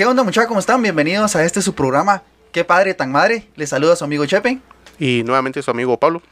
¿Qué 0.00 0.06
onda 0.06 0.22
muchachos? 0.22 0.48
¿Cómo 0.48 0.60
están? 0.60 0.80
Bienvenidos 0.80 1.36
a 1.36 1.44
este 1.44 1.60
su 1.60 1.74
programa. 1.74 2.22
Qué 2.52 2.64
padre 2.64 2.94
tan 2.94 3.12
madre. 3.12 3.46
Les 3.54 3.68
saluda 3.68 3.94
su 3.96 4.02
amigo 4.02 4.24
Chepe. 4.24 4.58
Y 4.98 5.22
nuevamente 5.24 5.60
su 5.60 5.70
amigo 5.70 5.98
Pablo. 6.00 6.22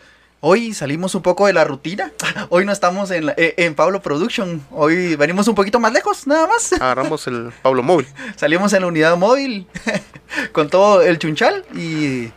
Hoy 0.40 0.72
salimos 0.72 1.14
un 1.14 1.20
poco 1.20 1.46
de 1.46 1.52
la 1.52 1.64
rutina. 1.64 2.10
Hoy 2.48 2.64
no 2.64 2.72
estamos 2.72 3.10
en, 3.10 3.26
la- 3.26 3.34
eh, 3.36 3.52
en 3.58 3.74
Pablo 3.74 4.00
Production. 4.00 4.64
Hoy 4.70 5.16
venimos 5.16 5.48
un 5.48 5.54
poquito 5.54 5.78
más 5.80 5.92
lejos, 5.92 6.26
nada 6.26 6.46
más. 6.46 6.72
Agarramos 6.80 7.26
el 7.26 7.52
Pablo 7.60 7.82
Móvil. 7.82 8.06
Salimos 8.36 8.72
en 8.72 8.80
la 8.80 8.86
unidad 8.86 9.18
móvil 9.18 9.66
con 10.52 10.70
todo 10.70 11.02
el 11.02 11.18
chunchal 11.18 11.66
y 11.74 12.32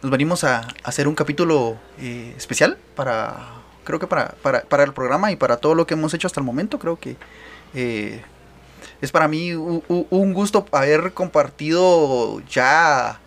nos 0.00 0.12
venimos 0.12 0.44
a, 0.44 0.58
a 0.60 0.68
hacer 0.84 1.08
un 1.08 1.16
capítulo 1.16 1.76
eh, 2.00 2.34
especial 2.36 2.78
para, 2.94 3.34
creo 3.82 3.98
que 3.98 4.06
para, 4.06 4.28
para, 4.42 4.60
para 4.60 4.84
el 4.84 4.92
programa 4.92 5.32
y 5.32 5.34
para 5.34 5.56
todo 5.56 5.74
lo 5.74 5.88
que 5.88 5.94
hemos 5.94 6.14
hecho 6.14 6.28
hasta 6.28 6.38
el 6.38 6.46
momento. 6.46 6.78
Creo 6.78 7.00
que 7.00 7.16
eh, 7.74 8.22
es 9.00 9.12
para 9.12 9.28
mí 9.28 9.52
un 9.54 10.32
gusto 10.34 10.66
haber 10.72 11.12
compartido 11.12 12.40
ya 12.48 13.20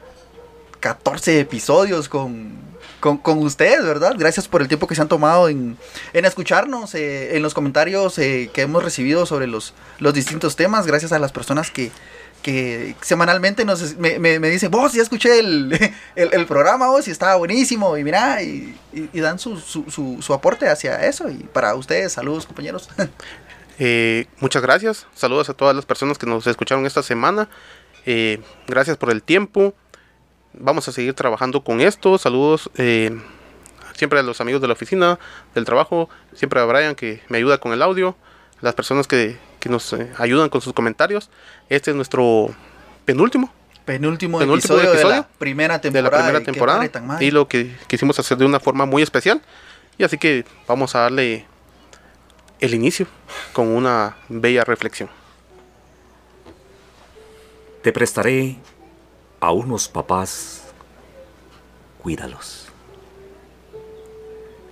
14 0.79 1.39
episodios 1.39 2.09
con, 2.09 2.53
con, 2.99 3.38
ustedes, 3.39 3.84
¿verdad? 3.84 4.15
Gracias 4.17 4.48
por 4.48 4.62
el 4.62 4.67
tiempo 4.67 4.88
que 4.88 4.95
se 4.95 5.02
han 5.02 5.07
tomado 5.07 5.48
en, 5.48 5.77
en 6.13 6.26
escucharnos, 6.26 6.93
eh, 6.95 7.35
en 7.38 7.43
los 7.43 7.53
comentarios 7.53 8.17
eh, 8.17 8.49
que 8.53 8.62
hemos 8.63 8.84
recibido 8.84 9.26
sobre 9.26 9.48
los, 9.48 9.73
los 9.99 10.13
distintos 10.13 10.55
temas, 10.55 10.88
gracias 10.88 11.12
a 11.12 11.20
las 11.20 11.31
personas 11.31 11.71
que, 11.71 11.91
que 12.41 12.95
semanalmente 13.01 13.63
nos, 13.63 13.95
me, 13.98 14.17
me- 14.20 14.40
me 14.40 14.49
dicen, 14.49 14.71
vos 14.71 14.93
ya 14.93 15.03
escuché 15.03 15.40
el, 15.40 15.93
el, 16.15 16.45
programa, 16.48 16.88
vos 16.88 17.07
y 17.07 17.12
estaba 17.12 17.35
buenísimo, 17.35 17.95
y 17.98 18.03
mira, 18.03 18.41
y, 18.41 18.76
y- 18.91 19.09
y 19.13 19.20
dan 19.20 19.38
su, 19.40 19.57
su, 19.59 19.85
su, 19.90 20.17
su 20.21 20.34
aporte 20.34 20.67
hacia 20.67 21.05
eso, 21.05 21.29
y 21.29 21.35
para 21.54 21.76
ustedes, 21.76 22.13
saludos 22.13 22.45
compañeros. 22.48 22.90
Eh, 23.84 24.27
muchas 24.40 24.62
gracias. 24.62 25.07
Saludos 25.15 25.49
a 25.49 25.55
todas 25.55 25.76
las 25.76 25.87
personas 25.87 26.20
que 26.20 26.27
nos 26.27 26.46
escucharon 26.46 26.85
esta 26.85 27.01
semana. 27.01 27.49
Eh, 28.05 28.40
gracias 28.68 28.96
por 28.96 29.10
el 29.10 29.23
tiempo. 29.23 29.73
Vamos 30.54 30.88
a 30.88 30.91
seguir 30.91 31.15
trabajando 31.15 31.63
con 31.63 31.82
esto. 31.82 32.20
Saludos 32.20 32.70
eh, 32.76 33.20
siempre 33.96 34.20
a 34.20 34.21
los 34.23 34.40
amigos 34.40 34.62
de 34.62 34.68
la 34.68 34.73
oficina, 34.73 35.18
del 35.55 35.65
trabajo. 35.65 36.10
Siempre 36.35 36.60
a 36.60 36.65
Brian 36.65 36.93
que 36.93 37.23
me 37.27 37.40
ayuda 37.40 37.57
con 37.57 37.73
el 37.73 37.82
audio. 37.82 38.15
Las 38.60 38.76
personas 38.76 39.07
que, 39.07 39.40
que 39.60 39.68
nos 39.68 39.91
eh, 39.93 40.12
ayudan 40.20 40.49
con 40.49 40.62
sus 40.62 40.73
comentarios. 40.73 41.32
Este 41.68 41.90
es 41.90 41.95
nuestro 41.95 42.54
penúltimo 43.05 43.51
Penúltimo, 43.84 44.38
Penúltimo 44.38 44.77
episodio, 44.77 44.93
de 44.93 45.16
la 45.16 45.27
primera 45.27 45.79
de 45.79 45.90
temporada. 45.90 46.18
la 46.32 46.40
primera 46.40 46.79
de 46.79 46.90
temporada. 46.90 47.23
Y 47.23 47.32
lo 47.32 47.48
que 47.48 47.76
quisimos 47.88 48.20
hacer 48.20 48.38
de 48.38 48.45
una 48.45 48.60
forma 48.60 48.85
muy 48.85 49.01
especial. 49.01 49.41
Y 49.98 50.04
así 50.04 50.20
que 50.20 50.45
vamos 50.68 50.93
a 50.93 50.99
darle 50.99 51.48
el 52.62 52.76
inicio 52.76 53.07
con 53.54 53.67
una 53.67 54.17
bella 54.29 54.63
reflexión. 54.63 55.09
Te 57.81 57.91
prestaré 57.91 58.57
a 59.40 59.51
unos 59.51 59.90
papás, 59.90 60.62
cuídalos. 62.01 62.67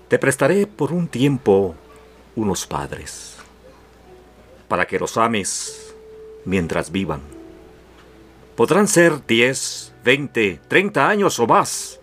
Te 0.07 0.19
prestaré 0.19 0.67
por 0.67 0.93
un 0.93 1.07
tiempo 1.07 1.75
unos 2.35 2.67
padres, 2.67 3.37
para 4.67 4.85
que 4.85 4.99
los 4.99 5.17
ames 5.17 5.93
mientras 6.45 6.91
vivan. 6.91 7.21
Podrán 8.55 8.87
ser 8.87 9.25
10, 9.25 9.93
20, 10.03 10.61
30 10.67 11.09
años 11.09 11.39
o 11.39 11.47
más, 11.47 11.99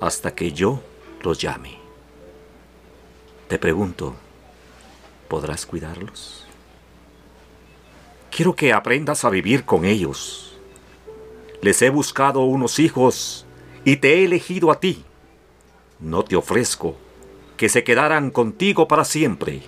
hasta 0.00 0.34
que 0.34 0.52
yo 0.52 0.80
los 1.22 1.38
llame. 1.38 1.78
Te 3.48 3.58
pregunto, 3.58 4.16
¿podrás 5.28 5.66
cuidarlos? 5.66 6.46
Quiero 8.30 8.54
que 8.54 8.72
aprendas 8.72 9.24
a 9.24 9.30
vivir 9.30 9.64
con 9.64 9.84
ellos. 9.84 10.58
Les 11.62 11.80
he 11.82 11.90
buscado 11.90 12.40
unos 12.40 12.78
hijos 12.78 13.46
y 13.84 13.96
te 13.96 14.14
he 14.14 14.24
elegido 14.24 14.70
a 14.70 14.80
ti. 14.80 15.04
No 16.00 16.22
te 16.22 16.36
ofrezco 16.36 16.96
que 17.56 17.68
se 17.68 17.82
quedaran 17.82 18.30
contigo 18.30 18.86
para 18.86 19.04
siempre. 19.04 19.62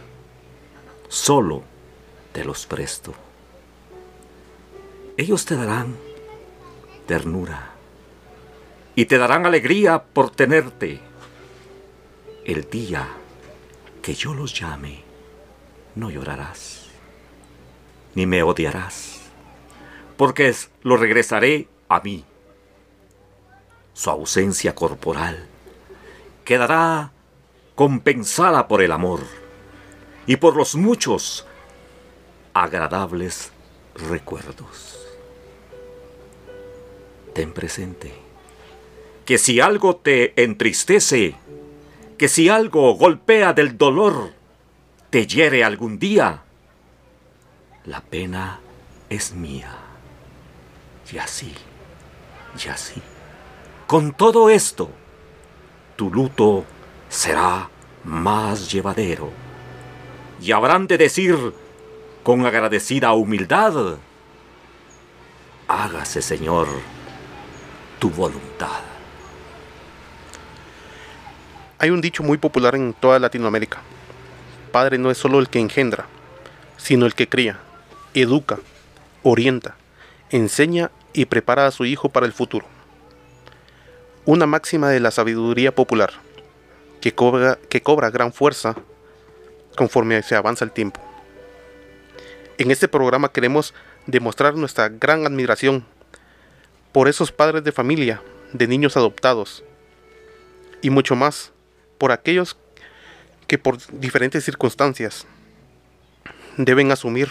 Solo 1.09 1.63
te 2.33 2.45
los 2.45 2.67
presto. 2.67 3.15
Ellos 5.17 5.47
te 5.47 5.57
darán 5.57 5.97
ternura 7.07 7.73
y 8.95 9.07
te 9.07 9.17
darán 9.17 9.47
alegría 9.47 10.05
por 10.05 10.31
tenerte. 10.31 11.01
El 12.45 12.69
día 12.69 13.09
que 14.03 14.15
yo 14.15 14.35
los 14.35 14.53
llame, 14.59 15.08
no 15.99 16.11
llorarás 16.11 16.89
ni 18.19 18.27
me 18.27 18.43
odiarás, 18.43 19.21
porque 20.17 20.53
lo 20.83 20.97
regresaré 20.97 21.69
a 21.89 22.01
mí. 22.01 22.25
Su 23.93 24.11
ausencia 24.11 24.75
corporal 24.75 25.47
quedará 26.45 27.13
compensada 27.77 28.67
por 28.67 28.83
el 28.83 28.91
amor 28.91 29.21
y 30.27 30.35
por 30.35 30.57
los 30.57 30.75
muchos 30.75 31.47
agradables 32.55 33.53
recuerdos. 33.95 34.99
Ten 37.35 37.53
presente 37.53 38.13
que 39.25 39.39
si 39.39 39.61
algo 39.61 39.95
te 39.95 40.43
entristece, 40.43 41.37
que 42.17 42.27
si 42.27 42.49
algo 42.49 42.95
golpea 42.95 43.53
del 43.53 43.79
dolor, 43.79 44.33
te 45.11 45.27
hiere 45.27 45.65
algún 45.65 45.99
día, 45.99 46.43
la 47.85 48.01
pena 48.01 48.61
es 49.09 49.33
mía. 49.33 49.75
Y 51.11 51.19
así, 51.19 51.55
y 52.63 52.69
así. 52.69 53.01
Con 53.87 54.13
todo 54.13 54.51
esto, 54.51 54.91
tu 55.97 56.11
luto 56.11 56.65
será 57.09 57.71
más 58.05 58.71
llevadero. 58.71 59.31
Y 60.41 60.53
habrán 60.53 60.87
de 60.87 60.99
decir 60.99 61.55
con 62.23 62.45
agradecida 62.45 63.13
humildad, 63.13 63.97
hágase, 65.67 66.21
Señor, 66.21 66.69
tu 67.99 68.11
voluntad. 68.11 68.81
Hay 71.79 71.91
un 71.91 72.01
dicho 72.01 72.23
muy 72.23 72.37
popular 72.37 72.75
en 72.75 72.93
toda 72.93 73.19
Latinoamérica. 73.19 73.81
Padre 74.69 74.99
no 74.99 75.11
es 75.11 75.19
solo 75.19 75.39
el 75.39 75.49
que 75.49 75.61
engendra, 75.61 76.07
sino 76.77 77.07
el 77.07 77.15
que 77.15 77.29
cría, 77.29 77.59
educa, 78.15 78.59
orienta, 79.23 79.77
enseña 80.31 80.91
y 81.13 81.27
prepara 81.27 81.67
a 81.67 81.71
su 81.71 81.85
hijo 81.85 82.09
para 82.09 82.27
el 82.27 82.33
futuro. 82.33 82.67
Una 84.25 84.47
máxima 84.47 84.91
de 84.91 85.01
la 85.01 85.11
sabiduría 85.11 85.75
popular, 85.75 86.13
que 87.01 87.15
cobra, 87.15 87.59
que 87.69 87.83
cobra 87.83 88.11
gran 88.11 88.33
fuerza 88.33 88.77
conforme 89.77 90.23
se 90.23 90.35
avanza 90.35 90.65
el 90.65 90.73
tiempo. 90.73 91.01
En 92.59 92.71
este 92.71 92.89
programa 92.89 93.33
queremos 93.33 93.75
demostrar 94.07 94.55
nuestra 94.55 94.89
gran 94.89 95.27
admiración 95.27 95.85
por 96.93 97.09
esos 97.09 97.31
padres 97.31 97.63
de 97.65 97.73
familia, 97.73 98.21
de 98.53 98.67
niños 98.67 98.97
adoptados, 98.97 99.63
y 100.83 100.91
mucho 100.91 101.15
más 101.15 101.53
por 101.99 102.13
aquellos 102.13 102.57
que 103.49 103.59
por 103.59 103.79
diferentes 103.99 104.45
circunstancias 104.45 105.27
deben 106.59 106.93
asumir 106.93 107.29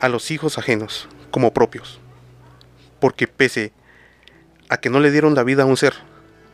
a 0.00 0.08
los 0.08 0.30
hijos 0.30 0.56
ajenos 0.58 1.06
como 1.30 1.52
propios. 1.52 2.00
Porque 2.98 3.28
pese 3.28 3.72
a 4.70 4.78
que 4.78 4.88
no 4.88 4.98
le 5.00 5.10
dieron 5.10 5.34
la 5.34 5.44
vida 5.44 5.64
a 5.64 5.66
un 5.66 5.76
ser, 5.76 5.92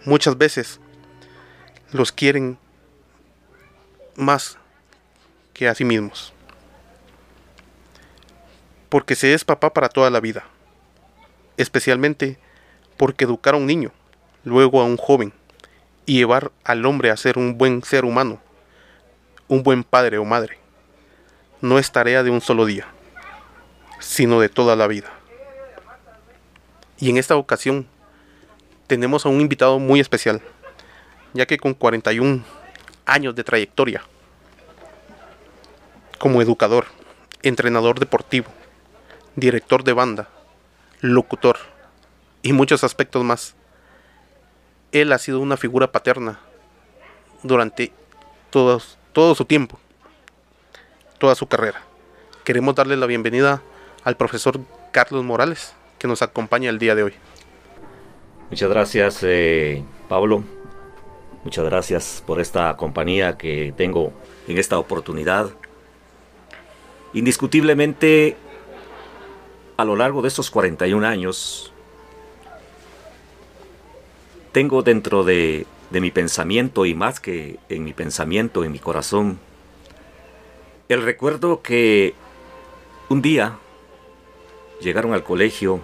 muchas 0.05 0.37
veces 0.37 0.81
los 1.93 2.11
quieren 2.11 2.59
más 4.17 4.59
que 5.55 5.69
a 5.69 5.75
sí 5.77 5.85
mismos. 5.85 6.33
Porque 8.89 9.15
se 9.15 9.33
es 9.33 9.45
papá 9.45 9.73
para 9.73 9.89
toda 9.89 10.11
la 10.11 10.19
vida. 10.19 10.45
Especialmente 11.57 12.37
porque 12.97 13.25
educar 13.25 13.55
a 13.55 13.59
un 13.59 13.67
niño, 13.67 13.93
luego 14.43 14.81
a 14.81 14.85
un 14.85 14.97
joven, 14.97 15.33
y 16.07 16.19
llevar 16.19 16.53
al 16.65 16.85
hombre 16.87 17.11
a 17.11 17.17
ser 17.17 17.39
un 17.39 17.59
buen 17.59 17.83
ser 17.83 18.05
humano, 18.05 18.41
un 19.49 19.63
buen 19.63 19.85
padre 19.85 20.19
o 20.19 20.25
madre, 20.25 20.59
no 21.61 21.79
es 21.79 21.93
tarea 21.93 22.23
de 22.23 22.31
un 22.31 22.41
solo 22.41 22.67
día, 22.67 22.87
sino 24.01 24.41
de 24.41 24.49
toda 24.49 24.77
la 24.77 24.87
vida. 24.87 25.11
Y 26.99 27.11
en 27.11 27.19
esta 27.19 27.37
ocasión 27.37 27.87
tenemos 28.87 29.25
a 29.25 29.29
un 29.29 29.41
invitado 29.41 29.79
muy 29.79 30.01
especial, 30.01 30.43
ya 31.35 31.47
que 31.47 31.59
con 31.59 31.75
41 31.75 32.45
años 33.07 33.35
de 33.35 33.45
trayectoria 33.45 34.03
como 36.19 36.41
educador, 36.41 36.87
entrenador 37.43 37.99
deportivo, 37.99 38.49
director 39.35 39.83
de 39.83 39.93
banda, 39.93 40.29
locutor 41.01 41.59
y 42.43 42.53
muchos 42.53 42.85
aspectos 42.85 43.25
más, 43.25 43.57
él 44.93 45.13
ha 45.13 45.19
sido 45.19 45.41
una 45.41 45.57
figura 45.57 45.91
paterna 45.91 46.39
durante 47.43 47.93
todo, 48.51 48.79
su 49.35 49.45
tiempo, 49.47 49.79
toda 51.19 51.35
su 51.35 51.47
carrera. 51.47 51.83
queremos 52.45 52.75
darle 52.75 52.97
la 52.97 53.07
bienvenida 53.07 53.63
al 54.05 54.17
profesor 54.17 54.61
Carlos 54.91 55.25
Morales, 55.25 55.75
que 55.99 56.07
nos 56.07 56.23
acompaña 56.23 56.69
el 56.71 56.79
día 56.79 56.95
de 56.95 57.05
hoy. 57.05 57.15
Muchas 58.51 58.69
gracias, 58.69 59.21
eh, 59.23 59.83
Pablo. 60.09 60.45
Muchas 61.45 61.65
gracias 61.65 62.23
por 62.27 62.41
esta 62.41 62.77
compañía 62.77 63.39
que 63.39 63.73
tengo 63.77 64.13
en 64.47 64.59
esta 64.59 64.79
oportunidad. 64.79 65.51
Indiscutiblemente, 67.15 68.37
a 69.77 69.85
lo 69.85 69.97
largo 69.97 70.23
de 70.23 70.29
estos 70.29 70.51
41 70.51 71.07
años, 71.07 71.72
tengo 74.53 74.83
dentro 74.83 75.25
de, 75.25 75.67
mi 75.91 76.11
pensamiento 76.11 76.87
y 76.87 76.95
más 76.95 77.21
que 77.21 77.59
en 77.69 77.85
mi 77.85 77.93
pensamiento, 77.93 78.65
en 78.65 78.73
mi 78.73 78.79
corazón, 78.79 79.39
el 80.89 81.03
recuerdo 81.03 81.63
que 81.63 82.15
un 83.09 83.23
día 83.23 83.59
llegaron 84.81 85.15
al 85.15 85.25
colegio 85.25 85.81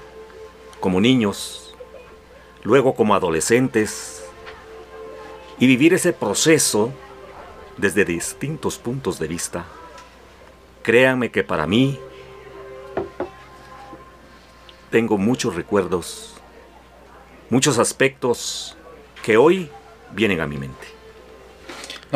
como 0.81 1.01
niños, 1.01 1.75
luego 2.63 2.95
como 2.95 3.15
adolescentes, 3.15 4.25
y 5.59 5.67
vivir 5.67 5.95
ese 5.95 6.13
proceso 6.13 6.93
desde 7.77 8.05
distintos 8.05 8.79
puntos 8.79 9.19
de 9.19 9.29
vista. 9.29 9.65
Créanme 10.83 11.31
que 11.31 11.43
para 11.43 11.67
mí 11.67 11.99
tengo 14.91 15.19
muchos 15.19 15.55
recuerdos, 15.55 16.38
muchos 17.51 17.79
aspectos 17.79 18.77
que 19.23 19.37
hoy 19.37 19.71
vienen 20.13 20.41
a 20.41 20.47
mi 20.47 20.59
mente 20.59 20.99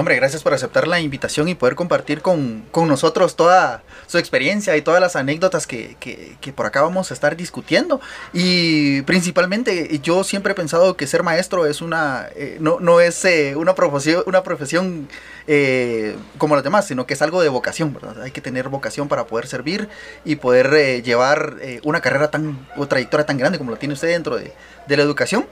hombre, 0.01 0.17
gracias 0.17 0.43
por 0.43 0.55
aceptar 0.55 0.89
la 0.89 1.01
invitación 1.01 1.49
y 1.49 1.55
poder 1.55 1.75
compartir 1.75 2.23
con, 2.23 2.65
nosotros 2.75 3.37
toda 3.37 3.83
su 4.07 4.19
experiencia 4.19 4.77
y 4.77 4.83
todas 4.83 5.01
las 5.01 5.17
anécdotas 5.17 5.67
que, 5.67 6.37
por 6.55 6.67
acá 6.67 6.83
vamos 6.83 7.11
a 7.11 7.15
estar 7.15 7.37
discutiendo. 7.37 8.01
Y 8.33 9.03
principalmente 9.03 10.01
yo 10.03 10.25
siempre 10.25 10.53
he 10.53 10.55
pensado 10.55 10.97
que 10.97 11.07
ser 11.07 11.23
maestro 11.23 11.67
es 11.67 11.83
una, 11.83 12.29
eh, 12.35 12.57
no, 12.61 12.81
no, 12.81 13.01
es 13.01 13.25
eh, 13.25 13.55
una 13.57 13.75
profesión, 13.75 14.23
una 14.27 14.43
profesión 14.43 15.09
eh, 15.47 16.17
como 16.39 16.55
las 16.55 16.65
demás, 16.65 16.87
sino 16.87 17.07
que 17.07 17.15
es 17.15 17.23
algo 17.23 17.43
de 17.43 17.49
vocación, 17.49 17.93
¿verdad? 17.93 18.23
Hay 18.23 18.31
que 18.31 18.41
tener 18.41 18.69
vocación 18.69 19.09
para 19.09 19.27
poder 19.27 19.47
servir 19.47 19.89
y 20.25 20.37
poder 20.37 21.03
llevar 21.03 21.57
una 21.83 22.01
carrera 22.01 22.31
tan, 22.31 22.67
o 22.77 22.87
trayectoria 22.87 23.27
tan 23.27 23.37
grande 23.37 23.59
como 23.59 23.71
la 23.71 23.79
tiene 23.79 23.95
usted 23.95 24.09
dentro 24.09 24.37
de, 24.37 24.53
de 24.87 24.97
la 24.97 25.03
educación. 25.03 25.47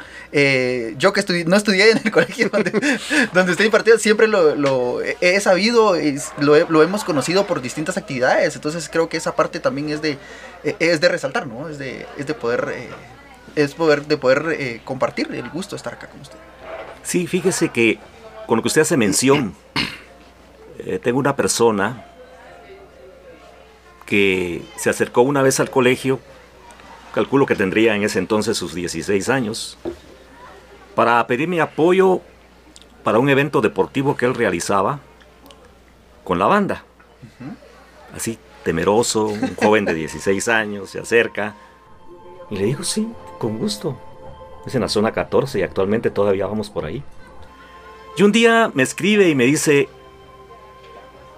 yo 0.98 1.12
que 1.12 1.44
no 1.46 1.56
estudié 1.56 1.90
en 1.90 1.98
el 2.04 2.10
colegio 2.12 2.48
donde, 2.50 2.72
donde 3.32 3.52
usted 3.52 3.64
impartió, 3.64 3.98
siempre 3.98 4.26
lo, 4.26 5.00
he 5.02 5.40
sabido, 5.40 5.96
lo, 6.38 6.68
lo, 6.68 6.82
hemos 6.82 7.04
conocido 7.04 7.46
por 7.46 7.60
distintas 7.60 7.96
actividades, 7.96 8.54
entonces 8.54 8.88
creo 8.90 9.08
que 9.08 9.16
esa 9.16 9.36
parte 9.36 9.60
también 9.60 9.90
es 9.90 10.02
de, 10.02 10.18
e, 10.64 10.76
es 10.78 11.00
de 11.00 11.08
resaltar, 11.08 11.46
¿no? 11.46 11.68
Es 11.68 11.78
de, 11.78 12.06
es 12.18 12.26
de 12.26 12.34
poder, 12.34 12.72
eh, 12.74 12.88
es 13.56 13.74
poder, 13.74 14.06
de 14.06 14.16
poder 14.16 14.56
eh, 14.58 14.80
compartir 14.84 15.28
el 15.32 15.48
gusto 15.50 15.72
de 15.74 15.78
estar 15.78 15.94
acá 15.94 16.08
con 16.08 16.20
usted. 16.20 16.36
Sí, 17.02 17.26
fíjese 17.26 17.70
que 17.70 17.98
con 18.46 18.56
lo 18.56 18.62
que 18.62 18.68
usted 18.68 18.82
hace 18.82 18.96
mención, 18.96 19.54
eh, 20.78 20.98
tengo 21.02 21.18
una 21.18 21.36
persona 21.36 22.06
que 24.06 24.62
se 24.76 24.90
acercó 24.90 25.22
una 25.22 25.42
vez 25.42 25.60
al 25.60 25.70
colegio, 25.70 26.20
calculo 27.12 27.46
que 27.46 27.54
tendría 27.54 27.94
en 27.94 28.02
ese 28.02 28.18
entonces 28.18 28.56
sus 28.56 28.74
16 28.74 29.28
años, 29.28 29.78
para 30.94 31.26
pedirme 31.26 31.60
apoyo 31.60 32.20
para 33.04 33.18
un 33.18 33.28
evento 33.28 33.60
deportivo 33.60 34.16
que 34.16 34.26
él 34.26 34.34
realizaba 34.34 35.00
con 36.24 36.38
la 36.38 36.46
banda. 36.46 36.84
Así, 38.14 38.38
temeroso, 38.64 39.26
un 39.26 39.54
joven 39.56 39.84
de 39.84 39.94
16 39.94 40.48
años, 40.48 40.90
se 40.90 41.00
acerca 41.00 41.54
y 42.50 42.56
le 42.56 42.64
digo, 42.64 42.82
sí, 42.82 43.08
con 43.38 43.58
gusto. 43.58 43.98
Es 44.66 44.74
en 44.74 44.82
la 44.82 44.88
zona 44.88 45.12
14 45.12 45.58
y 45.58 45.62
actualmente 45.62 46.10
todavía 46.10 46.46
vamos 46.46 46.68
por 46.68 46.84
ahí. 46.84 47.02
Y 48.16 48.22
un 48.22 48.32
día 48.32 48.70
me 48.74 48.82
escribe 48.82 49.28
y 49.28 49.34
me 49.34 49.46
dice, 49.46 49.88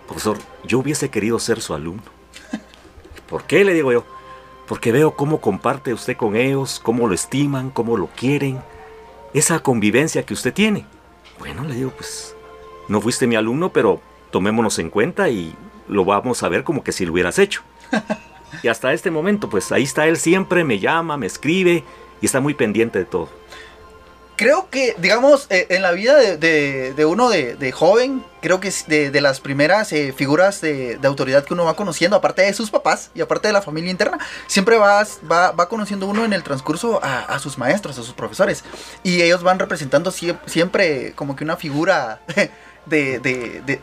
profesor, 0.07 0.39
yo 0.65 0.79
hubiese 0.79 1.11
querido 1.11 1.39
ser 1.39 1.61
su 1.61 1.75
alumno. 1.75 2.03
¿Por 3.29 3.45
qué? 3.45 3.65
Le 3.65 3.75
digo 3.75 3.93
yo. 3.93 4.05
Porque 4.73 4.91
veo 4.91 5.11
cómo 5.11 5.39
comparte 5.39 5.93
usted 5.93 6.17
con 6.17 6.35
ellos, 6.35 6.81
cómo 6.83 7.07
lo 7.07 7.13
estiman, 7.13 7.69
cómo 7.69 7.99
lo 7.99 8.07
quieren, 8.07 8.59
esa 9.35 9.59
convivencia 9.59 10.25
que 10.25 10.33
usted 10.33 10.55
tiene. 10.55 10.87
Bueno, 11.39 11.63
le 11.65 11.75
digo, 11.75 11.91
pues 11.91 12.35
no 12.89 12.99
fuiste 13.03 13.27
mi 13.27 13.37
alumno, 13.37 13.71
pero 13.71 14.01
tomémonos 14.31 14.79
en 14.79 14.89
cuenta 14.89 15.29
y 15.29 15.55
lo 15.89 16.07
vamos 16.07 16.43
a 16.43 16.49
ver 16.49 16.65
como 16.65 16.83
que 16.83 16.93
si 16.93 17.05
lo 17.05 17.13
hubieras 17.13 17.39
hecho. 17.39 17.61
y 18.63 18.69
hasta 18.69 18.95
este 18.95 19.11
momento, 19.11 19.51
pues 19.51 19.71
ahí 19.73 19.83
está 19.83 20.07
él 20.07 20.17
siempre, 20.17 20.65
me 20.65 20.79
llama, 20.79 21.19
me 21.19 21.27
escribe 21.27 21.85
y 22.23 22.25
está 22.25 22.41
muy 22.41 22.55
pendiente 22.55 22.99
de 22.99 23.05
todo 23.05 23.29
creo 24.43 24.69
que, 24.71 24.97
digamos, 24.99 25.47
eh, 25.51 25.67
en 25.71 25.83
la 25.83 25.93
vida 25.93 26.17
de, 26.17 27.05
uno 27.07 27.29
de, 27.31 27.73
joven, 27.73 28.25
creo 28.41 28.59
que 28.61 28.69
es 28.69 28.87
de, 28.89 29.21
las 29.21 29.41
primeras 29.41 29.93
eh, 29.93 30.13
figuras 30.13 30.61
de, 30.61 30.99
autoridad 31.05 31.45
que 31.45 31.55
uno 31.55 31.65
va 31.65 31.77
conociendo, 31.77 32.17
aparte 32.17 32.43
de 32.43 32.53
sus 32.53 32.71
papás 32.71 33.11
y 33.15 33.21
aparte 33.21 33.49
de 33.49 33.53
la 33.53 33.63
familia 33.63 33.91
interna, 33.91 34.19
siempre 34.49 34.77
va, 34.77 35.07
va, 35.31 35.69
conociendo 35.69 36.07
uno 36.07 36.25
en 36.25 36.33
el 36.33 36.43
transcurso 36.43 37.01
a, 37.03 37.39
sus 37.39 37.57
maestros, 37.57 37.99
a 37.99 38.03
sus 38.03 38.15
profesores. 38.15 38.65
Y 39.03 39.23
ellos 39.23 39.43
van 39.43 39.59
representando 39.59 40.11
siempre 40.11 41.13
como 41.15 41.37
que 41.37 41.45
una 41.45 41.57
figura 41.57 42.21
de, 42.87 43.21
de, 43.21 43.79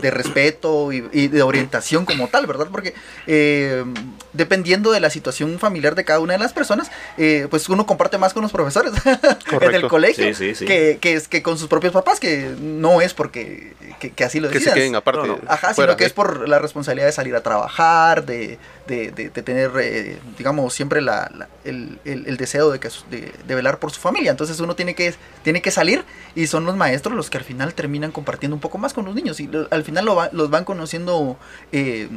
de, 0.00 0.10
respeto 0.10 0.92
y, 0.92 1.28
de 1.28 1.42
orientación 1.42 2.04
como 2.04 2.28
tal, 2.28 2.46
¿verdad? 2.46 2.68
Porque 2.70 2.94
eh, 3.26 3.84
dependiendo 4.32 4.90
de 4.90 5.00
la 5.00 5.10
situación 5.10 5.58
familiar 5.58 5.94
de 5.94 6.04
cada 6.04 6.20
una 6.20 6.32
de 6.32 6.38
las 6.38 6.52
personas, 6.52 6.90
eh, 7.18 7.46
pues 7.50 7.68
uno 7.68 7.86
comparte 7.86 8.16
más 8.18 8.32
con 8.32 8.42
los 8.42 8.52
profesores 8.52 8.92
en 9.60 9.74
el 9.74 9.88
colegio 9.88 10.24
Que, 10.66 10.98
que, 11.00 11.14
es 11.14 11.28
que 11.28 11.42
con 11.42 11.58
sus 11.58 11.68
propios 11.68 11.92
papás, 11.92 12.20
que 12.20 12.54
no 12.60 13.00
es 13.00 13.14
porque 13.14 13.74
que, 13.98 14.24
así 14.24 14.40
lo 14.40 14.48
decidas. 14.48 14.74
Que 14.74 14.80
se 14.80 14.84
queden 14.84 14.96
aparte. 14.96 15.28
Ajá, 15.46 15.74
sino 15.74 15.96
que 15.96 16.04
es 16.04 16.12
por 16.12 16.48
la 16.48 16.58
responsabilidad 16.58 17.06
de 17.06 17.12
salir 17.12 17.34
a 17.34 17.42
trabajar, 17.42 18.24
de, 18.24 18.58
tener, 18.88 19.70
eh, 19.80 20.18
digamos, 20.36 20.74
siempre 20.74 21.00
la, 21.00 21.48
el, 21.64 21.98
el, 22.04 22.36
deseo 22.36 22.70
de, 22.70 22.80
que, 22.80 22.88
de, 23.10 23.54
velar 23.54 23.78
por 23.78 23.90
su 23.90 24.00
familia. 24.00 24.30
Entonces 24.30 24.58
uno 24.60 24.74
tiene 24.74 24.94
que, 24.94 25.14
tiene 25.42 25.62
que 25.62 25.70
salir 25.70 26.04
y 26.34 26.46
son 26.46 26.64
los 26.64 26.76
maestros 26.76 27.14
los 27.14 27.30
que 27.30 27.38
al 27.38 27.44
final 27.44 27.74
terminan 27.74 28.12
compartiendo 28.12 28.56
un 28.56 28.60
poco 28.60 28.78
más 28.78 28.94
con 28.94 29.04
los 29.04 29.14
niños 29.14 29.38
y 29.40 29.48
al 29.70 29.84
final 29.84 30.06
los 30.32 30.50
van 30.50 30.64
conociendo 30.64 31.36
eh, 31.72 32.08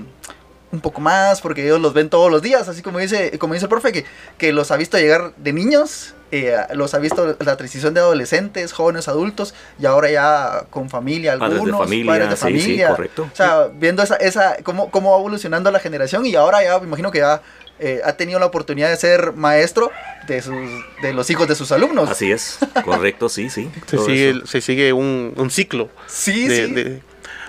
un 0.71 0.81
poco 0.81 1.01
más 1.01 1.41
porque 1.41 1.63
ellos 1.63 1.81
los 1.81 1.93
ven 1.93 2.09
todos 2.09 2.31
los 2.31 2.41
días, 2.41 2.67
así 2.67 2.81
como 2.81 2.99
dice, 2.99 3.37
como 3.37 3.53
dice 3.53 3.65
el 3.65 3.69
profe, 3.69 3.91
que, 3.91 4.05
que 4.37 4.53
los 4.53 4.71
ha 4.71 4.77
visto 4.77 4.97
llegar 4.97 5.33
de 5.35 5.53
niños, 5.53 6.15
eh, 6.31 6.55
los 6.73 6.93
ha 6.93 6.99
visto 6.99 7.35
la 7.39 7.57
transición 7.57 7.93
de 7.93 7.99
adolescentes, 7.99 8.71
jóvenes, 8.71 9.07
adultos 9.07 9.53
y 9.79 9.85
ahora 9.85 10.09
ya 10.09 10.65
con 10.69 10.89
familia, 10.89 11.33
algunos 11.33 11.79
padres 11.79 11.79
de 11.81 12.05
familia, 12.05 12.29
de 12.29 12.35
familia. 12.35 12.89
correcto. 12.89 13.29
O 13.31 13.35
sea, 13.35 13.67
viendo 13.73 14.01
esa, 14.01 14.15
esa 14.15 14.57
cómo, 14.63 14.89
cómo 14.91 15.11
va 15.11 15.17
evolucionando 15.17 15.71
la 15.71 15.79
generación 15.79 16.25
y 16.25 16.35
ahora 16.35 16.63
ya 16.63 16.79
me 16.79 16.87
imagino 16.87 17.11
que 17.11 17.19
ya 17.19 17.41
eh, 17.79 17.99
ha 18.05 18.13
tenido 18.13 18.39
la 18.39 18.45
oportunidad 18.45 18.89
de 18.89 18.95
ser 18.95 19.33
maestro 19.33 19.91
de, 20.27 20.41
sus, 20.41 20.55
de 21.01 21.13
los 21.13 21.29
hijos 21.31 21.47
de 21.47 21.55
sus 21.55 21.71
alumnos. 21.71 22.09
Así 22.09 22.31
es, 22.31 22.59
correcto, 22.85 23.27
sí, 23.27 23.49
sí. 23.49 23.69
Se 23.87 23.97
sigue, 23.97 24.41
se 24.45 24.61
sigue, 24.61 24.93
un, 24.93 25.33
un 25.35 25.49
ciclo. 25.49 25.89
Sí, 26.07 26.47
sí. 26.47 27.01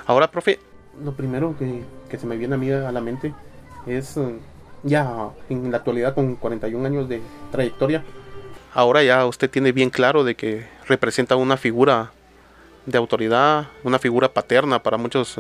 Ahora, 0.07 0.31
profe, 0.31 0.59
lo 1.05 1.13
primero 1.13 1.55
que, 1.59 1.83
que, 2.09 2.19
se 2.19 2.27
me 2.27 2.37
viene 2.37 2.55
a 2.55 2.59
mí 2.59 2.71
a 2.71 2.91
la 2.91 3.01
mente 3.01 3.35
es 3.87 4.17
eh, 4.17 4.39
ya 4.83 5.31
en 5.49 5.71
la 5.71 5.79
actualidad 5.79 6.15
con 6.15 6.37
41 6.37 6.87
años 6.87 7.09
de 7.09 7.21
trayectoria, 7.51 8.03
ahora 8.75 9.03
ya 9.03 9.25
usted 9.27 9.51
tiene 9.51 9.73
bien 9.73 9.91
claro 9.91 10.25
de 10.25 10.35
que 10.35 10.67
representa 10.87 11.37
una 11.37 11.57
figura 11.57 12.13
de 12.87 12.99
autoridad, 12.99 13.67
una 13.85 13.99
figura 13.99 14.33
paterna 14.33 14.83
para 14.83 14.97
muchos 14.97 15.39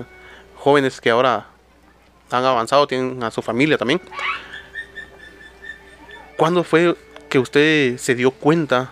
jóvenes 0.56 1.00
que 1.00 1.10
ahora 1.10 1.46
han 2.30 2.44
avanzado, 2.44 2.86
tienen 2.86 3.22
a 3.22 3.30
su 3.30 3.42
familia 3.42 3.76
también. 3.76 4.00
¿Cuándo 6.36 6.64
fue 6.64 6.96
que 7.28 7.38
usted 7.38 7.98
se 7.98 8.14
dio 8.14 8.30
cuenta 8.30 8.90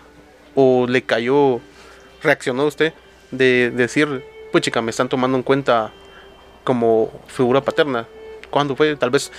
o 0.55 0.85
le 0.87 1.01
cayó, 1.03 1.59
reaccionó 2.21 2.65
usted 2.65 2.93
de 3.31 3.71
decir, 3.71 4.23
pues 4.51 4.63
chica, 4.63 4.81
me 4.81 4.91
están 4.91 5.09
tomando 5.09 5.37
en 5.37 5.43
cuenta 5.43 5.91
como 6.63 7.11
figura 7.27 7.61
paterna? 7.61 8.07
¿Cuándo 8.49 8.75
fue? 8.75 8.95
Tal 8.95 9.09
vez... 9.09 9.31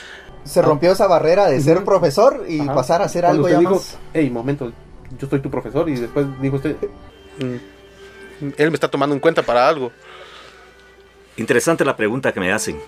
Se 0.44 0.61
rompió 0.61 0.92
esa 0.92 1.06
barrera 1.06 1.47
de 1.47 1.61
ser 1.61 1.78
un 1.78 1.85
profesor 1.85 2.44
y 2.49 2.66
pasar 2.66 3.02
a 3.02 3.09
ser 3.09 3.25
algo 3.25 3.49
ya 3.49 3.59
dijo, 3.61 3.75
más... 3.75 3.97
Hey, 4.12 4.28
momento, 4.30 4.73
yo 5.19 5.28
soy 5.28 5.40
tu 5.40 5.50
profesor 5.50 5.88
y 5.88 5.97
después 5.97 6.26
dijo 6.40 6.57
usted, 6.57 6.76
mm, 7.38 8.49
él 8.57 8.71
me 8.71 8.75
está 8.75 8.88
tomando 8.88 9.14
en 9.14 9.21
cuenta 9.21 9.42
para 9.42 9.69
algo. 9.69 9.92
Interesante 11.37 11.85
la 11.85 11.97
pregunta 11.97 12.33
que 12.33 12.40
me 12.40 12.52
hacen, 12.52 12.78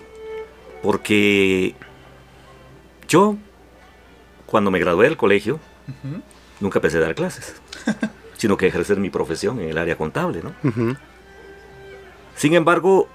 porque 0.83 1.75
yo 3.07 3.37
cuando 4.45 4.71
me 4.71 4.79
gradué 4.79 5.05
del 5.05 5.17
colegio, 5.17 5.59
nunca 6.59 6.79
pensé 6.79 6.99
dar 6.99 7.15
clases, 7.15 7.55
sino 8.37 8.57
que 8.57 8.67
ejercer 8.67 8.97
mi 8.97 9.09
profesión 9.09 9.59
en 9.59 9.69
el 9.69 9.77
área 9.77 9.97
contable, 9.97 10.41
¿no? 10.43 10.53
Sin 12.35 12.53
embargo, 12.53 13.07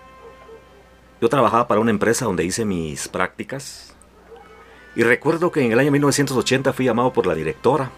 yo 1.21 1.29
trabajaba 1.29 1.69
para 1.69 1.81
una 1.81 1.91
empresa 1.91 2.25
donde 2.25 2.45
hice 2.45 2.65
mis 2.65 3.09
prácticas. 3.09 3.95
Y 4.97 5.03
recuerdo 5.03 5.53
que 5.53 5.65
en 5.65 5.73
el 5.73 5.79
año 5.79 5.93
1980 5.93 6.73
fui 6.73 6.87
llamado 6.87 7.13
por 7.13 7.27
la 7.27 7.35
directora. 7.35 7.91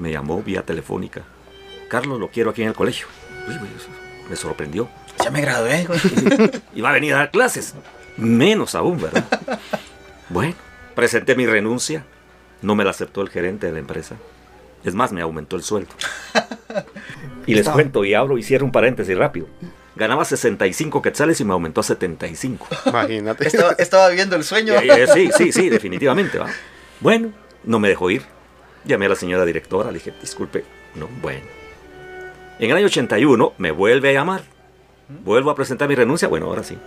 Me 0.00 0.10
llamó 0.10 0.42
vía 0.42 0.62
telefónica. 0.62 1.22
Carlos, 1.88 2.18
lo 2.18 2.28
quiero 2.28 2.50
aquí 2.50 2.62
en 2.62 2.68
el 2.68 2.74
colegio. 2.74 3.06
Uy, 3.46 3.54
uy, 3.54 3.68
eso 3.76 3.90
me 4.30 4.36
sorprendió. 4.36 4.88
Ya 5.22 5.30
me 5.30 5.42
gradué, 5.42 5.84
güey. 5.84 6.00
Y 6.74 6.80
va 6.80 6.90
a 6.90 6.92
venir 6.92 7.12
a 7.14 7.18
dar 7.18 7.30
clases. 7.30 7.74
Menos 8.16 8.74
aún, 8.74 9.00
¿verdad? 9.00 9.24
Bueno, 10.30 10.54
presenté 10.94 11.34
mi 11.34 11.46
renuncia. 11.46 12.04
No 12.62 12.74
me 12.74 12.84
la 12.84 12.90
aceptó 12.90 13.20
el 13.20 13.28
gerente 13.28 13.66
de 13.66 13.72
la 13.72 13.80
empresa. 13.80 14.16
Es 14.84 14.94
más, 14.94 15.12
me 15.12 15.20
aumentó 15.20 15.56
el 15.56 15.62
sueldo. 15.62 15.90
Y 17.46 17.54
les 17.54 17.68
cuento 17.68 18.04
y 18.04 18.14
abro 18.14 18.38
y 18.38 18.42
cierro 18.42 18.64
un 18.64 18.72
paréntesis 18.72 19.16
rápido. 19.18 19.48
Ganaba 19.96 20.24
65 20.24 21.02
quetzales 21.02 21.40
y 21.40 21.44
me 21.44 21.52
aumentó 21.52 21.80
a 21.80 21.84
75. 21.84 22.66
Imagínate. 22.86 23.46
Estaba, 23.46 23.72
estaba 23.72 24.08
viviendo 24.08 24.36
el 24.36 24.44
sueño. 24.44 24.74
Eh, 24.74 24.88
eh, 24.88 25.06
sí, 25.12 25.30
sí, 25.36 25.52
sí, 25.52 25.68
definitivamente. 25.68 26.38
¿va? 26.38 26.46
Bueno, 27.00 27.32
no 27.64 27.78
me 27.78 27.88
dejó 27.88 28.10
ir. 28.10 28.22
Llamé 28.84 29.06
a 29.06 29.10
la 29.10 29.16
señora 29.16 29.44
directora, 29.44 29.90
le 29.90 29.98
dije, 29.98 30.12
disculpe, 30.20 30.64
no, 30.94 31.06
bueno. 31.20 31.42
En 32.58 32.70
el 32.70 32.76
año 32.76 32.86
81 32.86 33.54
me 33.58 33.70
vuelve 33.70 34.10
a 34.10 34.12
llamar. 34.12 34.42
Vuelvo 35.24 35.50
a 35.50 35.54
presentar 35.54 35.88
mi 35.88 35.94
renuncia. 35.94 36.28
Bueno, 36.28 36.46
ahora 36.46 36.62
sí. 36.62 36.78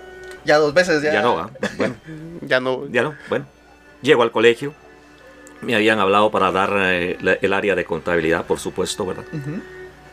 Ya 0.45 0.57
dos 0.57 0.73
veces, 0.73 1.01
ya. 1.01 1.13
Ya 1.13 1.21
no, 1.21 1.35
¿va? 1.35 1.49
Bueno, 1.77 1.95
Ya 2.41 2.59
no. 2.59 2.87
ya 2.89 3.03
no. 3.03 3.15
Bueno, 3.29 3.45
llego 4.01 4.23
al 4.23 4.31
colegio. 4.31 4.73
Me 5.61 5.75
habían 5.75 5.99
hablado 5.99 6.29
para 6.31 6.51
dar 6.51 6.71
eh, 6.77 7.17
la- 7.21 7.33
el 7.41 7.53
área 7.53 7.75
de 7.75 7.85
contabilidad, 7.85 8.45
por 8.45 8.59
supuesto, 8.59 9.05
¿verdad? 9.05 9.23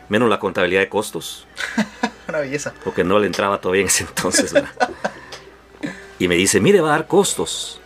Menos 0.08 0.28
la 0.28 0.38
contabilidad 0.38 0.80
de 0.80 0.88
costos, 0.88 1.46
Una 2.28 2.38
belleza. 2.38 2.72
porque 2.84 3.02
no 3.04 3.18
le 3.18 3.26
entraba 3.26 3.60
todavía 3.60 3.82
en 3.82 3.88
ese 3.88 4.04
entonces, 4.04 4.52
¿verdad? 4.52 4.70
Y 6.18 6.28
me 6.28 6.34
dice, 6.36 6.60
mire, 6.60 6.80
va 6.80 6.88
a 6.88 6.92
dar 6.92 7.06
costos. 7.06 7.80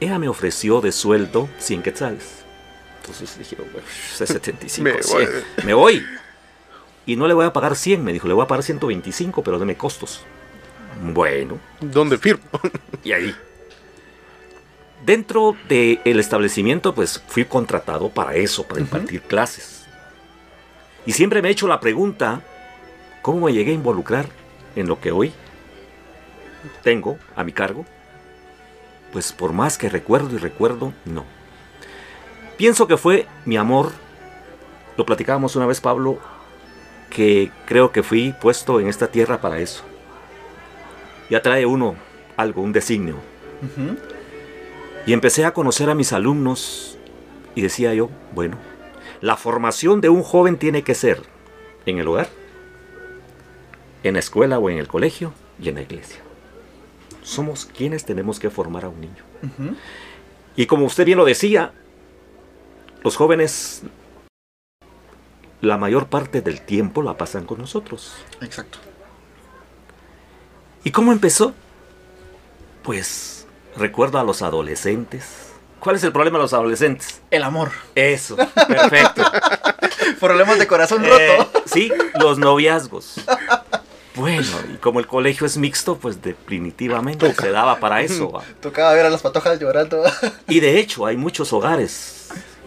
Ella 0.00 0.18
me 0.18 0.28
ofreció 0.28 0.80
de 0.80 0.92
sueldo 0.92 1.48
100 1.58 1.82
quetzales. 1.82 2.41
Entonces 3.02 3.36
dije, 3.38 3.56
bueno, 3.56 3.86
es 4.20 4.28
75, 4.28 4.82
Me 4.84 5.02
100. 5.02 5.12
voy. 5.18 5.26
Me 5.64 5.74
voy. 5.74 6.06
Y 7.04 7.16
no 7.16 7.26
le 7.26 7.34
voy 7.34 7.44
a 7.46 7.52
pagar 7.52 7.74
100, 7.74 8.04
me 8.04 8.12
dijo, 8.12 8.28
le 8.28 8.34
voy 8.34 8.44
a 8.44 8.46
pagar 8.46 8.62
125, 8.62 9.42
pero 9.42 9.58
deme 9.58 9.76
costos. 9.76 10.22
Bueno, 11.02 11.58
¿Dónde 11.80 12.16
firmo? 12.16 12.44
y 13.02 13.10
ahí. 13.10 13.34
Dentro 15.04 15.56
del 15.68 16.20
establecimiento, 16.20 16.94
pues 16.94 17.20
fui 17.26 17.44
contratado 17.44 18.08
para 18.08 18.36
eso, 18.36 18.62
para 18.64 18.80
impartir 18.80 19.20
clases. 19.22 19.84
Y 21.04 21.10
siempre 21.12 21.42
me 21.42 21.48
he 21.48 21.50
hecho 21.50 21.66
la 21.66 21.80
pregunta, 21.80 22.40
¿cómo 23.20 23.46
me 23.46 23.52
llegué 23.52 23.72
a 23.72 23.74
involucrar 23.74 24.26
en 24.76 24.86
lo 24.86 25.00
que 25.00 25.10
hoy 25.10 25.32
tengo 26.84 27.18
a 27.34 27.42
mi 27.42 27.50
cargo? 27.52 27.84
Pues 29.12 29.32
por 29.32 29.52
más 29.52 29.76
que 29.76 29.88
recuerdo 29.88 30.36
y 30.36 30.38
recuerdo, 30.38 30.92
no. 31.04 31.24
Pienso 32.62 32.86
que 32.86 32.96
fue 32.96 33.26
mi 33.44 33.56
amor, 33.56 33.90
lo 34.96 35.04
platicábamos 35.04 35.56
una 35.56 35.66
vez 35.66 35.80
Pablo, 35.80 36.20
que 37.10 37.50
creo 37.66 37.90
que 37.90 38.04
fui 38.04 38.36
puesto 38.40 38.78
en 38.78 38.86
esta 38.86 39.08
tierra 39.08 39.40
para 39.40 39.58
eso. 39.58 39.82
Ya 41.28 41.42
trae 41.42 41.66
uno 41.66 41.96
algo, 42.36 42.62
un 42.62 42.72
designio. 42.72 43.16
Y 45.06 45.12
empecé 45.12 45.44
a 45.44 45.52
conocer 45.52 45.90
a 45.90 45.96
mis 45.96 46.12
alumnos 46.12 46.98
y 47.56 47.62
decía 47.62 47.94
yo, 47.94 48.10
bueno, 48.32 48.58
la 49.20 49.36
formación 49.36 50.00
de 50.00 50.10
un 50.10 50.22
joven 50.22 50.56
tiene 50.56 50.84
que 50.84 50.94
ser 50.94 51.20
en 51.84 51.98
el 51.98 52.06
hogar, 52.06 52.28
en 54.04 54.14
la 54.14 54.20
escuela 54.20 54.60
o 54.60 54.70
en 54.70 54.78
el 54.78 54.86
colegio 54.86 55.32
y 55.60 55.68
en 55.68 55.74
la 55.74 55.82
iglesia. 55.82 56.20
Somos 57.24 57.64
quienes 57.64 58.04
tenemos 58.04 58.38
que 58.38 58.50
formar 58.50 58.84
a 58.84 58.88
un 58.88 59.00
niño. 59.00 59.24
Y 60.54 60.66
como 60.66 60.86
usted 60.86 61.04
bien 61.04 61.18
lo 61.18 61.24
decía, 61.24 61.72
los 63.02 63.16
jóvenes 63.16 63.82
la 65.60 65.76
mayor 65.78 66.08
parte 66.08 66.40
del 66.40 66.60
tiempo 66.60 67.02
la 67.02 67.16
pasan 67.16 67.44
con 67.44 67.58
nosotros. 67.58 68.14
Exacto. 68.40 68.78
¿Y 70.84 70.90
cómo 70.90 71.12
empezó? 71.12 71.54
Pues 72.82 73.46
recuerdo 73.76 74.18
a 74.18 74.24
los 74.24 74.42
adolescentes. 74.42 75.50
¿Cuál 75.78 75.96
es 75.96 76.04
el 76.04 76.12
problema 76.12 76.38
de 76.38 76.42
los 76.44 76.52
adolescentes? 76.52 77.20
El 77.30 77.42
amor. 77.44 77.70
Eso, 77.94 78.36
perfecto. 78.36 79.22
Problemas 80.20 80.58
de 80.58 80.66
corazón 80.66 81.04
Eh, 81.04 81.36
roto. 81.38 81.62
sí, 81.66 81.92
los 82.18 82.38
noviazgos. 82.38 83.20
Bueno, 84.14 84.46
y 84.72 84.76
como 84.76 85.00
el 85.00 85.06
colegio 85.06 85.46
es 85.46 85.56
mixto, 85.56 85.96
pues 85.96 86.20
definitivamente 86.22 87.32
se 87.34 87.50
daba 87.50 87.78
para 87.80 88.02
eso. 88.02 88.30
¿va? 88.30 88.42
Tocaba 88.60 88.92
ver 88.94 89.06
a 89.06 89.10
las 89.10 89.22
patojas 89.22 89.58
llorando. 89.58 90.02
Y 90.48 90.60
de 90.60 90.78
hecho 90.78 91.06
hay 91.06 91.16
muchos 91.16 91.52
hogares 91.52 92.21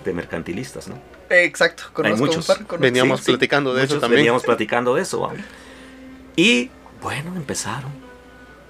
de 0.05 0.13
mercantilistas, 0.13 0.87
¿no? 0.87 0.95
Exacto. 1.29 1.83
Conozco 1.93 2.17
muchos. 2.25 2.37
un 2.49 2.55
par. 2.55 2.65
conozco- 2.65 2.77
Veníamos 2.79 3.19
Sí, 3.19 3.25
sí, 3.25 3.31
platicando 3.31 3.73
de 3.73 3.83
eso 3.83 3.93
muchos 3.95 4.01
también. 4.01 4.19
Veníamos 4.19 4.43
platicando 4.43 4.95
de 4.95 5.01
eso. 5.01 5.21
¿va? 5.21 5.33
Y 6.35 6.69
bueno, 7.01 7.35
empezaron 7.35 7.91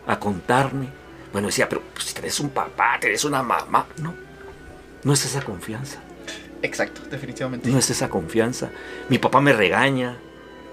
a 0.08 0.20
contarme. 0.20 0.88
Bueno, 1.32 1.48
decía, 1.48 1.68
pero 1.68 1.82
pues, 1.94 2.06
si 2.06 2.14
tenés 2.14 2.40
un 2.40 2.50
papá, 2.50 2.98
tenés 3.00 3.26
una 3.26 3.44
mamá. 3.44 3.86
No, 3.98 4.14
no 5.04 5.14
es 5.14 5.26
esa 5.26 5.42
confianza. 5.42 6.00
Exacto, 6.62 7.02
definitivamente. 7.12 7.70
No 7.70 7.78
es 7.78 7.90
esa 7.90 8.10
confianza. 8.10 8.70
Mi 9.10 9.18
papá 9.18 9.42
me 9.42 9.52
regaña. 9.54 10.18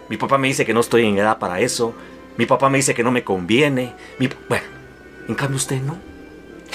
Mi 0.08 0.16
papá 0.16 0.38
me 0.38 0.48
dice 0.48 0.64
que 0.64 0.72
no 0.74 0.80
estoy 0.80 1.04
en 1.06 1.18
edad 1.18 1.38
para 1.38 1.60
eso. 1.60 1.94
Mi 2.36 2.46
papá 2.46 2.68
me 2.70 2.78
dice 2.78 2.94
que 2.94 3.02
no 3.02 3.10
me 3.10 3.24
conviene. 3.24 3.92
Mi 4.18 4.28
bueno, 4.48 4.64
en 5.28 5.34
cambio 5.34 5.56
usted 5.56 5.80
no. 5.82 5.98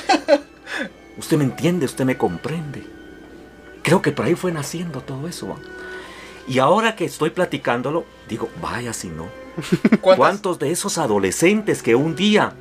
Usted 1.18 1.38
me 1.38 1.46
entiende, 1.46 1.86
usted 1.88 2.06
me 2.06 2.16
comprende. 2.16 2.84
Creo 3.88 4.02
que 4.02 4.12
por 4.12 4.26
ahí 4.26 4.36
fue 4.36 4.52
naciendo 4.52 5.00
todo 5.00 5.30
eso. 5.30 5.48
¿va? 5.48 5.56
Y 6.46 6.60
ahora 6.60 6.98
que 6.98 7.06
estoy 7.06 7.30
platicándolo, 7.30 8.04
digo, 8.28 8.50
vaya 8.62 8.92
si 8.92 9.08
no. 9.08 9.30
¿Cuántos 10.02 10.60
de 10.60 10.72
esos 10.72 10.98
adolescentes 10.98 11.82
que 11.82 11.96
un 11.96 12.14
día 12.14 12.52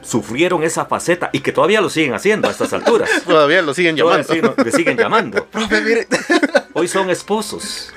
sufrieron 0.00 0.62
esa 0.62 0.86
faceta 0.86 1.28
y 1.34 1.40
que 1.40 1.52
todavía 1.52 1.82
lo 1.82 1.90
siguen 1.90 2.14
haciendo 2.14 2.48
a 2.48 2.52
estas 2.52 2.72
alturas? 2.72 3.10
Todavía 3.26 3.60
lo 3.60 3.74
siguen 3.74 3.96
llamando. 3.96 4.24
Todavía 4.26 4.72
siguen- 4.72 4.96
llamando. 4.98 5.44
Profe, 5.52 5.82
mire, 5.82 6.08
Hoy 6.72 6.88
son 6.88 7.10
esposos. 7.10 7.92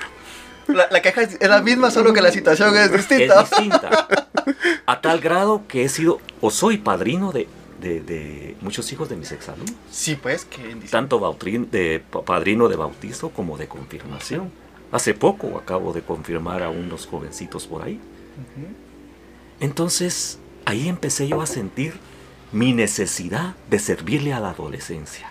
la, 0.66 0.86
la 0.90 1.00
queja 1.00 1.22
es 1.22 1.38
es 1.40 1.48
la 1.48 1.62
misma, 1.62 1.90
solo 1.90 2.12
que 2.12 2.20
la 2.20 2.30
situación 2.30 2.76
es 2.76 2.90
Es 2.90 2.92
distinta. 3.08 3.40
distinta. 3.40 4.08
A 4.84 5.00
tal 5.00 5.20
grado 5.20 5.62
que 5.66 5.84
he 5.84 5.88
sido 5.88 6.20
o 6.42 6.50
soy 6.50 6.76
padrino 6.76 7.32
de, 7.32 7.48
de- 7.80 8.00
de 8.00 8.56
muchos 8.60 8.90
hijos 8.92 9.08
de 9.08 9.16
mis 9.16 9.30
exalumnos. 9.32 9.74
Sí, 9.90 10.16
pues, 10.16 10.44
que. 10.44 10.76
Tanto 10.90 11.20
bautrin- 11.20 11.68
de 11.70 12.00
pa- 12.00 12.22
padrino 12.22 12.68
de 12.68 12.76
bautizo 12.76 13.30
como 13.30 13.56
de 13.58 13.68
confirmación. 13.68 14.50
Hace 14.92 15.14
poco 15.14 15.58
acabo 15.58 15.92
de 15.92 16.02
confirmar 16.02 16.62
a 16.62 16.70
unos 16.70 17.06
jovencitos 17.06 17.66
por 17.66 17.82
ahí. 17.82 18.00
Entonces, 19.60 20.38
ahí 20.64 20.88
empecé 20.88 21.28
yo 21.28 21.40
a 21.40 21.46
sentir 21.46 21.94
mi 22.52 22.72
necesidad 22.72 23.54
de 23.70 23.78
servirle 23.78 24.32
a 24.32 24.40
la 24.40 24.50
adolescencia. 24.50 25.28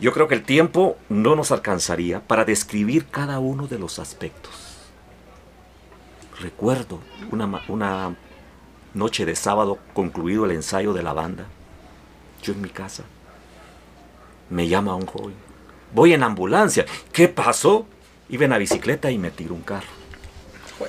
Yo 0.00 0.12
creo 0.12 0.26
que 0.26 0.34
el 0.34 0.42
tiempo 0.42 0.96
no 1.08 1.36
nos 1.36 1.52
alcanzaría 1.52 2.20
para 2.20 2.44
describir 2.44 3.06
cada 3.06 3.38
uno 3.38 3.66
de 3.68 3.78
los 3.78 3.98
aspectos. 3.98 4.52
Recuerdo 6.40 6.98
una, 7.30 7.62
una 7.68 8.16
noche 8.94 9.24
de 9.24 9.34
sábado 9.34 9.78
concluido 9.94 10.44
el 10.44 10.52
ensayo 10.52 10.92
de 10.92 11.02
la 11.02 11.12
banda, 11.12 11.46
yo 12.42 12.52
en 12.52 12.60
mi 12.60 12.68
casa, 12.68 13.04
me 14.50 14.68
llama 14.68 14.94
un 14.94 15.06
joven, 15.06 15.34
voy 15.94 16.12
en 16.12 16.22
ambulancia, 16.22 16.84
¿qué 17.12 17.28
pasó? 17.28 17.86
Iba 18.28 18.44
en 18.44 18.50
la 18.50 18.58
bicicleta 18.58 19.10
y 19.10 19.18
me 19.18 19.30
tiró 19.30 19.54
un 19.54 19.62
carro. 19.62 19.88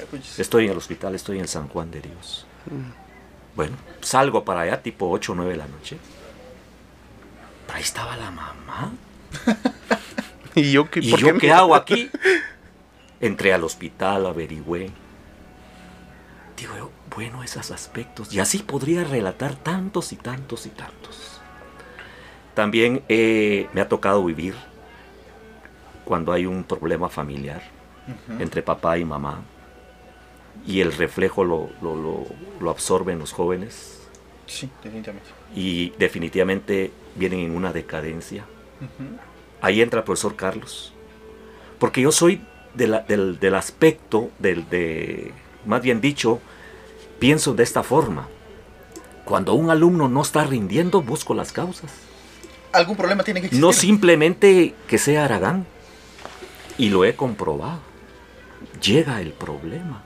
Pues, 0.10 0.39
Estoy 0.39 0.65
en 0.65 0.72
el 0.72 0.77
hospital, 0.77 1.13
estoy 1.15 1.39
en 1.39 1.48
San 1.48 1.67
Juan 1.67 1.91
de 1.91 2.01
Dios. 2.01 2.45
Bueno, 3.55 3.75
salgo 4.01 4.43
para 4.43 4.62
allá 4.62 4.81
tipo 4.81 5.10
8 5.10 5.31
o 5.31 5.36
9 5.36 5.51
de 5.51 5.57
la 5.57 5.67
noche. 5.67 5.98
Ahí 7.74 7.81
estaba 7.81 8.15
la 8.17 8.31
mamá. 8.31 8.91
¿Y 10.55 10.72
yo 10.72 10.89
qué, 10.89 11.00
¿Y 11.01 11.12
por 11.12 11.19
yo 11.19 11.38
qué 11.38 11.51
hago 11.51 11.75
aquí? 11.75 12.10
Entré 13.19 13.53
al 13.53 13.63
hospital, 13.63 14.25
averigüé. 14.25 14.91
Digo 16.57 16.77
yo, 16.77 16.91
bueno, 17.15 17.43
esos 17.43 17.72
aspectos. 17.72 18.34
Y 18.34 18.39
así 18.39 18.60
podría 18.60 19.03
relatar 19.03 19.55
tantos 19.55 20.12
y 20.13 20.15
tantos 20.15 20.65
y 20.65 20.70
tantos. 20.70 21.39
También 22.53 23.03
eh, 23.10 23.67
me 23.74 23.82
ha 23.82 23.88
tocado 23.89 24.24
vivir 24.24 24.55
cuando 26.05 26.32
hay 26.32 26.46
un 26.46 26.63
problema 26.63 27.10
familiar 27.10 27.62
ujú. 28.08 28.41
entre 28.41 28.62
papá 28.62 28.98
y 28.98 29.05
mamá 29.05 29.41
y 30.67 30.82
el 30.82 30.91
reflejo 30.93 31.43
lo, 31.43 31.70
lo, 31.82 31.96
lo- 31.96 32.25
lo 32.60 32.70
absorben 32.70 33.17
los 33.20 33.32
jóvenes 33.32 34.01
Sí, 34.46 34.70
definitivamente. 34.84 35.29
y 35.55 35.89
definitivamente 35.98 36.91
vienen 37.15 37.39
en 37.39 37.55
una 37.55 37.72
decadencia. 37.74 38.43
Ujú. 38.82 39.17
Ahí 39.62 39.82
entra 39.82 40.00
el 40.01 40.03
profesor 40.03 40.36
Carlos. 40.36 40.93
Porque 41.79 42.01
yo 42.01 42.12
soy 42.12 42.41
de 42.75 42.88
la- 42.88 43.00
del, 43.00 43.39
del 43.39 43.55
aspecto, 43.55 44.29
del, 44.39 44.70
de, 44.70 45.32
más 45.65 45.82
bien 45.82 46.01
dicho, 46.01 46.39
pienso 47.24 47.53
de 47.53 47.63
esta 47.63 47.84
forma. 47.84 48.27
Cuando 49.24 49.53
un 49.53 49.70
alumno 49.70 50.10
no 50.10 50.22
está 50.22 50.44
rindiendo, 50.44 51.01
busco 51.01 51.34
las 51.34 51.53
causas. 51.53 51.89
Algún 52.74 52.98
problema 52.98 53.24
tiene 53.24 53.39
que 53.39 53.46
existir. 53.46 53.65
No 53.65 53.72
simplemente 53.72 54.75
que 54.89 54.98
sea 54.98 55.24
Aragán. 55.24 55.65
Y 56.77 56.89
lo 56.89 57.06
he 57.06 57.15
comprobado. 57.15 57.80
Llega 58.82 59.22
el 59.22 59.32
problema. 59.32 60.03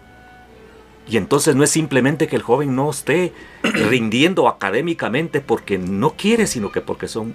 Y 1.08 1.18
entonces 1.18 1.56
no 1.56 1.64
es 1.64 1.72
simplemente 1.72 2.28
que 2.28 2.36
el 2.36 2.44
joven 2.44 2.76
no 2.76 2.92
esté 2.92 3.34
rindiendo 3.64 4.48
académicamente 4.48 5.42
porque 5.42 5.80
no 5.80 6.12
quiere, 6.12 6.46
sino 6.46 6.72
que 6.72 6.82
porque 6.82 7.08
son 7.08 7.34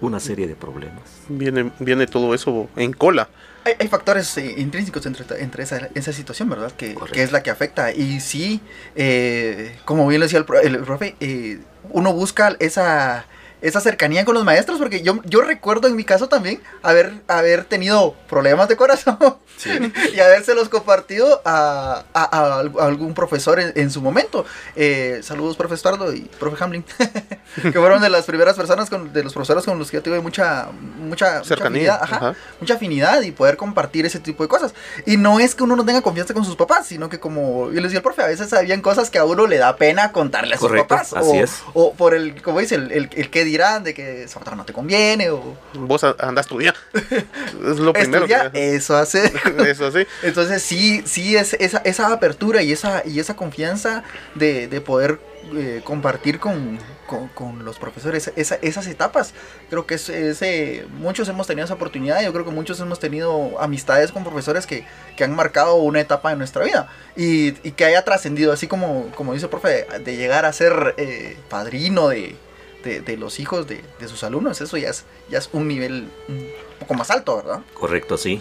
una 0.00 0.18
serie 0.18 0.46
de 0.46 0.54
problemas. 0.54 1.02
Viene, 1.28 1.72
viene 1.78 2.06
todo 2.06 2.32
eso 2.32 2.70
en 2.76 2.94
cola. 2.94 3.28
Hay, 3.64 3.74
hay 3.78 3.88
factores 3.88 4.36
eh, 4.38 4.54
intrínsecos 4.58 5.06
entre, 5.06 5.24
entre 5.42 5.62
esa, 5.62 5.88
esa 5.94 6.12
situación, 6.12 6.48
¿verdad? 6.48 6.72
Que, 6.72 6.96
es 7.14 7.32
la 7.32 7.42
que 7.42 7.50
afecta. 7.50 7.92
Y 7.92 8.20
sí, 8.20 8.60
eh, 8.96 9.78
como 9.84 10.06
bien 10.06 10.20
lo 10.20 10.26
decía 10.26 10.44
el, 10.62 10.74
el 10.74 10.82
profe, 10.82 11.16
eh, 11.20 11.60
uno 11.90 12.12
busca 12.12 12.56
esa, 12.58 13.26
esa 13.62 13.80
cercanía 13.80 14.24
con 14.24 14.34
los 14.34 14.44
maestros, 14.44 14.78
porque 14.78 15.02
yo, 15.02 15.20
yo 15.24 15.40
recuerdo 15.40 15.88
en 15.88 15.96
mi 15.96 16.04
caso 16.04 16.28
también 16.28 16.60
haber, 16.82 17.14
haber 17.28 17.64
tenido 17.64 18.14
problemas 18.28 18.68
de 18.68 18.76
corazón 18.76 19.16
y 20.14 20.20
habérselos 20.20 20.68
compartido 20.68 21.40
a, 21.44 22.04
a- 22.12 22.24
a 22.38 22.58
al- 22.58 22.72
a 22.78 22.84
algún 22.86 23.14
profesor 23.14 23.60
en, 23.60 23.72
en 23.76 23.90
su 23.90 24.00
momento. 24.02 24.44
Eh, 24.76 25.20
saludos, 25.22 25.56
profe 25.56 25.74
Estuardo 25.76 26.12
y 26.12 26.22
profe 26.40 26.62
Hamlin, 26.62 26.84
que 27.62 27.72
fueron 27.72 28.02
de 28.02 28.10
las 28.10 28.24
primeras 28.24 28.56
personas, 28.56 28.90
con, 28.90 29.12
de 29.12 29.22
los 29.24 29.32
profesores 29.32 29.64
con 29.64 29.78
los 29.78 29.90
que 29.90 29.98
yo 29.98 30.02
tuve 30.02 30.20
mucha, 30.20 30.68
mucha, 30.98 31.38
mucha 31.38 31.44
Cercanía, 31.44 31.94
afinidad, 31.94 32.02
ajá, 32.02 32.16
ajá. 32.30 32.34
mucha 32.60 32.74
afinidad 32.74 33.22
y 33.22 33.30
poder 33.30 33.56
compartir 33.56 34.06
ese 34.06 34.18
tipo 34.20 34.42
de 34.42 34.48
cosas. 34.48 34.74
Y 35.06 35.16
no 35.16 35.38
es 35.40 35.54
que 35.54 35.62
uno 35.62 35.76
no 35.76 35.84
tenga 35.84 36.02
confianza 36.02 36.34
con 36.34 36.44
sus 36.44 36.56
papás, 36.56 36.86
sino 36.86 37.08
que 37.08 37.20
como 37.20 37.66
yo 37.66 37.74
les 37.74 37.84
decía 37.84 37.98
al 37.98 38.02
profe, 38.02 38.22
a 38.22 38.26
veces 38.26 38.52
habían 38.52 38.80
cosas 38.82 39.10
que 39.10 39.18
a 39.18 39.24
uno 39.24 39.46
le 39.46 39.58
da 39.58 39.76
pena 39.76 40.10
contarle 40.12 40.54
a 40.54 40.58
sus 40.58 40.66
Correcto, 40.68 40.88
papás. 40.88 41.12
así 41.12 41.38
o, 41.38 41.44
es. 41.44 41.62
o 41.74 41.92
por 41.94 42.14
el, 42.14 42.42
como 42.42 42.58
dice, 42.60 42.74
el, 42.74 42.90
el, 42.92 43.10
el 43.14 43.30
que 43.30 43.44
dirán 43.52 43.84
de 43.84 43.94
que 43.94 44.26
otra 44.34 44.56
no 44.56 44.64
te 44.64 44.72
conviene 44.72 45.30
o 45.30 45.56
Vos 45.74 46.02
a- 46.04 46.16
anda 46.18 46.40
a 46.40 46.42
estudiar. 46.42 46.74
Es 46.94 47.78
lo 47.78 47.92
primero 47.92 48.24
estudia, 48.24 48.50
que 48.50 48.74
eso 48.74 48.96
hace. 48.96 49.32
Eso 49.68 49.90
sí. 49.92 50.06
Entonces 50.22 50.62
sí, 50.62 51.02
sí 51.06 51.36
es 51.36 51.54
esa, 51.54 51.78
esa 51.84 52.12
apertura 52.12 52.62
y 52.62 52.72
esa, 52.72 53.02
y 53.06 53.20
esa 53.20 53.36
confianza 53.36 54.02
de, 54.34 54.66
de 54.68 54.80
poder 54.80 55.18
eh, 55.56 55.80
compartir 55.84 56.38
con, 56.38 56.78
con, 57.06 57.28
con 57.28 57.64
los 57.64 57.78
profesores 57.78 58.32
esa- 58.36 58.58
esas 58.62 58.86
etapas. 58.86 59.34
Creo 59.70 59.86
que 59.86 59.94
es, 59.94 60.08
es, 60.08 60.40
eh, 60.42 60.86
muchos 60.98 61.28
hemos 61.28 61.46
tenido 61.46 61.64
esa 61.64 61.74
oportunidad, 61.74 62.22
yo 62.22 62.32
creo 62.32 62.44
que 62.44 62.50
muchos 62.52 62.78
hemos 62.80 62.98
tenido 63.00 63.60
amistades 63.60 64.12
con 64.12 64.22
profesores 64.24 64.66
que, 64.66 64.84
que 65.16 65.24
han 65.24 65.34
marcado 65.34 65.74
una 65.76 66.00
etapa 66.00 66.30
de 66.30 66.36
nuestra 66.36 66.64
vida 66.64 66.88
y, 67.16 67.48
y 67.66 67.72
que 67.72 67.84
haya 67.84 68.04
trascendido, 68.04 68.52
así 68.52 68.66
como, 68.68 69.10
como 69.16 69.32
dice 69.34 69.46
el 69.46 69.50
profe, 69.50 69.68
de, 69.68 69.98
de 69.98 70.16
llegar 70.16 70.44
a 70.44 70.52
ser 70.52 70.94
eh, 70.96 71.36
padrino 71.50 72.08
de, 72.08 72.36
de, 72.82 73.00
de 73.00 73.16
los 73.16 73.40
hijos 73.40 73.66
de, 73.66 73.82
de 73.98 74.08
sus 74.08 74.24
alumnos, 74.24 74.60
eso 74.60 74.76
ya 74.76 74.90
es, 74.90 75.04
ya 75.30 75.38
es 75.38 75.48
un 75.52 75.68
nivel 75.68 76.08
un 76.28 76.48
poco 76.80 76.94
más 76.94 77.10
alto, 77.10 77.36
¿verdad? 77.36 77.60
Correcto, 77.74 78.16
sí. 78.16 78.40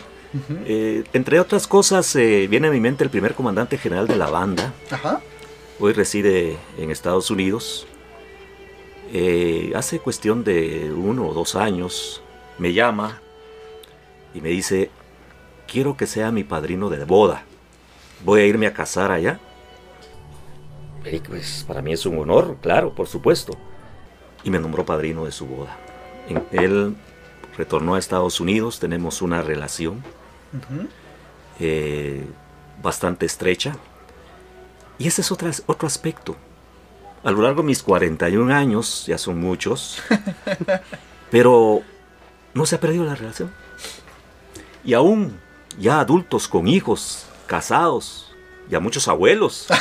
Eh, 0.65 1.03
entre 1.11 1.41
otras 1.41 1.67
cosas, 1.67 2.15
eh, 2.15 2.47
viene 2.49 2.69
a 2.69 2.71
mi 2.71 2.79
mente 2.79 3.03
el 3.03 3.09
primer 3.09 3.33
comandante 3.33 3.77
general 3.77 4.07
de 4.07 4.15
la 4.15 4.29
banda. 4.29 4.73
Ajá. 4.89 5.21
Hoy 5.79 5.91
reside 5.93 6.57
en 6.77 6.89
Estados 6.89 7.29
Unidos. 7.29 7.85
Eh, 9.11 9.73
hace 9.75 9.99
cuestión 9.99 10.45
de 10.45 10.89
uno 10.95 11.27
o 11.27 11.33
dos 11.33 11.55
años 11.55 12.21
me 12.57 12.71
llama 12.71 13.21
y 14.33 14.39
me 14.39 14.49
dice, 14.49 14.89
quiero 15.67 15.97
que 15.97 16.07
sea 16.07 16.31
mi 16.31 16.45
padrino 16.45 16.89
de 16.89 17.03
boda. 17.03 17.43
Voy 18.23 18.41
a 18.41 18.45
irme 18.45 18.67
a 18.67 18.73
casar 18.73 19.11
allá. 19.11 19.37
Y 21.03 21.19
pues 21.19 21.65
para 21.67 21.81
mí 21.81 21.91
es 21.91 22.05
un 22.05 22.17
honor, 22.19 22.55
claro, 22.61 22.93
por 22.93 23.07
supuesto. 23.07 23.53
Y 24.43 24.49
me 24.49 24.59
nombró 24.59 24.85
padrino 24.85 25.25
de 25.25 25.31
su 25.31 25.45
boda. 25.45 25.77
Él 26.51 26.95
retornó 27.57 27.95
a 27.95 27.99
Estados 27.99 28.39
Unidos, 28.39 28.79
tenemos 28.79 29.21
una 29.21 29.41
relación 29.41 30.03
eh, 31.59 32.25
bastante 32.81 33.25
estrecha. 33.25 33.75
Y 34.97 35.07
ese 35.07 35.21
es 35.21 35.31
otra- 35.31 35.51
otro 35.65 35.87
aspecto. 35.87 36.35
A 37.23 37.31
lo 37.31 37.41
largo 37.41 37.61
de 37.61 37.67
mis 37.67 37.83
41 37.83 38.53
años, 38.53 39.05
ya 39.05 39.17
son 39.17 39.39
muchos, 39.39 40.01
pero 41.31 41.81
no 42.53 42.65
se 42.65 42.75
ha 42.75 42.79
perdido 42.79 43.05
la 43.05 43.15
relación. 43.15 43.51
Y 44.83 44.93
aún 44.93 45.39
ya 45.79 45.99
adultos 45.99 46.47
con 46.47 46.67
hijos, 46.67 47.25
casados, 47.45 48.33
ya 48.69 48.79
muchos 48.79 49.07
abuelos. 49.07 49.67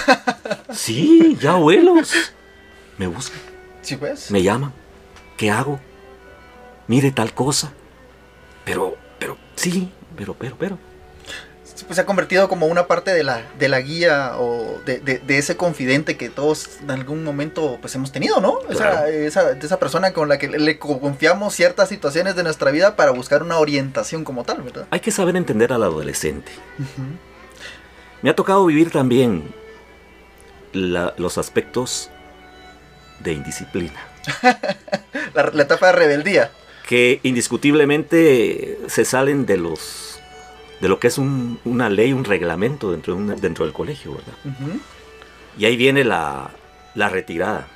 Sí, 0.73 1.37
ya 1.41 1.53
abuelos. 1.55 2.13
Me 2.97 3.09
buscan, 3.09 3.41
Sí, 3.83 3.99
me 4.31 4.43
llaman. 4.43 4.73
¿Qué 5.37 5.51
hago? 5.51 5.81
Mire 6.87 7.11
tal 7.13 7.33
cosa. 7.35 7.73
Pero, 8.65 8.97
pero, 9.19 9.37
sí, 9.57 9.91
pero, 10.17 10.35
pero, 10.35 10.57
pero. 10.59 10.79
Pues 11.87 11.97
se 11.97 12.03
ha 12.03 12.07
convertido 12.07 12.49
como 12.49 12.67
una 12.67 12.87
parte 12.87 13.11
de 13.13 13.25
la, 13.25 13.43
de 13.59 13.69
la 13.69 13.81
guía 13.81 14.35
o 14.39 14.79
de, 14.85 14.99
de- 14.99 15.19
de 15.19 15.39
ese 15.39 15.57
confidente 15.57 16.17
que 16.19 16.29
todos 16.29 16.79
en 16.83 16.91
algún 16.91 17.25
momento 17.25 17.79
pues 17.81 17.95
hemos 17.95 18.13
tenido, 18.13 18.39
¿no? 18.41 18.59
Esa, 18.69 18.91
Claro. 18.91 19.07
esa, 19.07 19.55
de 19.55 19.67
esa 19.67 19.79
persona 19.79 20.13
con 20.13 20.29
la 20.29 20.39
que 20.39 20.47
le 20.49 20.79
confiamos 20.79 21.55
ciertas 21.55 21.89
situaciones 21.89 22.37
de 22.37 22.43
nuestra 22.43 22.71
vida 22.71 22.97
para 22.97 23.13
buscar 23.13 23.43
una 23.43 23.57
orientación 23.59 24.25
como 24.25 24.45
tal, 24.45 24.61
¿verdad? 24.63 24.87
Hay 24.91 25.01
que 25.01 25.11
saber 25.11 25.37
entender 25.37 25.73
al 25.73 25.83
adolescente. 25.83 26.53
Me 28.21 28.29
ha 28.31 28.37
tocado 28.37 28.67
vivir 28.67 28.91
también 28.91 29.53
la- 30.75 31.15
los 31.17 31.39
aspectos 31.39 32.11
de 33.21 33.33
indisciplina, 33.33 34.01
La, 35.35 35.51
la 35.53 35.63
etapa 35.63 35.87
de 35.87 35.93
rebeldía. 35.93 36.51
que 36.89 37.21
indiscutiblemente 37.23 38.79
se 38.89 39.05
salen 39.05 39.47
de 39.47 39.57
los 39.57 40.21
de 40.81 40.89
lo 40.89 40.99
que 40.99 41.09
es 41.09 41.19
un- 41.19 41.61
una 41.67 41.91
ley, 41.91 42.13
un 42.15 42.25
reglamento 42.25 42.91
dentro, 42.91 43.15
de 43.15 43.21
un- 43.21 43.41
dentro 43.41 43.67
del 43.67 43.75
colegio, 43.75 44.13
¿verdad? 44.15 44.33
Y 45.59 45.67
ahí 45.67 45.77
viene 45.77 46.05
la, 46.05 46.51
la 46.95 47.09
retirada. 47.11 47.69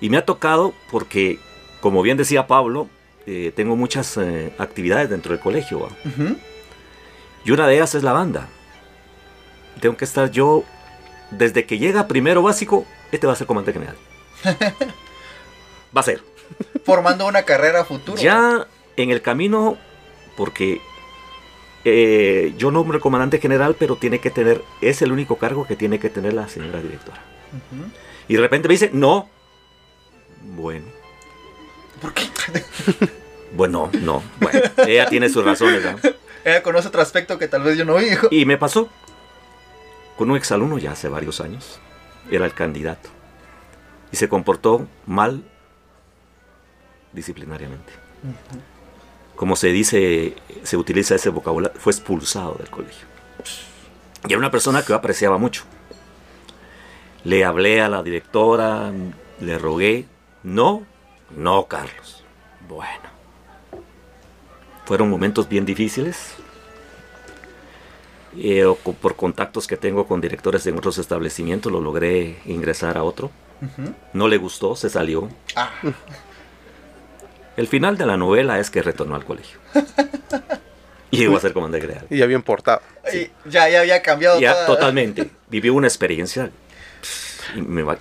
Y 0.00 0.10
me 0.10 0.18
ha 0.18 0.24
tocado 0.26 0.74
porque, 0.90 1.38
como 1.80 2.02
bien 2.02 2.18
decía 2.18 2.46
Pablo, 2.46 2.88
eh, 3.26 3.50
tengo 3.56 3.76
muchas 3.76 4.18
eh, 4.18 4.52
actividades 4.58 5.08
dentro 5.08 5.32
del 5.32 5.40
colegio. 5.40 5.80
¿va? 5.80 5.86
Ujú. 6.04 6.36
Y 7.46 7.50
una 7.50 7.66
de 7.66 7.76
ellas 7.76 7.94
es 7.94 8.02
la 8.02 8.12
banda. 8.12 8.46
Tengo 9.80 9.96
que 9.96 10.04
estar 10.04 10.30
yo, 10.30 10.64
desde 11.30 11.64
que 11.64 11.78
llega 11.78 12.08
primero 12.08 12.42
básico, 12.42 12.84
este 13.10 13.26
va 13.26 13.32
a 13.32 13.36
ser 13.36 13.46
comandante 13.46 13.72
general. 13.72 13.96
Va 15.96 16.00
a 16.00 16.04
ser. 16.04 16.22
Formando 16.84 17.26
una 17.26 17.42
carrera 17.42 17.80
a 17.80 17.84
futuro. 17.84 18.20
Ya 18.20 18.66
en 18.96 19.10
el 19.10 19.22
camino, 19.22 19.78
porque 20.36 20.80
eh, 21.84 22.54
yo 22.56 22.70
nombro 22.70 22.96
el 22.96 23.02
comandante 23.02 23.38
general, 23.38 23.76
pero 23.78 23.96
tiene 23.96 24.18
que 24.18 24.30
tener, 24.30 24.62
es 24.80 25.02
el 25.02 25.12
único 25.12 25.36
cargo 25.36 25.66
que 25.66 25.76
tiene 25.76 25.98
que 25.98 26.10
tener 26.10 26.32
la 26.34 26.48
señora 26.48 26.80
directora. 26.80 27.22
Y 28.28 28.34
de 28.34 28.40
repente 28.40 28.68
me 28.68 28.74
dice, 28.74 28.90
no. 28.92 29.28
Bueno, 30.42 30.86
¿Por 32.02 32.12
qué? 32.14 32.24
bueno, 33.52 33.88
no. 34.00 34.22
Bueno, 34.40 34.60
ella 34.86 35.06
tiene 35.06 35.28
sus 35.28 35.44
razones. 35.44 35.82
Ella 36.44 36.62
conoce 36.64 36.88
otro 36.88 37.00
aspecto 37.00 37.38
que 37.38 37.46
tal 37.46 37.62
vez 37.62 37.78
yo 37.78 37.84
no 37.84 37.94
vi. 37.94 38.06
hijo. 38.06 38.26
Y 38.30 38.44
me 38.44 38.58
pasó 38.58 38.88
con 40.18 40.30
un 40.30 40.36
exalumno 40.36 40.78
ya 40.78 40.92
hace 40.92 41.08
varios 41.08 41.40
años. 41.40 41.78
Era 42.30 42.44
el 42.44 42.54
candidato. 42.54 43.08
Y 44.12 44.16
se 44.16 44.28
comportó 44.28 44.86
mal 45.06 45.42
disciplinariamente. 47.12 47.92
Como 49.36 49.56
se 49.56 49.68
dice, 49.68 50.36
se 50.62 50.76
utiliza 50.76 51.14
ese 51.14 51.30
vocabulario, 51.30 51.78
fue 51.80 51.92
expulsado 51.92 52.54
del 52.54 52.70
colegio. 52.70 53.06
Y 54.28 54.32
era 54.32 54.38
una 54.38 54.50
persona 54.50 54.82
que 54.82 54.90
yo 54.90 54.94
apreciaba 54.94 55.38
mucho. 55.38 55.64
Le 57.24 57.44
hablé 57.44 57.80
a 57.80 57.88
la 57.88 58.02
directora, 58.02 58.92
le 59.40 59.58
rogué. 59.58 60.06
No, 60.42 60.86
no, 61.36 61.66
Carlos. 61.66 62.24
Bueno. 62.68 63.10
Fueron 64.84 65.08
momentos 65.08 65.48
bien 65.48 65.64
difíciles. 65.64 66.34
Eh, 68.36 68.64
por 69.00 69.16
contactos 69.16 69.66
que 69.66 69.76
tengo 69.76 70.06
con 70.06 70.20
directores 70.20 70.66
en 70.66 70.76
otros 70.76 70.98
establecimientos, 70.98 71.70
lo 71.70 71.80
logré 71.80 72.40
ingresar 72.46 72.96
a 72.96 73.04
otro. 73.04 73.30
No 74.12 74.28
le 74.28 74.36
gustó, 74.38 74.74
se 74.76 74.88
salió. 74.90 75.28
Ah, 75.56 75.70
El 77.56 77.66
final 77.68 77.98
de 77.98 78.06
la 78.06 78.16
novela 78.16 78.58
es 78.58 78.70
que 78.70 78.80
retornó 78.82 79.14
al 79.14 79.24
colegio. 79.24 79.58
Y 81.10 81.18
llegó 81.18 81.36
a 81.36 81.40
ser 81.40 81.52
comandante 81.52 81.86
general. 81.86 82.06
Y 82.08 82.16
ya 82.16 82.24
bien 82.26 82.42
portado. 82.42 82.80
y 83.12 83.30
ya, 83.48 83.68
ya 83.68 83.80
había 83.80 84.00
cambiado 84.02 84.40
Ya 84.40 84.52
toda- 84.54 84.66
totalmente. 84.66 85.30
Vivió 85.50 85.74
una 85.74 85.86
experiencia. 85.86 86.50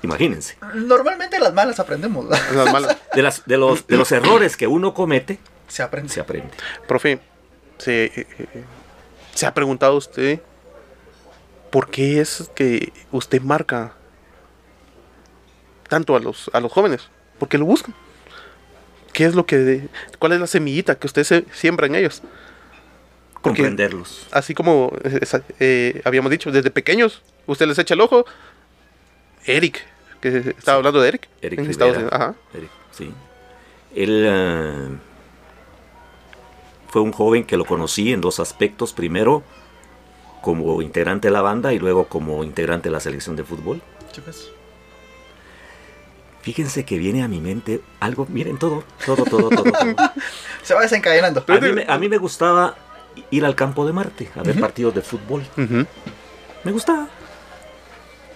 Imagínense. 0.03 0.55
Normalmente 0.75 1.37
las 1.39 1.53
malas 1.53 1.79
aprendemos. 1.79 2.25
malas. 2.71 2.97
De, 3.13 3.21
las, 3.21 3.45
de, 3.45 3.57
los, 3.57 3.85
de 3.87 3.97
los 3.97 4.11
errores 4.13 4.55
que 4.55 4.67
uno 4.67 4.93
comete, 4.93 5.39
Se 5.67 5.83
aprende. 5.83 6.07
se 6.13 6.21
aprende. 6.21 6.51
Profe, 6.87 7.19
¿se, 7.77 8.05
eh, 8.05 8.11
eh, 8.15 8.63
¿se 9.35 9.45
ha 9.45 9.53
preguntado 9.53 9.97
usted 9.97 10.39
por 11.69 11.89
qué 11.89 12.21
es 12.21 12.49
que 12.55 12.93
usted 13.11 13.41
marca 13.41 13.93
tanto 15.91 16.15
a 16.15 16.21
los, 16.21 16.49
a 16.53 16.61
los 16.61 16.71
jóvenes? 16.71 17.09
Porque 17.37 17.57
lo 17.57 17.65
buscan. 17.65 17.93
¿Qué 19.11 19.25
es 19.25 19.35
lo 19.35 19.45
que, 19.45 19.89
cuál 20.19 20.31
es 20.31 20.39
la 20.39 20.47
semillita 20.47 20.95
que 20.95 21.05
usted 21.05 21.25
se 21.25 21.43
siembra 21.51 21.85
en 21.85 21.95
ellos? 21.95 22.21
Porque 23.41 23.63
Comprenderlos. 23.63 24.25
así 24.31 24.53
como 24.53 24.93
eh, 25.03 25.19
eh, 25.59 26.01
habíamos 26.05 26.31
dicho, 26.31 26.49
desde 26.49 26.71
pequeños, 26.71 27.21
usted 27.45 27.67
les 27.67 27.77
echa 27.77 27.93
el 27.93 27.99
ojo. 27.99 28.25
Eric, 29.45 29.85
que 30.21 30.55
estaba 30.57 30.77
hablando 30.77 31.01
de 31.01 31.09
Eric. 31.09 31.27
Eric 31.41 31.59
en 31.59 31.69
Estados 31.69 31.97
Rivera. 31.97 32.15
Unidos. 32.15 32.35
Ajá. 32.53 32.57
Eric, 32.57 32.69
sí. 32.91 33.13
Él 33.93 34.23
eh, 34.29 34.87
fue 36.87 37.01
un 37.01 37.11
joven 37.11 37.43
que 37.43 37.57
lo 37.57 37.65
conocí 37.65 38.13
en 38.13 38.21
dos 38.21 38.39
aspectos. 38.39 38.93
Primero, 38.93 39.43
como 40.41 40.81
integrante 40.81 41.27
de 41.27 41.33
la 41.33 41.41
banda 41.41 41.73
y 41.73 41.79
luego 41.79 42.07
como 42.07 42.45
integrante 42.45 42.87
de 42.87 42.93
la 42.93 43.01
selección 43.01 43.35
de 43.35 43.43
fútbol. 43.43 43.81
Pues. 44.23 44.51
Fíjense 46.41 46.85
que 46.85 46.97
viene 46.97 47.23
a 47.23 47.27
mi 47.27 47.39
mente 47.39 47.81
algo, 47.99 48.25
miren 48.29 48.57
todo, 48.57 48.83
todo, 49.05 49.23
todo, 49.25 49.49
todo. 49.49 49.63
todo. 49.71 49.95
Se 50.63 50.73
va 50.73 50.81
desencadenando. 50.81 51.43
A 51.47 51.59
mí, 51.59 51.71
me, 51.71 51.85
a 51.87 51.97
mí 51.99 52.09
me 52.09 52.17
gustaba 52.17 52.75
ir 53.29 53.45
al 53.45 53.55
campo 53.55 53.85
de 53.85 53.93
Marte 53.93 54.29
a 54.35 54.41
ver 54.41 54.59
partidos 54.59 54.95
de 54.95 55.01
fútbol. 55.01 55.43
Me 56.63 56.71
gustaba. 56.71 57.07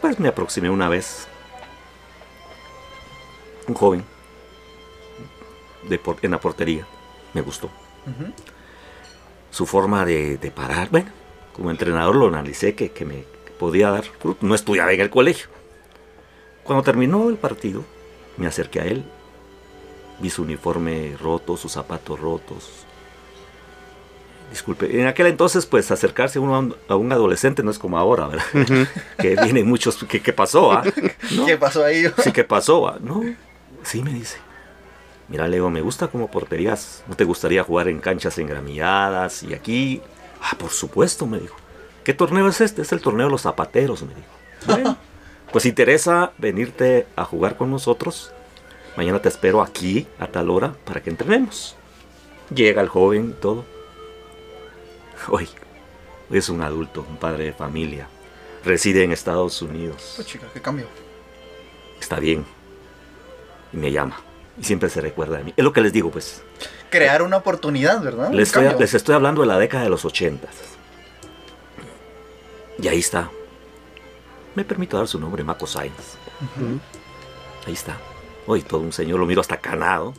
Pues 0.02 0.20
me 0.20 0.28
aproximé 0.28 0.70
una 0.70 0.88
vez. 0.88 1.28
Un 3.68 3.74
joven. 3.74 4.04
De 5.90 5.98
por- 5.98 6.18
en 6.22 6.32
la 6.32 6.40
portería. 6.40 6.86
Me 7.34 7.42
gustó. 7.42 7.70
Su 9.50 9.66
forma 9.66 10.06
de, 10.06 10.38
de 10.38 10.52
parar. 10.52 10.90
Bueno, 10.92 11.10
como 11.54 11.72
entrenador 11.72 12.16
lo 12.16 12.28
analicé 12.28 12.76
que, 12.76 12.92
que 12.92 13.06
me 13.06 13.24
podía 13.58 13.90
dar. 13.90 14.04
No 14.42 14.54
estudiaba 14.54 14.94
en 14.94 15.02
el 15.02 15.10
colegio. 15.10 15.48
Cuando 16.64 16.84
terminó 16.84 17.30
el 17.30 17.38
partido, 17.38 17.84
me 18.38 18.48
acerqué 18.48 18.82
a 18.82 18.86
él. 18.86 19.04
Vi 20.20 20.30
su 20.30 20.44
uniforme 20.44 21.16
roto, 21.20 21.58
sus 21.58 21.72
zapatos 21.74 22.20
rotos. 22.20 22.86
Disculpe, 24.50 25.02
en 25.02 25.08
aquel 25.08 25.28
entonces, 25.28 25.66
pues 25.66 25.90
acercarse 25.92 26.40
uno 26.40 26.56
a 26.56 26.60
un, 26.60 26.76
a 26.88 26.96
un 26.96 27.12
adolescente 27.12 27.64
no 27.64 27.72
es 27.72 27.80
como 27.80 27.98
ahora, 27.98 28.28
¿verdad? 28.28 28.46
que 29.18 29.36
vienen 29.36 29.68
muchos. 29.68 29.98
¿Qué, 30.08 30.22
qué 30.22 30.34
pasó? 30.34 30.72
ah? 30.72 30.84
¿No? 31.32 31.46
¿Qué 31.46 31.58
pasó 31.58 31.84
ahí? 31.84 32.06
Sí, 32.24 32.32
¿qué 32.32 32.44
pasó? 32.44 32.88
ah? 32.88 32.98
No, 33.02 33.24
sí 33.84 34.02
me 34.02 34.14
dice. 34.14 34.38
Mira, 35.28 35.48
Leo, 35.48 35.70
me 35.72 35.82
gusta 35.82 36.08
como 36.08 36.30
porterías. 36.30 37.04
¿No 37.08 37.16
te 37.16 37.24
gustaría 37.24 37.64
jugar 37.64 37.88
en 37.88 38.00
canchas 38.00 38.38
engramilladas 38.38 39.42
y 39.44 39.54
aquí? 39.54 40.02
Ah, 40.42 40.56
por 40.58 40.70
supuesto, 40.70 41.26
me 41.26 41.40
dijo. 41.40 41.56
¿Qué 42.04 42.14
torneo 42.14 42.48
es 42.48 42.62
este? 42.62 42.84
Es 42.84 42.92
el 42.92 43.02
torneo 43.02 43.26
de 43.26 43.32
los 43.32 43.42
zapateros, 43.42 44.04
me 44.04 44.14
dijo. 44.14 44.28
Bueno, 44.68 44.98
pues 45.52 45.66
interesa 45.66 46.32
venirte 46.38 47.08
a 47.16 47.24
jugar 47.26 47.58
con 47.58 47.72
nosotros. 47.72 48.32
Mañana 48.98 49.22
te 49.22 49.30
espero 49.30 49.62
aquí 49.62 50.08
a 50.20 50.28
tal 50.28 50.50
hora 50.50 50.74
para 50.86 51.02
que 51.02 51.10
entrenemos. 51.10 51.76
Llega 52.54 52.82
el 52.82 52.88
joven 52.90 53.34
y 53.38 53.42
todo. 53.42 53.66
Hoy 55.30 55.50
es 56.32 56.50
un 56.50 56.62
adulto, 56.62 57.06
un 57.08 57.18
padre 57.18 57.46
de 57.46 57.54
familia. 57.54 58.08
Reside 58.64 59.04
en 59.04 59.12
Estados 59.12 59.62
Unidos 59.62 60.14
Pues 60.16 60.28
chica, 60.28 60.48
qué 60.54 60.62
cambio. 60.62 60.88
está 62.00 62.20
bien. 62.20 62.46
Y 63.74 63.78
me 63.78 63.92
llama. 63.92 64.20
Y 64.60 64.64
siempre 64.64 64.90
se 64.90 65.02
recuerda 65.02 65.38
de 65.38 65.44
mí. 65.44 65.54
Es 65.56 65.64
lo 65.64 65.74
que 65.74 65.82
les 65.82 65.92
digo, 65.94 66.10
pues. 66.12 66.42
Crear 66.90 67.22
una 67.22 67.38
oportunidad, 67.38 68.02
¿verdad? 68.02 68.32
Les 68.32 68.48
estoy, 68.50 68.68
les 68.80 68.94
estoy 68.94 69.16
hablando 69.16 69.42
de 69.42 69.48
la 69.48 69.60
década 69.60 69.84
de 69.84 69.90
los 69.90 70.06
ochentas. 70.06 70.56
Y 72.82 72.88
ahí 72.88 73.00
está. 73.00 73.30
Me 74.56 74.64
permito 74.64 74.98
dar 74.98 75.08
su 75.08 75.20
nombre, 75.20 75.44
Mako 75.44 75.68
Sainz. 75.68 76.18
Ahí 77.68 77.74
está. 77.74 77.98
Hoy 78.48 78.62
todo 78.62 78.82
un 78.82 78.94
señor 78.94 79.20
lo 79.20 79.26
miro 79.26 79.42
hasta 79.42 79.58
canado. 79.58 80.14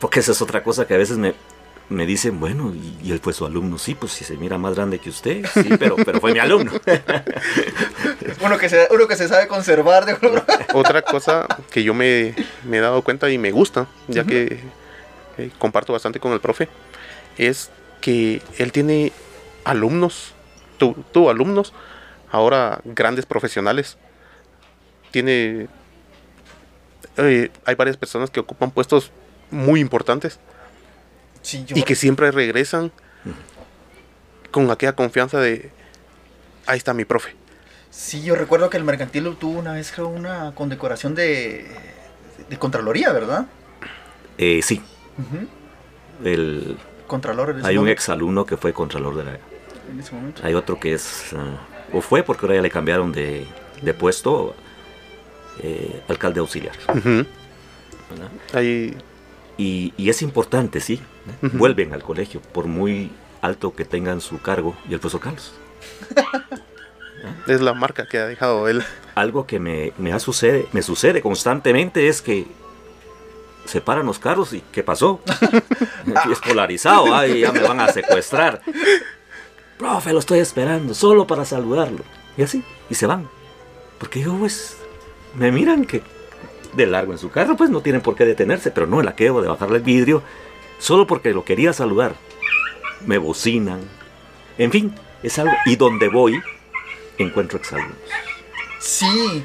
Porque 0.00 0.20
esa 0.20 0.32
es 0.32 0.42
otra 0.42 0.62
cosa 0.62 0.86
que 0.86 0.94
a 0.94 0.98
veces 0.98 1.16
me, 1.16 1.34
me 1.88 2.06
dicen, 2.06 2.40
bueno, 2.40 2.74
y, 2.74 2.98
y 3.02 3.12
él 3.12 3.20
fue 3.20 3.32
su 3.32 3.46
alumno. 3.46 3.78
Sí, 3.78 3.94
pues 3.94 4.12
si 4.12 4.24
se 4.24 4.36
mira 4.36 4.58
más 4.58 4.74
grande 4.74 4.98
que 4.98 5.10
usted. 5.10 5.46
Sí, 5.54 5.68
pero, 5.78 5.96
pero 5.96 6.20
fue 6.20 6.32
mi 6.32 6.40
alumno. 6.40 6.72
Uno 8.40 8.58
que 8.58 8.68
se, 8.68 8.88
uno 8.90 9.06
que 9.06 9.16
se 9.16 9.28
sabe 9.28 9.46
conservar 9.46 10.04
de. 10.06 10.16
Otra 10.74 11.02
cosa 11.02 11.46
que 11.70 11.82
yo 11.82 11.94
me, 11.94 12.34
me 12.64 12.78
he 12.78 12.80
dado 12.80 13.02
cuenta 13.02 13.30
y 13.30 13.38
me 13.38 13.52
gusta, 13.52 13.86
ya 14.08 14.24
que 14.24 14.60
eh, 15.38 15.50
comparto 15.58 15.92
bastante 15.92 16.20
con 16.20 16.32
el 16.32 16.40
profe, 16.40 16.68
es 17.38 17.70
que 18.00 18.42
él 18.58 18.72
tiene 18.72 19.12
alumnos, 19.64 20.34
tu, 20.78 20.94
tu 21.12 21.30
alumnos, 21.30 21.72
ahora 22.34 22.80
grandes 22.84 23.26
profesionales. 23.26 23.96
Tiene. 25.12 25.68
eh, 27.16 27.50
hay 27.64 27.74
varias 27.76 27.96
personas 27.96 28.28
que 28.30 28.40
ocupan 28.40 28.72
puestos 28.72 29.12
muy 29.52 29.78
importantes 29.78 30.40
Sí, 31.42 31.64
yo. 31.64 31.76
y 31.76 31.84
que 31.84 31.94
siempre 31.94 32.32
regresan 32.32 32.90
con 34.50 34.68
aquella 34.70 34.94
confianza 34.96 35.38
de. 35.38 35.70
Ahí 36.66 36.78
está 36.78 36.92
mi 36.92 37.04
profe. 37.04 37.36
Sí, 37.90 38.22
yo 38.24 38.34
recuerdo 38.34 38.68
que 38.68 38.78
el 38.78 38.84
mercantil 38.84 39.36
tuvo 39.38 39.60
una 39.60 39.72
vez 39.72 39.92
creo 39.92 40.08
una 40.08 40.52
condecoración 40.56 41.14
de, 41.14 41.70
de 42.50 42.58
Contraloría, 42.58 43.12
¿verdad? 43.12 43.46
Eh, 44.38 44.60
sí, 44.62 44.82
el, 46.24 46.76
Contralor 47.06 47.50
en 47.50 47.58
ese, 47.58 47.68
hay 47.68 47.76
un 47.76 47.82
momento, 47.82 47.92
exalumno 48.00 48.44
que 48.46 48.56
fue 48.56 48.72
contralor 48.72 49.14
de 49.14 49.24
la, 49.24 49.38
en 49.92 50.00
ese 50.00 50.12
momento. 50.12 50.42
Hay 50.44 50.54
otro 50.54 50.80
que 50.80 50.94
es, 50.94 51.32
ah, 51.36 51.58
o 51.94 52.00
fue 52.00 52.22
porque 52.22 52.44
ahora 52.44 52.56
ya 52.56 52.62
le 52.62 52.70
cambiaron 52.70 53.12
de, 53.12 53.46
de 53.80 53.94
puesto, 53.94 54.54
eh, 55.62 56.02
alcalde 56.08 56.40
auxiliar. 56.40 56.74
Ahí 58.52 58.96
Y, 59.56 59.94
y 59.96 60.08
es 60.10 60.20
importante, 60.22 60.80
sí, 60.80 60.94
¿eh? 60.94 61.48
Vuelven 61.52 61.94
al 61.94 62.02
colegio, 62.02 62.40
por 62.40 62.66
muy 62.66 63.10
alto 63.40 63.74
que 63.74 63.84
tengan 63.84 64.20
su 64.20 64.40
cargo, 64.40 64.74
y 64.88 64.94
el 64.94 65.00
profesor 65.00 65.20
Carlos. 65.20 65.54
es 67.46 67.60
la 67.60 67.74
marca 67.74 68.06
que 68.08 68.18
ha 68.18 68.26
dejado 68.26 68.68
él. 68.68 68.82
Algo 69.14 69.46
que 69.46 69.60
me, 69.60 69.92
me, 69.96 70.12
ha 70.12 70.18
sucede, 70.18 70.66
me 70.72 70.82
sucede 70.82 71.22
constantemente 71.22 72.08
es 72.08 72.20
que 72.20 72.46
se 73.64 73.80
paran 73.80 74.06
los 74.06 74.18
carros 74.18 74.52
y 74.52 74.62
¿qué 74.72 74.82
pasó? 74.82 75.20
Aquí 76.16 76.32
es 76.32 76.40
polarizado, 76.40 77.14
ay, 77.14 77.40
ya 77.40 77.52
me 77.52 77.60
van 77.60 77.80
a 77.80 77.92
secuestrar. 77.92 78.60
Profe, 79.78 80.12
lo 80.12 80.18
estoy 80.18 80.38
esperando, 80.38 80.94
solo 80.94 81.26
para 81.26 81.44
saludarlo. 81.44 82.04
Y 82.36 82.42
así, 82.42 82.62
y 82.88 82.94
se 82.94 83.06
van. 83.06 83.28
Porque 83.98 84.20
yo, 84.20 84.34
pues, 84.36 84.76
me 85.34 85.50
miran 85.50 85.84
que 85.84 86.02
de 86.74 86.86
largo 86.86 87.12
en 87.12 87.18
su 87.18 87.30
carro, 87.30 87.56
pues 87.56 87.70
no 87.70 87.80
tienen 87.80 88.00
por 88.00 88.14
qué 88.14 88.24
detenerse, 88.24 88.70
pero 88.70 88.86
no, 88.86 89.00
el 89.00 89.08
aqueo 89.08 89.40
de 89.40 89.48
bajarle 89.48 89.78
el 89.78 89.82
vidrio, 89.82 90.22
solo 90.78 91.06
porque 91.06 91.32
lo 91.32 91.44
quería 91.44 91.72
saludar. 91.72 92.14
Me 93.06 93.18
bocinan. 93.18 93.80
En 94.58 94.70
fin, 94.70 94.94
es 95.22 95.38
algo. 95.38 95.54
Y 95.66 95.76
donde 95.76 96.08
voy, 96.08 96.40
encuentro 97.18 97.58
exalumnos. 97.58 97.96
Sí, 98.78 99.44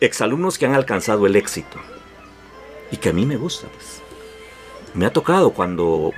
Exalumnos 0.00 0.58
que 0.58 0.66
han 0.66 0.74
alcanzado 0.74 1.26
el 1.26 1.36
éxito. 1.36 1.78
Y 2.90 2.96
que 2.96 3.10
a 3.10 3.12
mí 3.12 3.26
me 3.26 3.36
gusta, 3.36 3.68
pues. 3.68 4.00
Me 4.94 5.06
ha 5.06 5.12
tocado 5.12 5.52
cuando, 5.52 6.12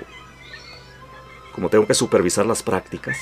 como 1.54 1.68
tengo 1.68 1.86
que 1.86 1.94
supervisar 1.94 2.46
las 2.46 2.62
prácticas, 2.62 3.16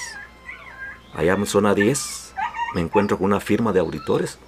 allá 1.14 1.34
en 1.34 1.46
zona 1.46 1.74
10, 1.74 2.34
me 2.74 2.80
encuentro 2.80 3.18
con 3.18 3.26
una 3.26 3.40
firma 3.40 3.72
de 3.72 3.80
auditores, 3.80 4.38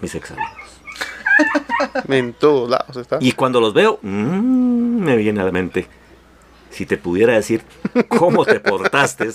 mis 0.00 0.14
exalumnos. 0.14 0.52
En 2.08 2.32
todos 2.32 2.70
lados 2.70 2.96
está. 2.96 3.18
Y 3.20 3.32
cuando 3.32 3.60
los 3.60 3.74
veo, 3.74 3.98
mm, 4.00 5.02
me 5.02 5.16
viene 5.16 5.40
a 5.40 5.44
la 5.44 5.50
mente, 5.50 5.88
si 6.70 6.86
te 6.86 6.96
pudiera 6.96 7.34
decir 7.34 7.64
cómo 8.08 8.44
te 8.44 8.60
portaste 8.60 9.30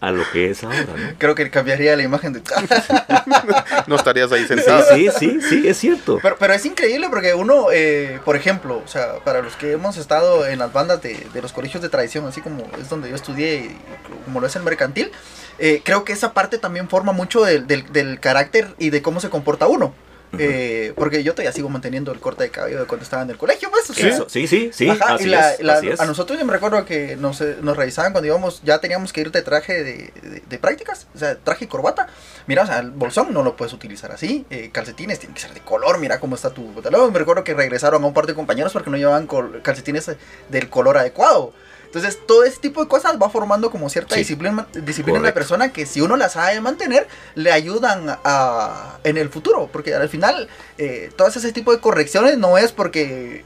a 0.00 0.10
lo 0.12 0.22
que 0.30 0.50
es 0.50 0.62
ahora, 0.64 0.78
¿no? 0.96 1.08
creo 1.18 1.34
que 1.34 1.50
cambiaría 1.50 1.96
la 1.96 2.02
imagen 2.02 2.32
de... 2.32 2.42
No 3.86 3.96
estarías 3.96 4.30
ahí 4.32 4.42
Sí, 4.42 4.48
sentado. 4.48 4.94
sí, 4.94 5.08
sí, 5.18 5.40
sí, 5.48 5.68
es 5.68 5.76
cierto. 5.76 6.18
Pero, 6.22 6.36
pero 6.38 6.52
es 6.54 6.64
increíble 6.66 7.08
porque 7.08 7.34
uno, 7.34 7.66
eh, 7.72 8.20
por 8.24 8.36
ejemplo, 8.36 8.82
o 8.84 8.88
sea, 8.88 9.16
para 9.24 9.42
los 9.42 9.56
que 9.56 9.72
hemos 9.72 9.96
estado 9.96 10.46
en 10.46 10.58
las 10.58 10.72
bandas 10.72 11.02
de, 11.02 11.26
de 11.32 11.42
los 11.42 11.52
colegios 11.52 11.82
de 11.82 11.88
tradición, 11.88 12.26
así 12.26 12.40
como 12.40 12.64
es 12.80 12.88
donde 12.88 13.08
yo 13.10 13.16
estudié 13.16 13.56
y 13.56 13.76
como 14.24 14.40
lo 14.40 14.46
es 14.46 14.56
el 14.56 14.62
mercantil, 14.62 15.10
eh, 15.58 15.82
creo 15.84 16.04
que 16.04 16.12
esa 16.12 16.32
parte 16.32 16.58
también 16.58 16.88
forma 16.88 17.12
mucho 17.12 17.42
del, 17.44 17.66
del- 17.66 17.90
del 17.92 18.20
carácter 18.20 18.74
y 18.78 18.90
de 18.90 19.02
cómo 19.02 19.20
se 19.20 19.30
comporta 19.30 19.66
uno. 19.66 19.94
Eh, 20.38 20.92
porque 20.96 21.22
yo 21.22 21.32
todavía 21.32 21.52
sigo 21.52 21.68
manteniendo 21.68 22.12
el 22.12 22.20
corte 22.20 22.42
de 22.44 22.50
cabello 22.50 22.80
de 22.80 22.84
cuando 22.86 23.04
estaba 23.04 23.22
en 23.22 23.30
el 23.30 23.38
colegio, 23.38 23.70
pues. 23.70 23.86
sea, 23.86 24.08
Eso, 24.08 24.28
sí, 24.28 24.46
sí, 24.46 24.70
sí, 24.72 24.88
Ajá, 24.90 25.14
así, 25.14 25.24
y 25.24 25.26
la- 25.28 25.54
es, 25.54 25.60
la- 25.60 25.72
así 25.74 25.88
es. 25.88 26.00
a 26.00 26.04
nosotros 26.06 26.38
yo 26.38 26.44
me 26.44 26.52
recuerdo 26.52 26.84
que 26.84 27.16
nos, 27.16 27.40
eh, 27.40 27.56
nos 27.62 27.76
revisaban 27.76 28.12
cuando 28.12 28.26
íbamos, 28.26 28.60
ya 28.62 28.78
teníamos 28.80 29.12
que 29.12 29.22
ir 29.22 29.30
de 29.32 29.40
traje 29.42 29.82
de, 29.82 30.12
de- 30.22 30.42
de 30.46 30.58
prácticas, 30.58 31.06
o 31.14 31.18
sea, 31.18 31.36
traje 31.36 31.64
y 31.64 31.68
corbata. 31.68 32.08
Mira, 32.46 32.62
o 32.64 32.66
sea, 32.66 32.80
el 32.80 32.90
bolsón 32.90 33.32
no 33.32 33.42
lo 33.42 33.56
puedes 33.56 33.72
utilizar 33.72 34.12
así, 34.12 34.44
eh, 34.50 34.70
calcetines 34.72 35.18
tienen 35.18 35.34
que 35.34 35.40
ser 35.40 35.54
de 35.54 35.60
color, 35.60 35.98
mira 35.98 36.20
cómo 36.20 36.34
está 36.34 36.50
tu 36.50 36.72
pantalón. 36.74 37.12
Me 37.12 37.18
recuerdo 37.18 37.42
que 37.44 37.54
regresaron 37.54 38.02
a 38.04 38.06
un 38.06 38.14
par 38.14 38.26
de 38.26 38.34
compañeros 38.34 38.72
porque 38.72 38.90
no 38.90 38.96
llevaban 38.96 39.26
calcetines 39.62 40.08
eh, 40.08 40.18
del 40.50 40.68
color 40.68 40.98
adecuado. 40.98 41.52
Entonces, 41.88 42.18
todo 42.26 42.44
ese 42.44 42.58
tipo 42.60 42.82
de 42.82 42.88
cosas 42.88 43.16
va 43.20 43.30
formando 43.30 43.70
como 43.70 43.88
cierta 43.88 44.14
Sí. 44.14 44.20
disciplina, 44.20 44.66
disciplina 44.74 45.18
en 45.18 45.24
la 45.24 45.32
persona 45.34 45.72
que 45.72 45.86
si 45.86 46.00
uno 46.02 46.16
la 46.16 46.28
sabe 46.28 46.60
mantener, 46.60 47.08
le 47.34 47.50
ayudan 47.50 48.06
a, 48.24 48.98
en 49.04 49.16
el 49.16 49.30
futuro. 49.30 49.68
Porque 49.72 49.94
al 49.94 50.08
final, 50.10 50.48
eh, 50.76 51.10
todas 51.16 51.34
ese 51.36 51.50
tipo 51.52 51.72
de 51.72 51.80
correcciones 51.80 52.36
no 52.36 52.58
es 52.58 52.72
porque 52.72 53.44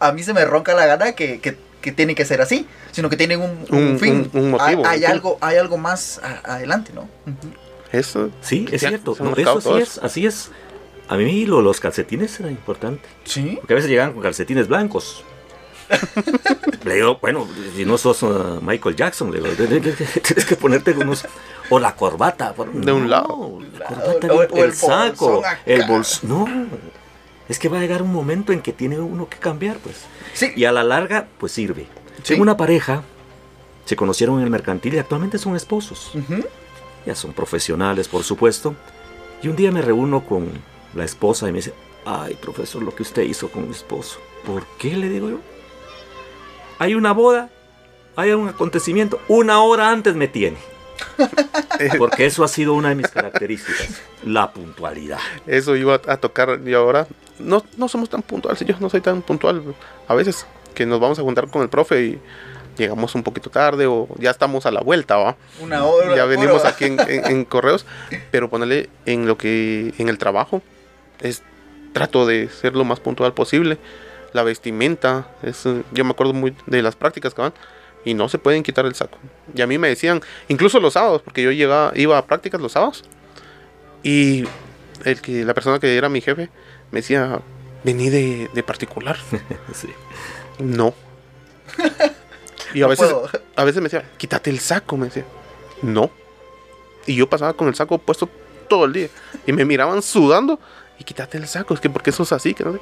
a 0.00 0.12
mí 0.12 0.22
se 0.22 0.34
me 0.34 0.44
ronca 0.44 0.74
la 0.74 0.84
gana 0.84 1.12
que, 1.12 1.40
que, 1.40 1.56
que 1.80 1.92
tiene 1.92 2.14
que 2.14 2.24
ser 2.26 2.42
así, 2.42 2.66
sino 2.92 3.08
que 3.08 3.16
tienen 3.16 3.40
un, 3.40 3.64
un 3.70 3.78
Un- 3.92 3.98
fin. 3.98 4.30
un- 4.34 4.40
un 4.40 4.50
motivo, 4.50 4.86
Hay, 4.86 4.98
hay 5.00 5.04
algo, 5.06 5.38
hay 5.40 5.56
algo 5.56 5.78
más 5.78 6.20
a- 6.22 6.54
adelante, 6.56 6.92
¿no? 6.94 7.08
Eso. 7.90 8.30
Sí, 8.42 8.66
es 8.70 8.80
cierto. 8.82 9.16
No, 9.20 9.34
eso 9.34 9.58
así 9.58 9.64
todos. 9.68 9.80
es, 9.82 9.98
así 9.98 10.26
es. 10.26 10.50
A 11.08 11.16
mí 11.16 11.46
lo- 11.46 11.62
los 11.62 11.80
calcetines 11.80 12.38
era 12.38 12.50
importante. 12.50 13.08
Sí. 13.24 13.56
Porque 13.60 13.72
a 13.72 13.76
veces 13.76 13.90
llegaban 13.90 14.12
con 14.12 14.22
calcetines 14.22 14.68
blancos. 14.68 15.24
Le 16.84 16.94
digo, 16.94 17.18
bueno, 17.20 17.46
si 17.76 17.84
no 17.84 17.98
sos 17.98 18.22
uh, 18.22 18.60
Michael 18.62 18.96
Jackson, 18.96 19.30
le 19.32 19.40
digo, 19.40 19.50
tienes 20.22 20.44
que 20.46 20.56
ponerte 20.56 20.92
unos. 20.92 21.24
O 21.70 21.78
la 21.78 21.94
corbata. 21.94 22.54
por- 22.54 22.72
De 22.72 22.92
un 22.92 23.02
no, 23.02 23.08
lado. 23.08 23.58
La 23.78 23.86
corbata, 23.86 24.32
O- 24.34 24.42
el, 24.42 24.48
o 24.52 24.64
el 24.64 24.72
saco, 24.74 25.42
el 25.66 25.84
bolso. 25.86 26.20
No. 26.26 26.46
Es 27.48 27.58
que 27.58 27.68
va 27.68 27.78
a 27.78 27.80
llegar 27.80 28.02
un 28.02 28.12
momento 28.12 28.52
en 28.52 28.60
que 28.60 28.72
tiene 28.72 28.98
uno 28.98 29.28
que 29.28 29.38
cambiar, 29.38 29.76
pues. 29.78 29.96
Sí. 30.34 30.52
Y 30.56 30.64
a 30.64 30.72
la 30.72 30.82
larga, 30.84 31.26
pues 31.38 31.52
sirve. 31.52 31.86
Sí. 32.22 32.34
Tengo 32.34 32.42
una 32.42 32.56
pareja, 32.56 33.02
se 33.84 33.96
conocieron 33.96 34.38
en 34.38 34.44
el 34.44 34.50
mercantil 34.50 34.94
y 34.94 34.98
actualmente 34.98 35.38
son 35.38 35.56
esposos. 35.56 36.10
Ujú. 36.14 36.44
Ya 37.06 37.14
son 37.14 37.32
profesionales, 37.32 38.08
por 38.08 38.22
supuesto. 38.24 38.74
Y 39.42 39.48
un 39.48 39.56
día 39.56 39.70
me 39.70 39.82
reúno 39.82 40.24
con 40.24 40.48
la 40.94 41.04
esposa 41.04 41.48
y 41.48 41.52
me 41.52 41.58
dice, 41.58 41.72
ay, 42.04 42.34
profesor, 42.34 42.82
lo 42.82 42.94
que 42.94 43.02
usted 43.02 43.22
hizo 43.22 43.50
con 43.50 43.66
mi 43.66 43.72
esposo. 43.74 44.18
¿Por 44.44 44.64
qué? 44.78 44.96
Le 44.96 45.08
digo 45.08 45.30
yo. 45.30 45.38
Hay 46.78 46.94
una 46.94 47.12
boda, 47.12 47.48
hay 48.16 48.30
un 48.32 48.48
acontecimiento, 48.48 49.20
una 49.28 49.60
hora 49.62 49.90
antes 49.90 50.14
me 50.14 50.28
tiene. 50.28 50.58
Porque 51.98 52.26
eso 52.26 52.42
ha 52.44 52.48
sido 52.48 52.74
una 52.74 52.88
de 52.90 52.94
mis 52.96 53.08
características, 53.08 54.00
la 54.24 54.50
puntualidad. 54.52 55.18
Eso 55.46 55.76
iba 55.76 55.94
a 56.06 56.16
tocar 56.16 56.60
y 56.64 56.74
ahora 56.74 57.06
no, 57.38 57.64
no 57.76 57.88
somos 57.88 58.08
tan 58.10 58.22
puntuales. 58.22 58.60
Yo 58.60 58.74
no 58.80 58.90
soy 58.90 59.00
tan 59.00 59.22
puntual. 59.22 59.62
A 60.08 60.14
veces 60.14 60.46
que 60.74 60.86
nos 60.86 60.98
vamos 61.00 61.18
a 61.18 61.22
juntar 61.22 61.48
con 61.48 61.62
el 61.62 61.68
profe 61.68 62.02
y 62.04 62.18
llegamos 62.76 63.14
un 63.14 63.22
poquito 63.22 63.50
tarde 63.50 63.86
o 63.86 64.08
ya 64.18 64.30
estamos 64.30 64.66
a 64.66 64.70
la 64.70 64.80
vuelta, 64.80 65.16
¿va? 65.16 65.36
Una 65.60 65.84
hora. 65.84 66.16
Ya 66.16 66.24
venimos 66.24 66.58
puro. 66.62 66.68
aquí 66.68 66.84
en, 66.86 66.98
en- 67.08 67.26
en 67.26 67.44
correos, 67.44 67.86
pero 68.30 68.48
ponerle 68.50 68.88
en 69.06 69.26
lo 69.26 69.36
que 69.38 69.94
en 69.98 70.08
el 70.08 70.18
trabajo 70.18 70.62
es 71.20 71.42
trato 71.92 72.26
de 72.26 72.48
ser 72.48 72.74
lo 72.74 72.84
más 72.84 72.98
puntual 73.00 73.32
posible. 73.34 73.78
La 74.32 74.42
vestimenta, 74.42 75.28
es, 75.42 75.64
yo 75.92 76.04
me 76.04 76.10
acuerdo 76.10 76.32
muy 76.34 76.54
de 76.66 76.82
las 76.82 76.96
prácticas 76.96 77.34
que 77.34 77.40
van 77.42 77.54
y 78.04 78.14
no 78.14 78.28
se 78.28 78.38
pueden 78.38 78.62
quitar 78.62 78.84
el 78.86 78.94
saco. 78.94 79.18
Y 79.54 79.62
a 79.62 79.66
mí 79.66 79.78
me 79.78 79.88
decían, 79.88 80.20
incluso 80.48 80.80
los 80.80 80.92
sábados, 80.94 81.22
porque 81.22 81.42
yo 81.42 81.50
llegaba, 81.50 81.92
iba 81.94 82.16
a 82.18 82.26
prácticas 82.26 82.60
los 82.60 82.72
sábados 82.72 83.04
y 84.02 84.44
el 85.04 85.20
que 85.20 85.44
la 85.44 85.54
persona 85.54 85.78
que 85.78 85.96
era 85.96 86.08
mi 86.08 86.20
jefe 86.20 86.50
me 86.90 87.00
decía, 87.00 87.40
vení 87.84 88.10
de, 88.10 88.50
de 88.52 88.62
particular. 88.62 89.16
Sí. 89.74 89.88
No. 90.58 90.94
Y 92.74 92.80
a 92.80 92.82
No 92.82 92.88
veces, 92.90 93.06
puedo. 93.10 93.30
a 93.56 93.64
veces 93.64 93.80
me 93.80 93.88
decía, 93.88 94.04
quítate 94.18 94.50
el 94.50 94.58
saco, 94.58 94.98
me 94.98 95.06
decía. 95.06 95.24
No. 95.80 96.10
Y 97.06 97.14
yo 97.16 97.26
pasaba 97.28 97.54
con 97.54 97.66
el 97.68 97.74
saco 97.74 97.96
puesto 97.96 98.28
todo 98.68 98.84
el 98.84 98.92
día. 98.92 99.08
Y 99.46 99.52
me 99.54 99.64
miraban 99.64 100.02
sudando. 100.02 100.60
Y 100.98 101.04
quítate 101.04 101.38
el 101.38 101.48
saco, 101.48 101.72
es 101.72 101.80
que 101.80 101.88
porque 101.88 102.10
eso 102.10 102.24
es 102.24 102.32
así. 102.32 102.52
Que 102.52 102.64
no 102.64 102.74
sé. 102.74 102.80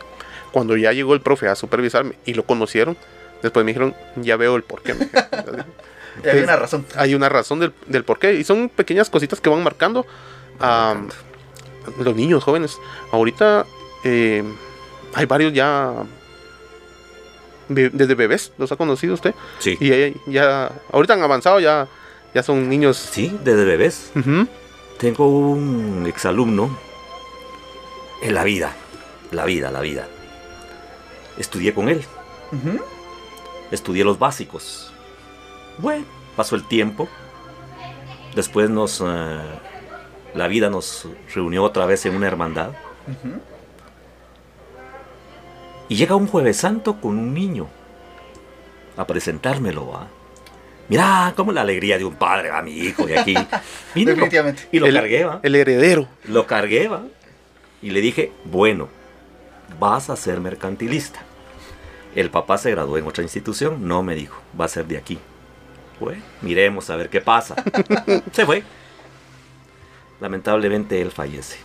Cuando 0.57 0.75
ya 0.79 0.91
llegó 0.95 1.13
el 1.13 1.21
profe 1.21 1.49
a 1.49 1.55
supervisarme 1.55 2.15
y 2.25 2.33
lo 2.33 2.47
conocieron, 2.47 2.97
después 3.43 3.63
me 3.67 3.73
dijeron, 3.73 3.95
ya 4.17 4.39
veo 4.39 4.57
el 4.57 4.63
porqué. 4.63 4.95
me 4.95 5.07
hay 6.31 6.41
una 6.43 6.57
razón. 6.57 6.87
Hay 6.97 7.15
una 7.15 7.29
razón 7.29 7.61
del, 7.61 7.75
del 7.89 8.05
porqué. 8.05 8.33
Y 8.37 8.43
son 8.45 8.71
pequeñas 8.71 9.11
cositas 9.11 9.39
que 9.39 9.51
van 9.51 9.63
marcando 9.63 10.07
a 10.59 10.95
los 11.99 12.17
niños 12.17 12.43
jóvenes. 12.43 12.79
Ahorita 13.13 13.67
eh, 14.05 14.43
hay 15.13 15.27
varios 15.27 15.53
ya 15.53 15.93
be- 17.69 17.91
desde 17.91 18.15
bebés, 18.15 18.53
los 18.57 18.73
ha 18.73 18.77
conocido 18.77 19.13
usted. 19.13 19.35
Sí. 19.59 19.77
Y 19.79 19.89
ya, 19.91 20.15
ya- 20.27 20.73
ahorita 20.91 21.13
han 21.13 21.23
avanzado, 21.23 21.61
ya, 21.61 21.87
ya 22.35 22.43
son 22.43 22.67
niños. 22.67 22.97
Sí, 22.97 23.37
desde 23.45 23.67
bebés. 23.67 24.11
Tengo 24.97 25.29
un 25.29 26.07
exalumno 26.09 26.79
en 28.23 28.33
la 28.35 28.43
vida, 28.43 28.75
la 29.33 29.45
vida, 29.45 29.71
la 29.71 29.81
vida. 29.83 30.09
Estudié 31.39 31.75
con 31.75 31.89
él, 31.89 32.03
estudié 33.71 34.05
los 34.05 34.19
básicos. 34.19 34.93
Bueno, 35.79 36.05
pasó 36.37 36.57
el 36.57 36.67
tiempo. 36.67 37.09
Después 38.35 38.71
nos... 38.71 39.03
eh, 39.07 39.39
la 40.35 40.49
vida 40.49 40.69
nos 40.71 41.09
reunió 41.35 41.63
otra 41.65 41.87
vez 41.87 42.05
en 42.07 42.15
una 42.15 42.27
hermandad. 42.27 42.71
Y 45.89 45.97
llega 45.97 46.17
un 46.17 46.27
jueves 46.27 46.57
santo 46.59 47.01
con 47.01 47.13
un 47.19 47.33
niño 47.33 47.69
a 48.97 49.07
presentármelo. 49.07 49.89
¿va? 49.89 50.09
Mira, 50.89 51.33
cómo 51.37 51.53
la 51.53 51.61
alegría 51.63 51.97
de 51.99 52.05
un 52.05 52.15
padre 52.17 52.51
a 52.51 52.61
mi 52.63 52.73
hijo 52.73 53.07
de 53.07 53.19
aquí. 53.19 53.35
Lo- 53.95 54.05
Definitivamente. 54.07 54.69
Y 54.73 54.79
lo 54.79 54.87
el, 54.87 54.95
cargué, 54.95 55.25
¿va? 55.25 55.41
el 55.43 55.55
heredero. 55.55 56.09
Lo 56.25 56.47
cargué, 56.47 56.89
¿va? 56.89 57.03
Y 57.83 57.91
le 57.91 58.01
dije, 58.01 58.33
bueno, 58.45 58.89
vas 59.79 60.11
a 60.11 60.17
ser 60.17 60.41
mercantilista. 60.41 61.21
El 62.15 62.31
papá 62.31 62.59
se 62.59 62.71
graduó 62.71 62.97
en 62.99 63.07
otra 63.07 63.23
institución, 63.23 63.87
no 63.87 64.03
me 64.03 64.15
dijo, 64.15 64.41
va 64.59 64.65
a 64.65 64.69
ser 64.69 64.87
de 64.87 64.97
aquí. 64.97 65.19
Bueno, 66.01 66.23
miremos 66.43 66.89
a 66.91 66.97
ver 66.97 67.11
qué 67.11 67.21
pasa. 67.21 67.57
se 68.33 68.47
fue. 68.47 68.63
Lamentablemente 70.21 71.01
él 71.01 71.11
fallece. 71.11 71.59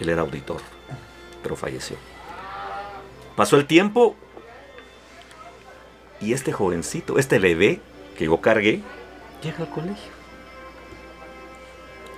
Él 0.00 0.08
era 0.08 0.22
auditor, 0.22 0.60
pero 1.42 1.56
falleció. 1.56 1.96
Pasó 3.36 3.56
el 3.56 3.66
tiempo 3.66 4.16
y 6.20 6.32
este 6.32 6.52
jovencito, 6.52 7.18
este 7.18 7.38
bebé 7.38 7.80
que 8.16 8.26
yo 8.26 8.40
cargué, 8.40 8.82
llega 9.42 9.58
al 9.58 9.70
colegio. 9.70 10.12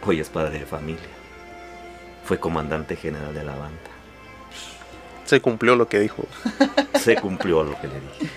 Hoy 0.04 0.20
es 0.20 0.28
padre 0.28 0.58
de 0.58 0.66
familia. 0.66 1.00
Fue 2.24 2.38
comandante 2.38 2.96
general 2.96 3.34
de 3.34 3.44
la 3.44 3.54
banda. 3.54 3.90
Se 5.32 5.40
cumplió 5.40 5.76
lo 5.76 5.88
que 5.88 5.98
dijo. 5.98 6.26
Se 7.00 7.16
cumplió 7.16 7.62
lo 7.62 7.80
que 7.80 7.88
le 7.88 7.94
dije. 7.94 8.30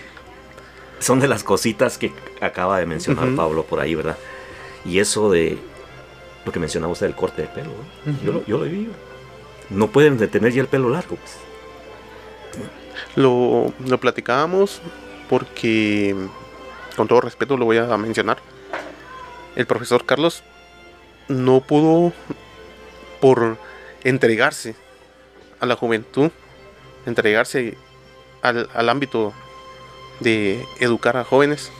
Son 0.98 1.20
de 1.20 1.28
las 1.28 1.44
cositas 1.44 1.98
que 1.98 2.10
acaba 2.40 2.78
de 2.78 2.86
mencionar. 2.86 3.28
Pablo 3.36 3.64
por 3.64 3.80
ahí, 3.80 3.94
¿verdad? 3.94 4.16
Y 4.82 4.98
eso 4.98 5.30
de 5.30 5.58
lo 6.46 6.52
que 6.52 6.58
mencionaba 6.58 6.90
usted 6.90 7.04
del 7.04 7.14
corte 7.14 7.42
de 7.42 7.48
pelo. 7.48 7.68
Ujú. 7.68 8.24
yo, 8.24 8.32
lo, 8.32 8.46
yo 8.46 8.56
lo 8.56 8.64
he 8.64 8.70
vivido. 8.70 8.94
No 9.68 9.88
pueden 9.88 10.16
detener 10.16 10.54
ya 10.54 10.62
el 10.62 10.68
pelo 10.68 10.88
largo, 10.88 11.16
pues. 11.16 11.36
Lo, 13.14 13.74
lo 13.86 14.00
platicábamos 14.00 14.80
porque, 15.28 16.16
con 16.96 17.08
todo 17.08 17.20
respeto, 17.20 17.58
lo 17.58 17.66
voy 17.66 17.76
a 17.76 17.94
mencionar. 17.98 18.38
El 19.54 19.66
profesor 19.66 20.06
Carlos 20.06 20.42
no 21.28 21.60
pudo, 21.60 22.14
por 23.20 23.58
entregarse 24.02 24.74
a 25.60 25.66
la 25.66 25.76
juventud, 25.76 26.30
entregarse 27.06 27.74
al, 28.42 28.68
al 28.74 28.88
ámbito 28.88 29.32
de 30.20 30.64
educar 30.80 31.16
a 31.16 31.24
jóvenes. 31.24 31.70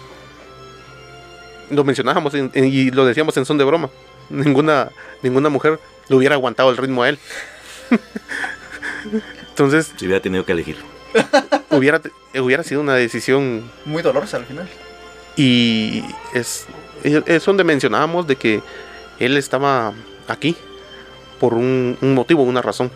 Lo 1.71 1.85
mencionábamos 1.85 2.33
en- 2.35 2.51
en- 2.55 2.65
y 2.67 2.91
lo 2.91 3.05
decíamos 3.05 3.37
en 3.37 3.45
son 3.45 3.59
de 3.59 3.65
broma. 3.65 3.91
Ninguna, 4.31 4.91
ninguna 5.23 5.49
mujer 5.49 5.79
le 6.09 6.17
hubiera 6.17 6.35
aguantado 6.37 6.71
el 6.71 6.77
ritmo 6.77 7.03
a 7.03 7.09
él. 7.09 7.19
Entonces, 9.51 9.93
Si 9.97 10.07
hubiera 10.07 10.21
tenido 10.23 10.45
que 10.45 10.53
elegir. 10.53 10.77
hubiera, 11.71 12.01
hubiera 12.39 12.63
sido 12.63 12.81
una 12.81 12.95
decisión 12.95 13.71
Muy 13.85 14.03
dolorosa 14.03 14.37
al 14.37 14.45
final. 14.45 14.69
y 15.37 16.05
es, 16.35 16.67
es 17.05 17.45
donde 17.45 17.65
mencionábamos 17.65 18.27
de 18.27 18.37
que 18.37 18.63
él 19.19 19.37
estaba 19.37 19.93
aquí 20.29 20.57
por 21.41 21.55
un, 21.55 21.97
un 22.01 22.15
motivo, 22.15 22.43
una 22.43 22.61
razón. 22.63 22.91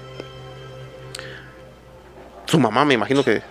Su 2.50 2.58
mamá, 2.58 2.84
me 2.84 2.94
imagino 2.94 3.22
que 3.22 3.42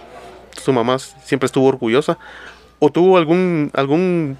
su 0.61 0.73
mamá 0.73 0.99
siempre 0.99 1.45
estuvo 1.45 1.67
orgullosa 1.67 2.17
o 2.79 2.91
tuvo 2.91 3.17
algún 3.17 3.71
algún 3.73 4.37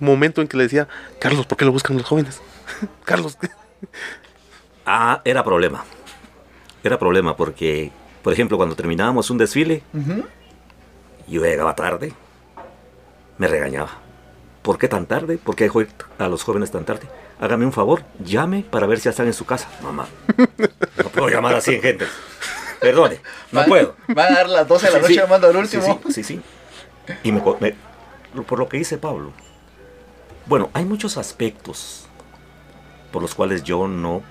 momento 0.00 0.42
en 0.42 0.48
que 0.48 0.56
le 0.58 0.64
decía, 0.64 0.86
Carlos, 1.18 1.46
¿por 1.46 1.56
qué 1.56 1.64
lo 1.64 1.72
buscan 1.72 1.96
los 1.96 2.04
jóvenes? 2.06 2.42
Carlos, 3.04 3.38
Ah, 4.88 5.20
era 5.24 5.42
problema. 5.42 5.84
Era 6.84 6.98
problema 6.98 7.36
porque, 7.36 7.90
por 8.22 8.32
ejemplo, 8.32 8.56
cuando 8.56 8.76
terminábamos 8.76 9.30
un 9.30 9.38
desfile, 9.38 9.82
Ujú. 9.92 10.24
yo 11.26 11.42
llegaba 11.42 11.74
tarde, 11.74 12.12
me 13.38 13.48
regañaba. 13.48 13.90
¿Por 14.62 14.78
qué 14.78 14.88
tan 14.88 15.06
tarde? 15.06 15.38
¿Por 15.38 15.56
qué 15.56 15.64
dejó 15.64 15.80
ir 15.80 15.88
a 16.18 16.28
los 16.28 16.42
jóvenes 16.44 16.70
tan 16.70 16.84
tarde? 16.84 17.08
Hágame 17.40 17.64
un 17.64 17.72
favor, 17.72 18.02
llame 18.22 18.62
para 18.70 18.86
ver 18.86 18.98
si 18.98 19.04
ya 19.04 19.10
están 19.10 19.26
en 19.26 19.32
su 19.32 19.44
casa. 19.46 19.68
Mamá, 19.82 20.06
no 21.02 21.08
puedo 21.08 21.28
llamar 21.30 21.54
a 21.56 21.60
100 21.60 21.80
gentes. 21.82 22.08
Perdone, 22.86 23.20
no 23.50 23.60
Van- 23.60 23.68
puedo. 23.68 23.96
Van 24.08 24.32
a 24.32 24.36
dar 24.36 24.48
las 24.48 24.68
12 24.68 24.86
de 24.86 24.92
la 24.92 24.98
noche 25.00 25.12
sí. 25.14 25.18
llamando 25.18 25.48
al 25.48 25.56
último. 25.56 26.00
Sí, 26.08 26.12
sí. 26.12 26.22
sí. 26.22 26.40
Y 27.24 27.32
me, 27.32 27.40
por 27.40 28.58
lo 28.58 28.68
que 28.68 28.76
dice 28.76 28.96
Pablo. 28.98 29.32
Bueno, 30.46 30.70
hay 30.72 30.84
muchos 30.84 31.16
aspectos 31.16 32.06
por 33.10 33.22
los 33.22 33.34
cuales 33.34 33.64
yo 33.64 33.88
no 33.88 34.22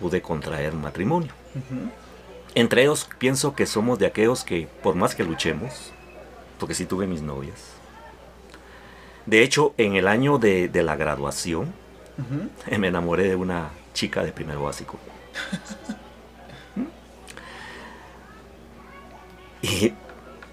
pude 0.00 0.22
contraer 0.22 0.72
matrimonio. 0.74 1.32
Entre 2.54 2.82
ellos 2.82 3.08
pienso 3.18 3.54
que 3.56 3.66
somos 3.66 3.98
de 3.98 4.06
aquellos 4.06 4.44
que, 4.44 4.68
por 4.82 4.94
más 4.94 5.14
que 5.16 5.24
luchemos, 5.24 5.92
porque 6.58 6.74
sí 6.74 6.86
tuve 6.86 7.06
mis 7.08 7.22
novias. 7.22 7.72
De 9.26 9.42
hecho, 9.42 9.74
en 9.78 9.96
el 9.96 10.06
año 10.06 10.38
de, 10.38 10.68
de 10.68 10.82
la 10.84 10.94
graduación, 10.96 11.72
me 12.78 12.86
enamoré 12.88 13.24
de 13.28 13.34
una 13.36 13.70
chica 13.94 14.22
de 14.22 14.30
primero 14.32 14.62
básico. 14.62 14.96
y 19.62 19.92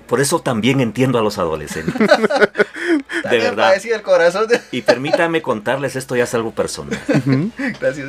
por 0.07 0.21
eso 0.21 0.39
también 0.39 0.79
entiendo 0.79 1.19
a 1.19 1.21
los 1.21 1.37
adolescentes. 1.37 1.95
de 3.29 3.37
verdad. 3.37 3.73
El 3.83 4.01
corazón 4.01 4.47
Y 4.71 4.81
permítame 4.81 5.41
contarles, 5.41 5.95
esto 5.95 6.15
ya 6.15 6.23
es 6.23 6.33
algo 6.33 6.51
personal. 6.51 6.99
Gracias. 7.79 8.07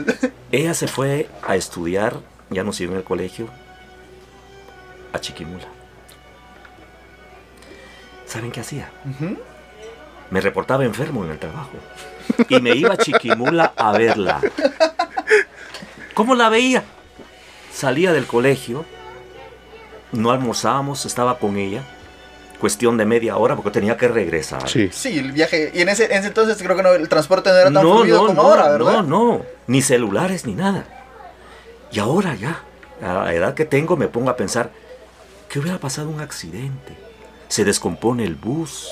Ella 0.52 0.74
se 0.74 0.86
fue 0.86 1.28
a 1.46 1.56
estudiar, 1.56 2.20
ya 2.50 2.64
no 2.64 2.72
siguió 2.72 2.92
en 2.92 2.98
el 2.98 3.04
colegio, 3.04 3.48
a 5.12 5.18
Chiquimula. 5.18 5.66
¿Saben 8.26 8.52
qué 8.52 8.60
hacía? 8.60 8.90
Me 10.30 10.40
reportaba 10.40 10.84
enfermo 10.84 11.24
en 11.24 11.30
el 11.30 11.38
trabajo. 11.38 11.72
Y 12.48 12.60
me 12.60 12.76
iba 12.76 12.94
a 12.94 12.96
Chiquimula 12.98 13.72
a 13.76 13.92
verla. 13.92 14.40
¿Cómo 16.14 16.34
la 16.34 16.48
veía? 16.48 16.84
Salía 17.72 18.12
del 18.12 18.26
colegio, 18.26 18.84
no 20.12 20.30
almorzábamos, 20.30 21.06
estaba 21.06 21.38
con 21.38 21.56
ella. 21.56 21.82
Cuestión 22.60 22.96
de 22.96 23.04
media 23.04 23.36
hora 23.36 23.54
porque 23.54 23.70
tenía 23.70 23.96
que 23.96 24.08
regresar. 24.08 24.68
Sí, 24.68 24.90
sí 24.92 25.16
el 25.16 25.30
viaje. 25.30 25.70
Y 25.72 25.82
en 25.82 25.88
ese, 25.88 26.12
entonces 26.12 26.58
creo 26.60 26.76
que 26.76 26.82
no, 26.82 26.92
el 26.92 27.08
transporte 27.08 27.50
no 27.50 27.56
era 27.56 27.72
tan 27.72 27.82
fluido 27.82 28.26
como 28.26 28.42
ahora, 28.42 28.68
¿verdad? 28.68 29.04
No, 29.04 29.36
no, 29.36 29.42
ni 29.68 29.80
celulares 29.80 30.44
ni 30.44 30.54
nada. 30.54 30.84
Y 31.92 32.00
ahora 32.00 32.34
ya, 32.34 32.62
a 33.00 33.24
la 33.24 33.34
edad 33.34 33.54
que 33.54 33.64
tengo, 33.64 33.96
me 33.96 34.08
pongo 34.08 34.30
a 34.30 34.36
pensar, 34.36 34.72
¿qué 35.48 35.60
hubiera 35.60 35.78
pasado 35.78 36.08
un 36.08 36.20
accidente? 36.20 36.96
Se 37.46 37.64
descompone 37.64 38.24
el 38.24 38.34
bus. 38.34 38.88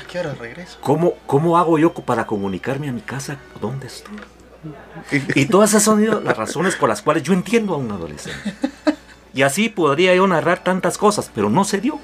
¿A 0.00 0.06
qué 0.06 0.20
hora 0.20 0.34
regreso? 0.34 0.78
¿Cómo, 0.80 1.14
¿Cómo 1.26 1.58
hago 1.58 1.78
yo 1.78 1.92
para 1.92 2.26
comunicarme 2.26 2.88
a 2.88 2.92
mi 2.92 3.00
casa 3.00 3.38
dónde 3.60 3.88
estoy? 3.88 4.16
Y 5.34 5.46
todas 5.46 5.70
esas 5.70 5.82
son 5.82 6.24
las 6.24 6.36
razones 6.36 6.76
por 6.76 6.88
las 6.88 7.02
cuales 7.02 7.24
yo 7.24 7.32
entiendo 7.32 7.74
a 7.74 7.78
un 7.78 7.90
adolescente. 7.90 8.54
Y 9.34 9.42
así 9.42 9.68
podría 9.68 10.14
yo 10.14 10.26
narrar 10.26 10.62
tantas 10.62 10.98
cosas, 10.98 11.30
pero 11.34 11.48
no 11.48 11.64
se 11.64 11.80
dio. 11.80 11.98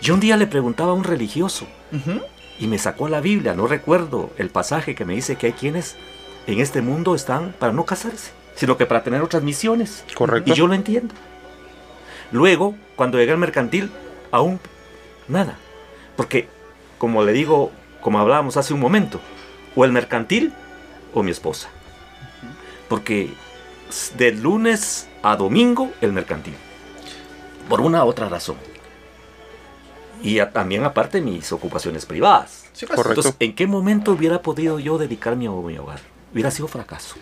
Yo 0.00 0.14
un 0.14 0.20
día 0.20 0.36
le 0.36 0.46
preguntaba 0.46 0.92
a 0.92 0.94
un 0.94 1.04
religioso 1.04 1.66
y 2.58 2.66
me 2.66 2.78
sacó 2.78 3.08
la 3.08 3.20
Biblia, 3.20 3.54
no 3.54 3.66
recuerdo 3.66 4.30
el 4.38 4.48
pasaje 4.48 4.94
que 4.94 5.04
me 5.04 5.14
dice 5.14 5.36
que 5.36 5.48
hay 5.48 5.52
quienes 5.52 5.96
en 6.46 6.60
este 6.60 6.80
mundo 6.80 7.14
están 7.14 7.54
para 7.58 7.72
no 7.72 7.84
casarse, 7.84 8.32
sino 8.54 8.76
que 8.76 8.86
para 8.86 9.02
tener 9.02 9.22
otras 9.22 9.42
misiones. 9.42 10.04
Correcto. 10.14 10.50
Y 10.50 10.54
yo 10.54 10.66
lo 10.66 10.74
entiendo. 10.74 11.14
Luego, 12.32 12.74
cuando 12.96 13.18
llegué 13.18 13.32
al 13.32 13.38
mercantil, 13.38 13.90
aún 14.30 14.58
nada. 15.28 15.56
Porque, 16.16 16.48
como 16.98 17.22
le 17.22 17.32
digo, 17.32 17.70
como 18.00 18.18
hablábamos 18.18 18.56
hace 18.56 18.72
un 18.72 18.80
momento, 18.80 19.20
o 19.76 19.84
el 19.84 19.92
mercantil 19.92 20.52
o 21.12 21.22
mi 21.22 21.30
esposa. 21.30 21.68
Porque 22.88 23.30
de 24.16 24.32
lunes 24.32 25.08
a 25.22 25.36
domingo 25.36 25.90
el 26.00 26.12
mercantil. 26.12 26.54
Por 27.68 27.80
una 27.80 28.04
u 28.04 28.08
otra 28.08 28.28
razón. 28.28 28.56
Y 30.22 30.40
también 30.52 30.84
aparte 30.84 31.20
mis 31.20 31.50
ocupaciones 31.52 32.04
privadas. 32.04 32.64
Pues. 32.78 33.06
Entonces, 33.06 33.34
¿en 33.38 33.54
qué 33.54 33.66
momento 33.66 34.12
hubiera 34.12 34.42
podido 34.42 34.78
yo 34.78 34.98
dedicarme 34.98 35.46
a 35.46 35.50
mi 35.50 35.76
hogar? 35.76 36.00
Hubiera 36.32 36.50
sido 36.50 36.68
fracaso. 36.68 37.16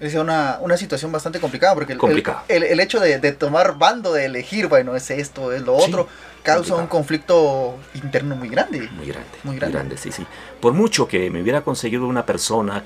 Es 0.00 0.14
una, 0.14 0.58
una 0.60 0.76
situación 0.76 1.12
bastante 1.12 1.40
complicada 1.40 1.74
porque 1.74 1.92
el, 1.92 2.62
el, 2.64 2.80
hecho 2.80 3.00
de, 3.00 3.32
tomar 3.32 3.78
bando, 3.78 4.12
de 4.12 4.24
elegir, 4.24 4.66
bueno, 4.66 4.96
es 4.96 5.10
esto, 5.10 5.52
es 5.52 5.62
lo 5.62 5.74
otro, 5.76 6.08
causa 6.42 6.74
un 6.74 6.86
conflicto 6.86 7.76
interno 7.94 8.34
muy 8.34 8.48
grande. 8.48 8.88
Muy 8.92 9.06
grande. 9.06 9.28
Muy 9.44 9.56
grande. 9.58 9.96
sí, 9.96 10.10
sí. 10.10 10.26
Por 10.60 10.72
mucho 10.72 11.06
que 11.06 11.30
me 11.30 11.42
hubiera 11.42 11.60
conseguido 11.60 12.06
una 12.06 12.26
persona 12.26 12.82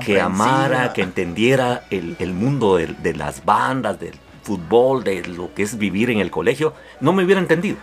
que 0.00 0.20
amara, 0.20 0.92
que 0.92 1.02
entendiera 1.02 1.84
el, 1.90 2.16
el 2.18 2.32
mundo 2.32 2.76
de, 2.76 2.86
de, 2.86 3.14
las 3.14 3.44
bandas, 3.44 3.98
del 4.00 4.14
fútbol, 4.42 5.04
de 5.04 5.22
lo 5.24 5.52
que 5.54 5.62
es 5.62 5.78
vivir 5.78 6.10
en 6.10 6.18
el 6.18 6.30
colegio, 6.30 6.74
no 7.00 7.12
me 7.12 7.24
hubiera 7.24 7.40
entendido. 7.40 7.76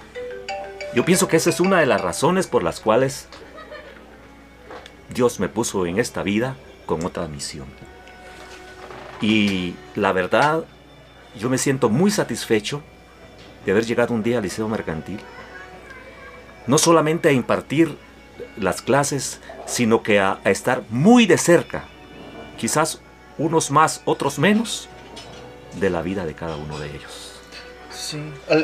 Yo 0.95 1.06
pienso 1.06 1.28
que 1.28 1.38
esa 1.38 1.50
es 1.50 1.60
una 1.60 1.80
de 1.80 1.86
las 1.86 2.02
razones 2.02 2.48
por 2.48 2.63
las 2.63 2.80
cuales 2.80 3.28
Dios 5.13 5.39
me 5.39 5.50
puso 5.50 5.86
en 5.86 6.00
esta 6.00 6.24
vida 6.24 6.56
con 6.86 7.06
otra 7.06 7.28
misión. 7.28 7.67
Y 9.22 9.76
la 9.95 10.12
verdad, 10.13 10.63
yo 11.38 11.50
me 11.50 11.58
siento 11.58 11.89
muy 11.89 12.10
satisfecho 12.10 12.82
de 13.65 13.72
haber 13.72 13.86
llegado 13.86 14.13
un 14.13 14.24
día 14.24 14.38
al 14.38 14.43
Liceo 14.43 14.67
Mercantil. 14.67 15.19
No 16.65 16.78
solamente 16.78 17.30
a 17.30 17.34
impartir 17.34 17.98
las 18.58 18.82
clases, 18.82 19.41
sino 19.65 20.02
que 20.02 20.19
a, 20.19 20.39
a 20.43 20.50
estar 20.50 20.84
muy 20.89 21.26
de 21.26 21.38
cerca 21.38 21.84
quizás 22.60 23.00
unos 23.38 23.72
más, 23.72 24.02
otros 24.06 24.38
menos, 24.38 24.89
de 25.80 25.89
la 25.89 26.02
vida 26.02 26.26
de 26.26 26.36
cada 26.36 26.58
uno 26.58 26.78
de 26.78 26.88
ellos. 26.88 27.32
Sí, 27.89 28.22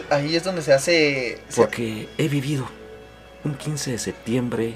ahí 0.09 0.35
es 0.35 0.43
donde 0.43 0.61
se 0.61 0.73
hace... 0.73 1.41
Porque 1.55 2.09
he 2.17 2.27
vivido 2.27 2.67
un 3.43 3.55
15 3.55 3.91
de 3.91 3.97
septiembre, 3.97 4.73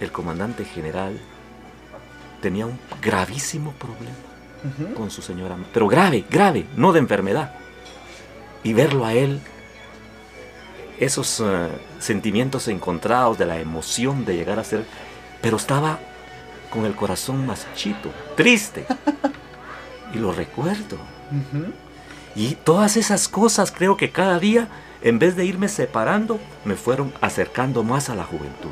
el 0.00 0.12
comandante 0.12 0.64
general 0.64 1.18
tenía 2.40 2.66
un 2.66 2.78
gravísimo 3.02 3.72
problema 3.72 4.14
con 4.96 5.10
su 5.10 5.22
señora, 5.22 5.56
pero 5.72 5.88
grave, 5.88 6.24
grave, 6.30 6.66
no 6.76 6.92
de 6.92 7.00
enfermedad. 7.00 7.54
Y 8.62 8.72
verlo 8.72 9.04
a 9.04 9.14
él, 9.14 9.40
esos 10.98 11.40
uh, 11.40 11.68
sentimientos 11.98 12.68
encontrados 12.68 13.38
de 13.38 13.46
la 13.46 13.58
emoción 13.58 14.24
de 14.24 14.36
llegar 14.36 14.58
a 14.58 14.64
ser, 14.64 14.84
pero 15.40 15.56
estaba 15.56 16.00
con 16.70 16.84
el 16.84 16.94
corazón 16.94 17.46
más 17.46 17.66
chito, 17.74 18.10
triste. 18.36 18.86
y 20.14 20.18
lo 20.18 20.32
recuerdo. 20.32 20.98
Y 22.34 22.54
todas 22.54 22.96
esas 22.96 23.28
cosas 23.28 23.72
creo 23.72 23.96
que 23.96 24.10
cada 24.10 24.38
día, 24.38 24.68
en 25.02 25.18
vez 25.18 25.36
de 25.36 25.44
irme 25.44 25.68
separando, 25.68 26.38
me 26.64 26.74
fueron 26.74 27.12
acercando 27.20 27.82
más 27.82 28.10
a 28.10 28.14
la 28.14 28.24
juventud. 28.24 28.70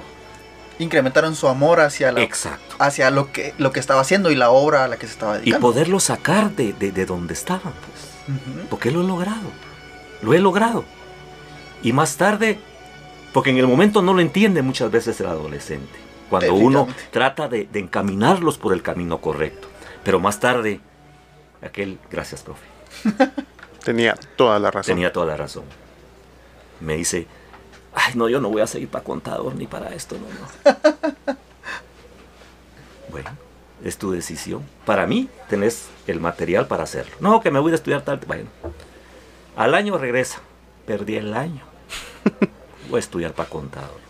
Incrementaron 0.79 1.35
su 1.35 1.49
amor 1.49 1.81
hacia, 1.81 2.13
la, 2.13 2.21
Exacto. 2.23 2.77
hacia 2.79 3.11
lo, 3.11 3.33
que, 3.33 3.55
lo 3.57 3.73
que 3.73 3.81
estaba 3.81 4.03
haciendo 4.03 4.31
y 4.31 4.35
la 4.35 4.51
obra 4.51 4.85
a 4.85 4.89
la 4.89 4.99
que 4.99 5.07
se 5.07 5.13
estaba 5.13 5.39
dedicando. 5.39 5.59
Y 5.59 5.61
poderlo 5.61 6.01
sacar 6.01 6.51
de, 6.51 6.75
de, 6.75 7.07
donde 7.07 7.33
estaban, 7.33 7.73
pues. 7.73 8.69
Porque 8.69 8.91
lo 8.91 9.01
he 9.01 9.07
logrado. 9.07 9.51
Lo 10.21 10.35
he 10.35 10.39
logrado. 10.39 10.85
Y 11.83 11.93
más 11.93 12.17
tarde, 12.17 12.59
porque 13.33 13.51
en 13.51 13.59
el 13.59 13.67
momento 13.67 14.03
no 14.03 14.13
lo 14.13 14.21
entiende 14.21 14.61
muchas 14.61 14.91
veces 14.91 15.19
el 15.21 15.27
adolescente 15.27 16.06
cuando 16.31 16.55
uno 16.55 16.89
trata 17.11 17.49
de, 17.49 17.69
encaminarlos 17.75 18.59
por 18.59 18.73
el 18.73 18.83
camino 18.83 19.21
correcto. 19.21 19.69
Pero 20.05 20.21
más 20.21 20.41
tarde, 20.41 20.81
aquel, 21.63 21.99
gracias, 22.11 22.43
profe. 22.43 22.67
Tenía 23.85 24.15
toda 24.37 24.59
la 24.59 24.71
razón. 24.71 24.95
Tenía 24.95 25.13
toda 25.13 25.27
la 25.27 25.37
razón. 25.37 25.65
Me 26.81 26.97
dice, 26.97 27.27
ay, 27.95 28.15
no, 28.15 28.29
yo 28.29 28.41
no 28.41 28.51
voy 28.51 28.63
a 28.63 28.67
seguir 28.67 28.89
para 28.89 29.05
contador 29.05 29.55
ni 29.55 29.67
para 29.67 29.95
esto, 29.95 30.17
no, 30.17 30.27
no. 30.27 31.37
bueno, 33.11 33.31
es 33.85 33.97
tu 33.97 34.11
decisión. 34.11 34.63
Para 34.85 35.07
mí, 35.07 35.29
tenés 35.49 35.89
el 36.07 36.21
material 36.21 36.67
para 36.67 36.85
hacerlo. 36.85 37.15
No, 37.21 37.41
que 37.41 37.51
me 37.51 37.61
voy 37.61 37.73
a 37.73 37.77
estudiar 37.77 38.03
tal. 38.03 38.21
Bueno, 38.27 38.49
al 39.57 39.75
año 39.75 39.97
regresa. 39.99 40.41
Perdí 40.87 41.17
el 41.17 41.35
año. 41.35 41.63
Voy 42.89 42.99
a 42.99 43.01
estudiar 43.01 43.33
para 43.33 43.49
contador. 43.49 44.06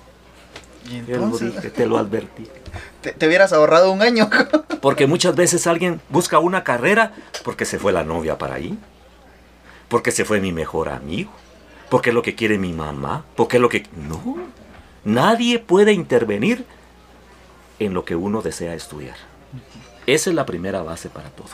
¿Y 0.89 0.99
entonces? 0.99 1.55
Lo 1.55 1.73
te 1.73 1.87
lo 1.87 1.99
advertí. 1.99 2.47
Te, 3.01 3.27
hubieras 3.27 3.53
ahorrado 3.53 3.93
un 3.93 4.03
año. 4.03 4.29
porque 4.81 5.07
muchas 5.07 5.35
veces 5.35 5.67
alguien 5.67 6.01
busca 6.09 6.39
una 6.39 6.65
carrera 6.65 7.15
porque 7.45 7.65
se 7.65 7.79
fue 7.79 7.93
la 7.93 8.05
novia 8.05 8.39
para 8.39 8.55
ahí, 8.55 8.79
porque 9.89 10.11
se 10.11 10.25
fue 10.25 10.41
mi 10.41 10.53
mejor 10.53 10.89
amigo, 10.89 11.31
porque 11.89 12.11
es 12.11 12.15
lo 12.15 12.23
que 12.23 12.35
quiere 12.35 12.59
mi 12.59 12.73
mamá, 12.73 13.25
porque 13.37 13.57
es 13.57 13.61
lo 13.61 13.69
que... 13.69 13.87
No, 13.97 14.37
nadie 15.05 15.59
puede 15.59 15.93
intervenir 15.93 16.65
en 17.79 17.95
lo 17.95 18.05
que 18.05 18.17
uno 18.17 18.43
desea 18.43 18.75
estudiar. 18.75 19.17
Esa 20.07 20.31
es 20.31 20.37
la 20.37 20.47
primera 20.47 20.83
base 20.83 21.09
para 21.09 21.31
todo. 21.31 21.49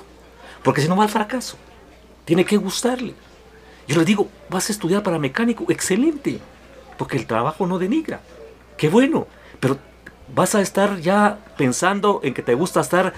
Porque 0.63 0.81
si 0.81 0.89
no 0.89 0.97
va 0.97 1.05
al 1.05 1.11
fracaso, 1.11 1.57
tiene 2.25 2.45
que 2.45 2.57
gustarle. 2.57 3.15
Yo 3.89 3.99
le 3.99 4.05
digo, 4.05 4.29
vas 4.49 4.69
a 4.69 4.73
estudiar 4.73 5.03
para 5.03 5.19
mecánico, 5.19 5.67
excelente, 5.69 6.39
porque 6.97 7.17
el 7.17 7.27
trabajo 7.27 7.67
no 7.67 7.79
denigra 7.79 8.21
qué 8.77 8.89
bueno, 8.89 9.27
pero 9.61 9.79
vas 10.35 10.55
a 10.55 10.61
estar 10.61 10.99
ya 11.01 11.39
pensando 11.57 12.21
en 12.23 12.35
que 12.35 12.43
te 12.43 12.55
gusta 12.55 12.81
estar 12.81 13.13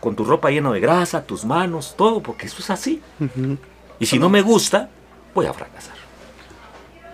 con 0.00 0.14
tu 0.16 0.24
ropa 0.24 0.50
llena 0.50 0.70
de 0.72 0.80
grasa, 0.80 1.22
tus 1.24 1.44
manos, 1.44 1.94
todo, 1.96 2.22
porque 2.22 2.46
eso 2.46 2.56
es 2.60 2.70
así. 2.70 3.02
Y 3.98 4.06
si 4.06 4.18
no 4.18 4.28
me 4.28 4.42
gusta, 4.42 4.88
voy 5.34 5.46
a 5.46 5.52
fracasar. 5.52 5.96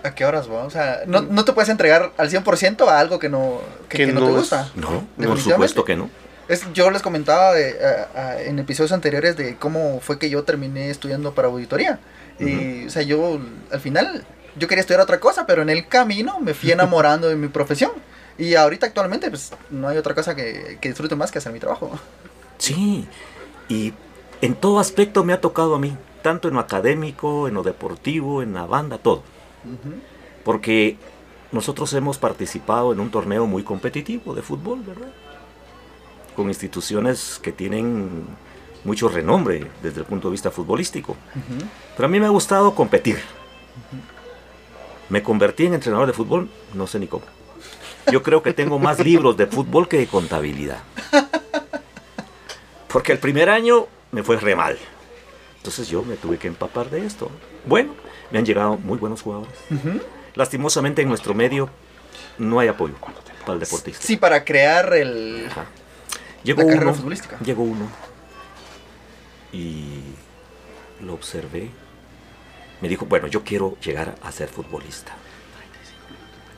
¿A 0.03 0.13
qué 0.13 0.25
horas, 0.25 0.51
va? 0.51 0.65
O 0.65 0.69
sea, 0.69 1.03
no, 1.07 1.21
no 1.21 1.45
te 1.45 1.53
puedes 1.53 1.69
entregar 1.69 2.11
al 2.17 2.29
100% 2.29 2.85
a 2.89 2.99
algo 2.99 3.19
que 3.19 3.29
no, 3.29 3.59
que, 3.87 3.97
Que 3.99 4.05
que 4.07 4.11
no 4.11 4.19
te 4.19 4.25
no 4.27 4.33
gusta. 4.33 4.69
No, 4.75 5.05
por 5.17 5.39
supuesto 5.39 5.85
que 5.85 5.95
no. 5.95 6.09
Es, 6.49 6.65
yo 6.73 6.91
les 6.91 7.01
comentaba 7.01 7.53
de, 7.53 7.77
a- 8.13 8.19
a- 8.19 8.41
en 8.41 8.59
episodios 8.59 8.91
anteriores 8.91 9.37
de 9.37 9.55
cómo 9.55 10.01
fue 10.01 10.19
que 10.19 10.29
yo 10.29 10.43
terminé 10.43 10.89
estudiando 10.89 11.33
para 11.33 11.47
auditoría. 11.47 11.99
Y, 12.37 12.85
o 12.85 12.89
sea, 12.89 13.01
yo 13.03 13.39
al 13.71 13.79
final, 13.79 14.25
yo 14.55 14.67
quería 14.67 14.81
estudiar 14.81 15.01
otra 15.01 15.19
cosa, 15.19 15.45
pero 15.45 15.61
en 15.61 15.69
el 15.69 15.87
camino 15.87 16.39
me 16.39 16.53
fui 16.53 16.71
enamorando 16.73 17.27
de 17.27 17.35
mi 17.35 17.47
profesión. 17.47 17.91
Y 18.37 18.55
ahorita 18.55 18.87
actualmente, 18.87 19.29
pues, 19.29 19.51
no 19.69 19.87
hay 19.87 19.97
otra 19.97 20.15
cosa 20.15 20.35
que, 20.35 20.79
que 20.81 20.89
disfrute 20.89 21.15
más 21.15 21.31
que 21.31 21.37
hacer 21.37 21.51
mi 21.51 21.59
trabajo. 21.59 21.91
Sí, 22.57 23.07
y 23.69 23.93
en 24.41 24.55
todo 24.55 24.79
aspecto 24.79 25.23
me 25.23 25.33
ha 25.33 25.41
tocado 25.41 25.75
a 25.75 25.79
mí, 25.79 25.95
tanto 26.21 26.47
en 26.47 26.55
lo 26.55 26.59
académico, 26.59 27.47
en 27.47 27.53
lo 27.53 27.63
deportivo, 27.63 28.41
en 28.41 28.53
la 28.53 28.65
banda, 28.65 28.97
todo. 28.97 29.23
Porque 30.43 30.97
nosotros 31.51 31.93
hemos 31.93 32.17
participado 32.17 32.91
en 32.91 32.99
un 32.99 33.09
torneo 33.09 33.45
muy 33.45 33.63
competitivo 33.63 34.33
de 34.33 34.41
fútbol, 34.41 34.81
¿verdad? 34.85 35.11
Con 36.35 36.47
instituciones 36.47 37.39
que 37.41 37.51
tienen 37.51 38.25
mucho 38.83 39.07
renombre 39.07 39.67
desde 39.81 40.01
el 40.01 40.05
punto 40.05 40.27
de 40.27 40.33
vista 40.33 40.51
futbolístico. 40.51 41.15
Pero 41.95 42.05
a 42.05 42.09
mí 42.09 42.19
me 42.19 42.25
ha 42.25 42.29
gustado 42.29 42.75
competir. 42.75 43.19
Me 45.13 45.21
convertí 45.21 45.67
en 45.67 45.75
entrenador 45.75 46.07
de 46.07 46.13
fútbol, 46.13 46.49
no 46.73 46.87
sé 46.87 46.97
ni 46.97 47.05
cómo. 47.05 47.23
Yo 48.11 48.23
creo 48.23 48.41
que 48.41 48.51
tengo 48.51 48.79
más 48.79 48.97
libros 48.97 49.37
de 49.37 49.45
fútbol 49.45 49.87
que 49.87 49.99
de 49.99 50.07
contabilidad. 50.07 50.79
Porque 52.87 53.11
el 53.11 53.19
primer 53.19 53.51
año 53.51 53.85
me 54.11 54.23
fue 54.23 54.37
re 54.37 54.55
mal. 54.55 54.75
Entonces 55.57 55.87
yo 55.87 56.01
me 56.01 56.15
tuve 56.15 56.39
que 56.39 56.47
empapar 56.47 56.89
de 56.89 57.05
esto. 57.05 57.29
Bueno, 57.63 57.93
me 58.31 58.39
han 58.39 58.45
llegado 58.47 58.75
muy 58.79 58.97
buenos 58.97 59.21
jugadores. 59.21 59.53
Lastimosamente 60.33 61.03
en 61.03 61.09
nuestro 61.09 61.35
medio 61.35 61.69
no 62.39 62.59
hay 62.59 62.69
apoyo 62.69 62.95
para 63.41 63.53
el 63.53 63.59
deportista. 63.59 64.01
Sí, 64.03 64.17
para 64.17 64.43
crear 64.43 64.95
el... 64.95 65.45
Ajá. 65.47 65.65
Llegó 66.43 66.61
La 66.61 66.67
carrera 66.69 66.85
uno, 66.87 66.95
futbolística. 66.95 67.37
llegó 67.45 67.61
uno 67.61 67.87
y 69.51 69.99
lo 71.01 71.13
observé. 71.13 71.69
Me 72.83 72.89
dijo, 72.89 73.05
bueno, 73.05 73.27
yo 73.27 73.45
quiero 73.45 73.77
llegar 73.79 74.15
a 74.21 74.31
ser 74.33 74.49
futbolista. 74.49 75.13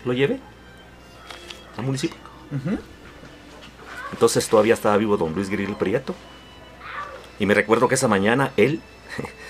Lo 0.05 0.11
llevé 0.11 0.39
al 1.78 1.86
municipio. 1.86 2.17
Entonces 4.11 4.49
todavía 4.49 4.73
estaba 4.73 4.97
vivo 4.97 5.17
don 5.17 5.36
Luis 5.36 5.51
Grill 5.51 5.76
Prieto. 5.76 6.15
Y 7.38 7.45
me 7.45 7.53
recuerdo 7.53 7.88
que 7.88 7.93
esa 7.93 8.07
mañana 8.07 8.51
él 8.57 8.82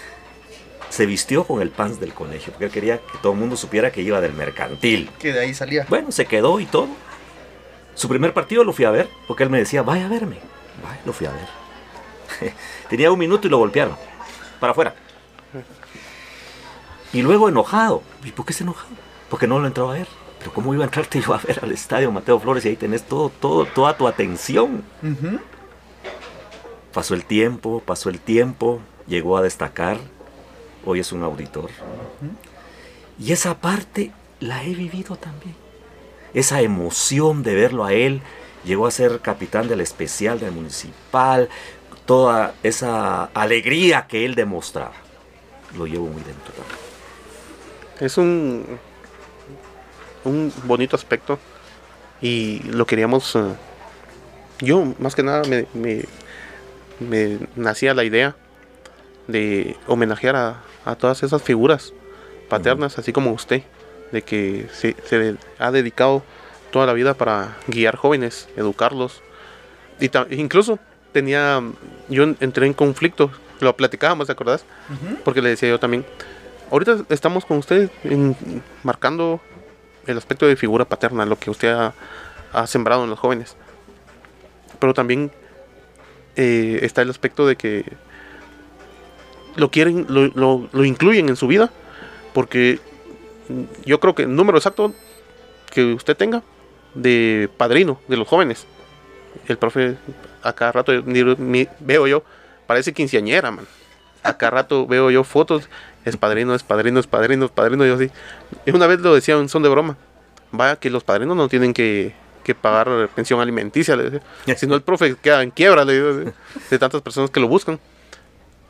se 0.89 1.05
vistió 1.05 1.45
con 1.45 1.61
el 1.61 1.69
pants 1.69 2.01
del 2.01 2.13
colegio, 2.13 2.51
porque 2.51 2.65
él 2.65 2.71
quería 2.71 2.97
que 2.97 3.19
todo 3.21 3.32
el 3.32 3.39
mundo 3.39 3.55
supiera 3.55 3.89
que 3.89 4.01
iba 4.01 4.19
del 4.19 4.34
mercantil. 4.34 5.09
Que 5.17 5.32
de 5.32 5.39
ahí 5.39 5.53
salía. 5.53 5.86
Bueno, 5.88 6.11
se 6.11 6.26
quedó 6.26 6.59
y 6.59 6.65
todo. 6.65 6.89
Su 7.93 8.09
primer 8.09 8.34
partido 8.34 8.65
lo 8.65 8.73
fui 8.73 8.84
a 8.84 8.91
ver, 8.91 9.07
porque 9.30 9.43
él 9.43 9.49
me 9.49 9.59
decía, 9.59 9.82
vaya 9.82 10.07
a 10.07 10.09
verme. 10.09 10.39
Vaya, 10.84 10.99
lo 11.05 11.13
fui 11.13 11.26
a 11.26 11.32
ver. 11.32 12.53
Tenía 12.89 13.13
un 13.13 13.19
minuto 13.19 13.47
y 13.47 13.49
lo 13.49 13.59
golpearon. 13.59 13.95
Para 14.59 14.71
afuera. 14.71 14.93
Y 17.16 17.22
luego 17.22 17.47
enojado. 17.47 18.03
¿Y 18.26 18.32
por 18.34 18.45
qué 18.45 18.51
se 18.51 18.66
enojado? 18.66 18.89
Porque 19.30 19.47
no 19.47 19.57
lo 19.57 19.68
entraba 19.68 19.91
a 19.91 19.93
ver. 19.99 20.07
Pero 20.38 20.51
¿cómo 20.53 20.74
iba 20.74 20.84
a 20.84 20.88
entrarte 20.88 21.22
yo 21.22 21.34
a 21.34 21.38
ver 21.38 21.61
al 21.63 21.72
estadio 21.72 22.11
Mateo 22.11 22.41
Flores 22.41 22.66
y 22.66 22.68
ahí 22.68 22.76
tenés 22.76 23.03
todo, 23.03 23.30
todo, 23.30 23.66
toda 23.66 23.95
tu 23.95 24.05
atención? 24.05 24.84
Pasó 26.93 27.13
el 27.13 27.24
tiempo, 27.24 27.82
pasó 27.86 28.09
el 28.09 28.20
tiempo, 28.20 28.82
llegó 29.07 29.38
a 29.38 29.41
destacar, 29.41 29.97
hoy 30.86 30.99
es 30.99 31.13
un 31.13 31.24
auditor. 31.24 31.70
Y 33.18 33.32
esa 33.32 33.61
parte 33.61 34.11
la 34.41 34.66
he 34.66 34.76
vivido 34.76 35.16
también. 35.16 35.55
Esa 36.34 36.59
emoción 36.59 37.43
de 37.43 37.55
verlo 37.55 37.86
a 37.86 37.93
él, 37.93 38.22
llegó 38.66 38.88
a 38.88 38.91
ser 38.91 39.22
capitán 39.22 39.70
del 39.70 39.80
especial 39.80 40.38
del 40.41 40.51
municipal, 40.51 41.47
toda 42.05 42.55
esa 42.61 43.24
alegría 43.34 44.05
que 44.05 44.26
él 44.26 44.36
demostraba. 44.36 44.91
Lo 45.78 45.88
llevo 45.88 46.07
muy 46.07 46.22
dentro 46.22 46.51
también. 46.53 46.95
Es 48.00 48.18
un, 48.18 48.66
un 50.24 50.52
bonito 50.64 50.96
aspecto 50.96 51.39
y 52.22 52.60
lo 52.64 52.86
queríamos... 52.86 53.36
eh, 53.36 53.41
yo 54.60 54.93
más 55.00 55.16
que 55.16 55.24
nada 55.24 55.43
me, 55.43 55.68
me, 55.74 56.06
me 57.00 57.39
nacía 57.56 57.93
la 57.93 58.04
idea 58.04 58.36
de 59.28 59.76
homenajear 59.88 60.36
a, 60.36 60.62
a 60.86 60.96
todas 60.96 61.24
esas 61.24 61.41
figuras 61.41 61.93
paternas, 62.50 62.98
así 62.98 63.12
como 63.12 63.32
usted, 63.32 63.64
de 64.12 64.22
que 64.22 64.68
se, 64.72 64.96
se 65.06 65.36
ha 65.60 65.72
dedicado 65.72 66.24
toda 66.72 66.86
la 66.86 66.93
vida 66.93 67.16
para 67.16 67.58
guiar 67.68 67.96
jóvenes, 67.96 68.48
educarlos. 68.56 69.22
Y 70.00 70.10
incluso 70.36 70.80
tenía, 71.12 71.62
yo 72.08 72.24
entré 72.24 72.68
en 72.68 72.74
conflicto, 72.74 73.32
lo 73.60 73.76
platicábamos, 73.76 74.28
¿te 74.28 74.34
acordás? 74.34 74.64
Porque 75.24 75.41
le 75.41 75.50
decía 75.50 75.70
yo 75.70 75.80
también, 75.80 76.06
ahorita 76.72 77.05
estamos 77.09 77.45
con 77.45 77.57
usted 77.57 77.89
marcando 78.84 79.39
el 80.07 80.18
aspecto 80.18 80.45
de 80.45 80.55
figura 80.55 80.86
paterna, 80.86 81.26
lo 81.26 81.38
que 81.38 81.49
usted 81.49 81.74
ha, 82.53 82.68
sembrado 82.68 83.03
en 83.03 83.09
los 83.09 83.20
jóvenes. 83.20 83.55
Pero 84.80 84.93
también 84.93 85.32
eh, 86.36 86.80
está 86.84 87.01
el 87.01 87.09
aspecto 87.09 87.45
de 87.47 87.55
que 87.55 87.84
lo 89.55 89.72
quieren, 89.72 90.05
lo, 90.09 90.68
lo- 90.72 90.86
incluyen 90.86 91.30
en 91.30 91.36
su 91.36 91.47
vida, 91.47 91.72
porque 92.34 92.80
yo 93.86 93.99
creo 93.99 94.16
que 94.16 94.24
el 94.24 94.36
número 94.36 94.57
exacto 94.57 94.93
que 95.72 95.93
usted 95.93 96.16
tenga 96.16 96.43
de 96.93 97.49
padrino 97.57 97.99
de 98.07 98.18
los 98.18 98.28
jóvenes, 98.28 98.66
el 99.47 99.57
profe 99.57 99.97
a 100.43 100.53
cada 100.53 100.72
rato 100.72 100.91
veo 101.03 102.07
yo, 102.07 102.24
parece 102.68 102.93
quinceañera, 102.93 103.51
man. 103.51 103.68
A 104.24 104.38
cada 104.38 104.51
rato 104.51 104.88
veo 104.88 105.11
yo 105.11 105.24
fotos, 105.24 105.70
es 106.06 106.18
padrino, 106.18 106.56
es 106.56 106.64
padrino, 106.64 106.99
es 106.99 107.08
padrino, 107.08 107.45
es 107.45 107.51
padrino, 107.51 107.86
y 107.86 107.89
yo 107.89 107.95
así. 107.95 108.12
Y 108.66 108.72
una 108.72 108.88
vez 108.88 108.99
lo 108.99 109.14
decía 109.14 109.36
en 109.36 109.49
son 109.49 109.64
de 109.64 109.70
broma, 109.70 109.97
vaya 110.51 110.78
que 110.78 110.89
los 110.89 111.03
padrinos 111.03 111.36
no 111.36 111.49
tienen 111.49 111.74
que, 111.74 112.14
que 112.43 112.56
pagar 112.56 113.10
pensión 113.16 113.41
alimenticia, 113.41 113.95
le 113.95 114.10
decía. 114.10 114.22
si 114.56 114.68
no 114.68 114.76
el 114.76 114.84
profe 114.84 115.16
queda 115.16 115.41
en 115.41 115.51
quiebra, 115.51 115.84
le 115.84 115.93
digo, 115.93 116.14
de, 116.14 116.34
de 116.70 116.80
tantas 116.80 117.01
personas 117.01 117.32
que 117.32 117.39
lo 117.39 117.47
buscan. 117.47 117.80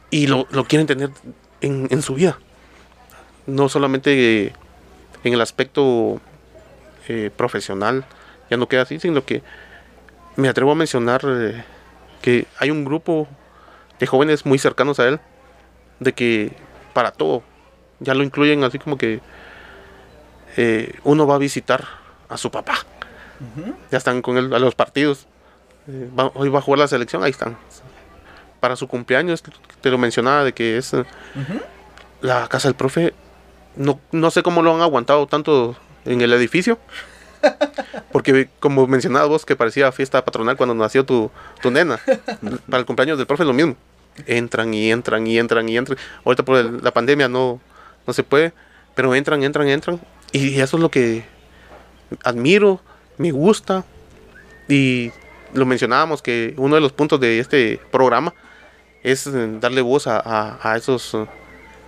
Y 0.09 0.27
lo, 0.27 0.47
lo 0.51 0.63
quieren 0.65 0.87
tener 0.87 1.09
en, 1.61 1.87
en 1.89 2.01
su 2.01 2.15
vida. 2.15 2.39
No 3.47 3.69
solamente 3.69 4.53
en 5.23 5.33
el 5.33 5.41
aspecto 5.41 6.21
eh, 7.07 7.31
profesional, 7.35 8.05
ya 8.49 8.57
no 8.57 8.67
queda 8.67 8.83
así, 8.83 8.99
sino 8.99 9.25
que 9.25 9.43
me 10.35 10.47
atrevo 10.47 10.71
a 10.71 10.75
mencionar 10.75 11.21
eh, 11.25 11.63
que 12.21 12.45
hay 12.57 12.71
un 12.71 12.85
grupo 12.85 13.27
de 13.99 14.07
jóvenes 14.07 14.45
muy 14.45 14.57
cercanos 14.57 14.99
a 14.99 15.07
él, 15.07 15.19
de 15.99 16.13
que 16.13 16.51
para 16.95 17.11
todo, 17.11 17.43
ya 17.99 18.13
lo 18.15 18.23
incluyen 18.23 18.63
así 18.63 18.79
como 18.79 18.97
que 18.97 19.19
eh, 20.57 20.93
uno 21.03 21.27
va 21.27 21.35
a 21.35 21.37
visitar 21.37 21.83
a 22.29 22.37
su 22.37 22.49
papá, 22.49 22.75
ya 23.91 23.97
están 23.97 24.21
con 24.21 24.37
él 24.37 24.53
a 24.53 24.59
los 24.59 24.73
partidos, 24.75 25.27
Eh, 25.87 26.09
va- 26.17 26.31
hoy 26.33 26.49
va 26.49 26.57
a 26.57 26.61
jugar 26.63 26.79
la 26.79 26.87
selección, 26.87 27.23
ahí 27.23 27.29
están. 27.29 27.55
Para 28.59 28.75
su 28.75 28.87
cumpleaños, 28.87 29.43
te 29.81 29.91
lo 29.91 29.99
mencionaba 29.99 30.43
de 30.43 30.51
que 30.51 30.77
es 30.79 30.93
la 32.21 32.47
casa 32.47 32.67
del 32.69 32.73
profe, 32.75 33.13
no, 33.75 33.99
no 34.11 34.31
sé 34.31 34.41
cómo 34.41 34.63
lo 34.63 34.73
han 34.73 34.81
aguantado 34.81 35.27
tanto 35.27 35.75
en 36.05 36.21
el 36.21 36.33
edificio. 36.33 36.79
Porque 38.11 38.49
como 38.59 38.87
mencionabas 38.87 39.29
vos 39.29 39.45
que 39.45 39.55
parecía 39.55 39.91
fiesta 39.91 40.25
patronal 40.25 40.57
cuando 40.57 40.73
nació 40.73 41.05
tu, 41.05 41.29
tu 41.61 41.69
nena. 41.69 41.99
Para 42.69 42.79
el 42.79 42.85
cumpleaños 42.87 43.19
del 43.19 43.27
profe 43.27 43.45
lo 43.45 43.53
mismo. 43.53 43.75
Entran 44.27 44.73
y 44.73 44.91
entran 44.91 45.27
y 45.27 45.37
entran 45.37 45.67
y 45.69 45.77
entran. 45.77 45.97
Ahorita 46.23 46.43
por 46.43 46.83
la 46.83 46.91
pandemia 46.91 47.27
no, 47.27 47.59
no 48.07 48.13
se 48.13 48.23
puede. 48.23 48.53
Pero 48.95 49.13
entran, 49.15 49.43
entran, 49.43 49.67
entran. 49.67 49.99
Y 50.31 50.59
eso 50.59 50.77
es 50.77 50.81
lo 50.81 50.89
que 50.89 51.23
admiro, 52.23 52.81
me 53.17 53.31
gusta. 53.31 53.83
Y 54.67 55.11
lo 55.53 55.65
mencionábamos 55.65 56.21
que 56.21 56.53
uno 56.57 56.75
de 56.75 56.81
los 56.81 56.91
puntos 56.93 57.19
de 57.19 57.39
este 57.39 57.79
programa 57.91 58.33
es 59.03 59.27
eh, 59.27 59.57
darle 59.59 59.81
voz 59.81 60.07
a, 60.07 60.57
a- 60.61 60.75
esos 60.77 61.13
eh, 61.13 61.25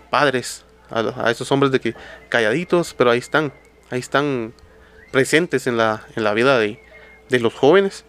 padres, 0.09 0.63
a, 0.89 1.28
a 1.28 1.32
esos 1.32 1.51
hombres 1.51 1.71
de 1.71 1.80
que 1.80 1.95
calladitos, 2.30 2.93
pero 2.93 3.09
ahí 3.09 3.17
están, 3.19 3.51
ahí 3.89 3.99
están 3.99 4.53
presentes 5.11 5.65
en 5.65 5.78
la, 5.78 6.05
en 6.15 6.23
la 6.23 6.34
vida 6.34 6.59
de, 6.59 6.80
de 7.30 7.39
los 7.39 7.53
jóvenes. 7.53 8.05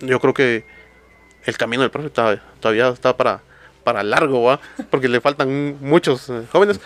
Yo 0.00 0.20
creo 0.20 0.34
que 0.34 0.64
el 1.44 1.56
camino 1.58 1.82
del 1.82 1.90
profe 1.90 2.08
está- 2.08 2.42
todavía 2.66 2.88
está 2.88 3.16
para, 3.16 3.40
para 3.84 4.02
largo, 4.02 4.42
¿va? 4.42 4.58
porque 4.90 5.08
le 5.08 5.20
faltan 5.20 5.76
muchos 5.80 6.28
eh, 6.30 6.42
jóvenes. 6.50 6.80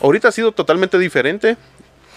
Ahorita 0.00 0.28
ha 0.28 0.32
sido 0.32 0.52
totalmente 0.52 0.98
diferente. 0.98 1.58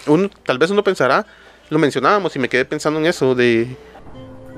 Uno, 0.06 0.30
tal 0.44 0.56
vez 0.56 0.70
uno 0.70 0.82
pensará, 0.82 1.26
lo 1.68 1.78
mencionábamos 1.78 2.34
y 2.34 2.38
me 2.38 2.48
quedé 2.48 2.64
pensando 2.64 2.98
en 2.98 3.04
eso, 3.04 3.34
de 3.34 3.76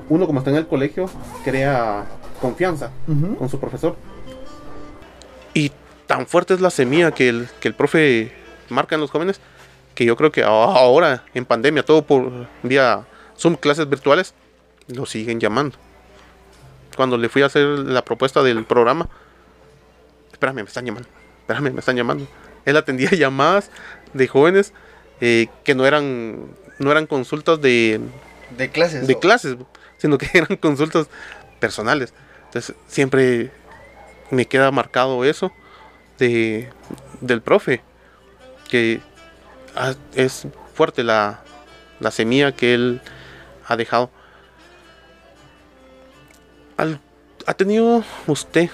uno 0.07 0.25
como 0.25 0.39
está 0.39 0.51
en 0.51 0.55
el 0.57 0.67
colegio, 0.67 1.09
crea 1.43 2.05
confianza 2.39 2.91
Ujú. 3.07 3.35
con 3.35 3.49
su 3.49 3.59
profesor. 3.59 3.97
Y 5.53 5.71
tan 6.07 6.25
fuerte 6.25 6.53
es 6.53 6.61
la 6.61 6.69
semilla 6.69 7.11
que 7.11 7.27
el, 7.27 7.49
que 7.59 7.67
el 7.67 7.73
profe 7.73 8.31
marca 8.69 8.95
en 8.95 9.01
los 9.01 9.11
jóvenes 9.11 9.41
que 9.93 10.05
yo 10.05 10.15
creo 10.15 10.31
que 10.31 10.43
ahora 10.43 11.23
en 11.33 11.45
pandemia, 11.45 11.83
todo 11.83 12.03
por 12.03 12.47
vía 12.63 13.05
Zoom, 13.37 13.55
clases 13.55 13.87
virtuales, 13.89 14.33
lo 14.87 15.05
siguen 15.05 15.39
llamando. 15.41 15.77
Cuando 16.95 17.17
le 17.17 17.29
fui 17.29 17.41
a 17.41 17.47
hacer 17.47 17.65
la 17.65 18.03
propuesta 18.05 18.43
del 18.43 18.63
programa, 18.65 19.09
espérame, 20.31 20.55
me 20.57 20.61
están 20.63 20.85
llamando, 20.85 21.07
espérame, 21.41 21.71
me 21.73 21.79
están 21.79 21.95
llamando. 21.95 22.27
Él 22.65 22.77
atendía 22.77 23.09
llamadas 23.11 23.69
de 24.13 24.27
jóvenes 24.27 24.73
eh, 25.21 25.47
que 25.63 25.75
no 25.75 25.85
eran, 25.85 26.47
no 26.79 26.91
eran 26.91 27.07
consultas 27.07 27.61
de, 27.61 27.99
De 28.57 28.69
clases. 28.69 29.07
de 29.07 29.13
o- 29.15 29.19
clases, 29.19 29.57
sino 29.97 30.17
que 30.17 30.27
eran 30.37 30.57
consultas 30.57 31.07
personales. 31.59 32.13
Entonces, 32.45 32.75
siempre 32.87 33.51
me 34.29 34.45
queda 34.45 34.69
marcado 34.71 35.23
eso 35.25 35.51
de, 36.19 36.69
del 37.21 37.41
profe, 37.41 37.81
que 38.69 39.01
ah, 39.75 39.93
es 40.15 40.45
fuerte 40.75 41.03
la, 41.03 41.41
la 41.99 42.11
semilla 42.11 42.51
que 42.51 42.73
él 42.73 43.01
ha 43.67 43.75
dejado. 43.75 44.11
Al- 46.77 46.99
¿Ha 47.45 47.53
tenido 47.53 48.03
usted 48.27 48.69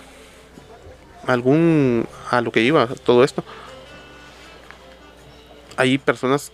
algún, 1.27 2.07
a 2.29 2.41
lo 2.41 2.51
que 2.51 2.61
iba 2.61 2.87
todo 3.05 3.23
esto? 3.23 3.43
Hay 5.77 5.97
personas 5.97 6.51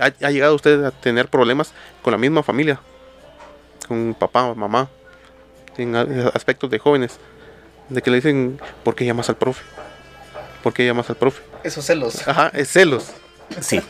¿Ha, 0.00 0.12
ha 0.24 0.30
llegado 0.30 0.54
usted 0.54 0.84
a 0.84 0.90
tener 0.92 1.28
problemas 1.28 1.72
con 2.02 2.12
la 2.12 2.18
misma 2.18 2.42
familia? 2.44 2.80
Con 3.88 4.14
papá 4.14 4.44
o 4.44 4.54
mamá, 4.54 4.88
en 5.76 5.96
aspectos 5.96 6.70
de 6.70 6.78
jóvenes, 6.78 7.18
de 7.88 8.00
que 8.00 8.10
le 8.10 8.16
dicen, 8.16 8.60
¿por 8.84 8.94
qué 8.94 9.04
llamas 9.04 9.28
al 9.28 9.36
profe? 9.36 9.64
¿Por 10.62 10.72
qué 10.72 10.86
llamas 10.86 11.10
al 11.10 11.16
profe? 11.16 11.42
Esos 11.64 11.84
celos. 11.84 12.26
Ajá, 12.28 12.50
es 12.54 12.68
celos. 12.68 13.10
Sí, 13.60 13.80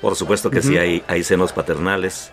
por 0.00 0.16
supuesto 0.16 0.50
que 0.50 0.62
sí 0.62 0.76
hay, 0.78 1.02
hay 1.06 1.22
senos 1.22 1.52
paternales, 1.52 2.30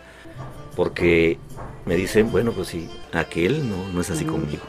porque 0.75 1.37
me 1.85 1.95
dicen, 1.95 2.31
bueno, 2.31 2.51
pues 2.51 2.69
sí, 2.69 2.89
aquel 3.13 3.69
no, 3.69 3.87
no 3.89 4.01
es 4.01 4.09
así 4.09 4.23
conmigo, 4.25 4.63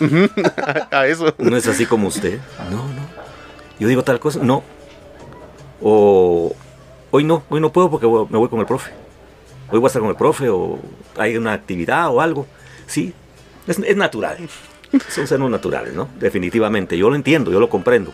a, 0.90 1.06
eso. 1.06 1.34
no 1.38 1.56
es 1.56 1.66
así 1.66 1.86
como 1.86 2.08
usted, 2.08 2.38
no, 2.70 2.76
no. 2.76 3.18
Yo 3.80 3.86
digo 3.88 4.02
tal 4.02 4.18
cosa, 4.20 4.40
no. 4.42 4.62
O 5.80 6.54
hoy 7.10 7.24
no, 7.24 7.42
hoy 7.48 7.60
no 7.60 7.72
puedo 7.72 7.90
porque 7.90 8.06
me 8.06 8.38
voy 8.38 8.48
con 8.48 8.60
el 8.60 8.66
profe. 8.66 8.90
Hoy 9.70 9.78
voy 9.78 9.84
a 9.84 9.88
estar 9.88 10.00
con 10.00 10.10
el 10.10 10.16
profe 10.16 10.48
o 10.48 10.78
hay 11.16 11.36
una 11.36 11.52
actividad 11.52 12.08
o 12.10 12.20
algo. 12.20 12.46
Sí, 12.86 13.12
es, 13.66 13.78
es 13.78 13.96
natural. 13.96 14.36
Son 15.10 15.26
senos 15.26 15.50
naturales, 15.50 15.94
¿no? 15.94 16.08
Definitivamente, 16.18 16.96
yo 16.98 17.10
lo 17.10 17.16
entiendo, 17.16 17.52
yo 17.52 17.60
lo 17.60 17.68
comprendo. 17.68 18.12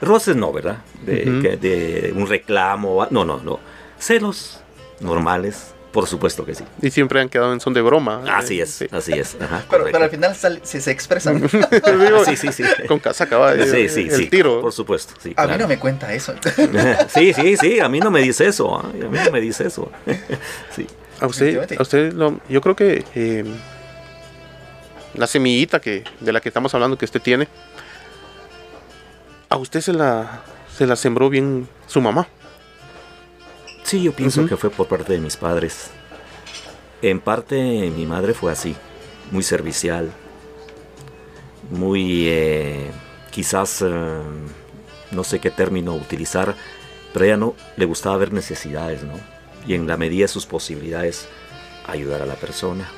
Roces 0.00 0.36
no, 0.36 0.52
¿verdad? 0.52 0.78
De, 1.04 1.28
Ujú. 1.30 1.42
que- 1.42 1.56
de 1.56 2.12
un 2.16 2.26
reclamo, 2.26 3.06
no, 3.10 3.24
no, 3.24 3.38
no. 3.42 3.58
Celos 3.98 4.60
normales, 5.00 5.73
por 5.94 6.06
supuesto 6.08 6.44
que 6.44 6.54
sí. 6.56 6.64
Y 6.82 6.90
siempre 6.90 7.20
han 7.20 7.28
quedado 7.30 7.52
en 7.52 7.60
son 7.60 7.72
de 7.72 7.80
broma. 7.80 8.22
Así 8.36 8.58
Eh, 8.58 8.64
es, 8.64 8.70
sí. 8.70 8.86
así 8.90 9.12
es. 9.12 9.36
ajá, 9.40 9.64
Pero, 9.70 9.84
pero 9.84 10.04
al 10.04 10.10
final 10.10 10.34
sal- 10.36 10.60
si 10.64 10.80
se 10.80 10.90
expresan. 10.90 11.40
Digo, 11.40 12.24
Sí, 12.26 12.36
sí, 12.36 12.48
sí. 12.52 12.64
Con 12.86 12.98
casa 12.98 13.24
acaba 13.24 13.54
de 13.54 13.64
Sí, 13.66 13.88
sí, 13.88 14.08
el 14.10 14.16
sí. 14.24 14.26
tiro. 14.26 14.60
Por 14.60 14.72
supuesto, 14.72 15.14
sí. 15.22 15.32
A 15.36 15.46
mí 15.46 15.56
no 15.56 15.66
me 15.68 15.78
cuenta 15.78 16.12
eso. 16.12 16.34
sí, 17.08 17.32
sí, 17.32 17.56
sí, 17.56 17.78
a 17.80 17.88
mí 17.88 18.00
no 18.00 18.10
me 18.10 18.20
dice 18.20 18.46
eso, 18.46 18.76
¿ah? 18.76 18.84
a 18.92 18.92
mí 18.92 19.18
no 19.24 19.30
me 19.30 19.40
dice 19.40 19.66
eso. 19.68 19.90
sí. 20.74 20.86
A 21.20 21.26
usted, 21.28 21.72
a 21.78 21.82
usted 21.82 22.12
lo- 22.12 22.40
yo 22.48 22.60
creo 22.60 22.74
que 22.74 23.04
eh, 23.14 23.44
la 25.14 25.28
semillita 25.28 25.80
que, 25.80 26.02
de 26.18 26.32
la 26.32 26.40
que 26.40 26.48
estamos 26.48 26.74
hablando 26.74 26.98
que 26.98 27.04
usted 27.04 27.22
tiene, 27.22 27.46
a 29.48 29.56
usted 29.56 29.80
se 29.80 29.92
la, 29.92 30.42
se 30.76 30.86
la 30.86 30.96
sembró 30.96 31.30
bien 31.30 31.68
su 31.86 32.00
mamá. 32.00 32.26
Sí, 33.84 34.02
yo 34.02 34.12
pienso 34.12 34.46
que 34.46 34.56
fue 34.56 34.70
por 34.70 34.86
parte 34.88 35.12
de 35.12 35.20
mis 35.20 35.36
padres. 35.36 35.90
En 37.02 37.20
parte 37.20 37.56
mi 37.94 38.06
madre 38.06 38.32
fue 38.34 38.50
así, 38.50 38.74
muy 39.30 39.42
servicial, 39.42 40.10
muy 41.70 42.26
eh, 42.28 42.90
quizás 43.30 43.82
eh, 43.82 44.20
no 45.10 45.24
sé 45.24 45.38
qué 45.38 45.50
término 45.50 45.94
utilizar, 45.94 46.54
pero 47.12 47.24
a 47.24 47.28
ella 47.28 47.36
no 47.36 47.54
le 47.76 47.84
gustaba 47.84 48.16
ver 48.16 48.32
necesidades, 48.32 49.02
¿no? 49.02 49.14
Y 49.66 49.74
en 49.74 49.86
la 49.86 49.96
medida 49.96 50.24
de 50.24 50.28
sus 50.28 50.46
posibilidades 50.46 51.28
ayudar 51.86 52.22
a 52.22 52.26
la 52.26 52.34
persona. 52.34 52.88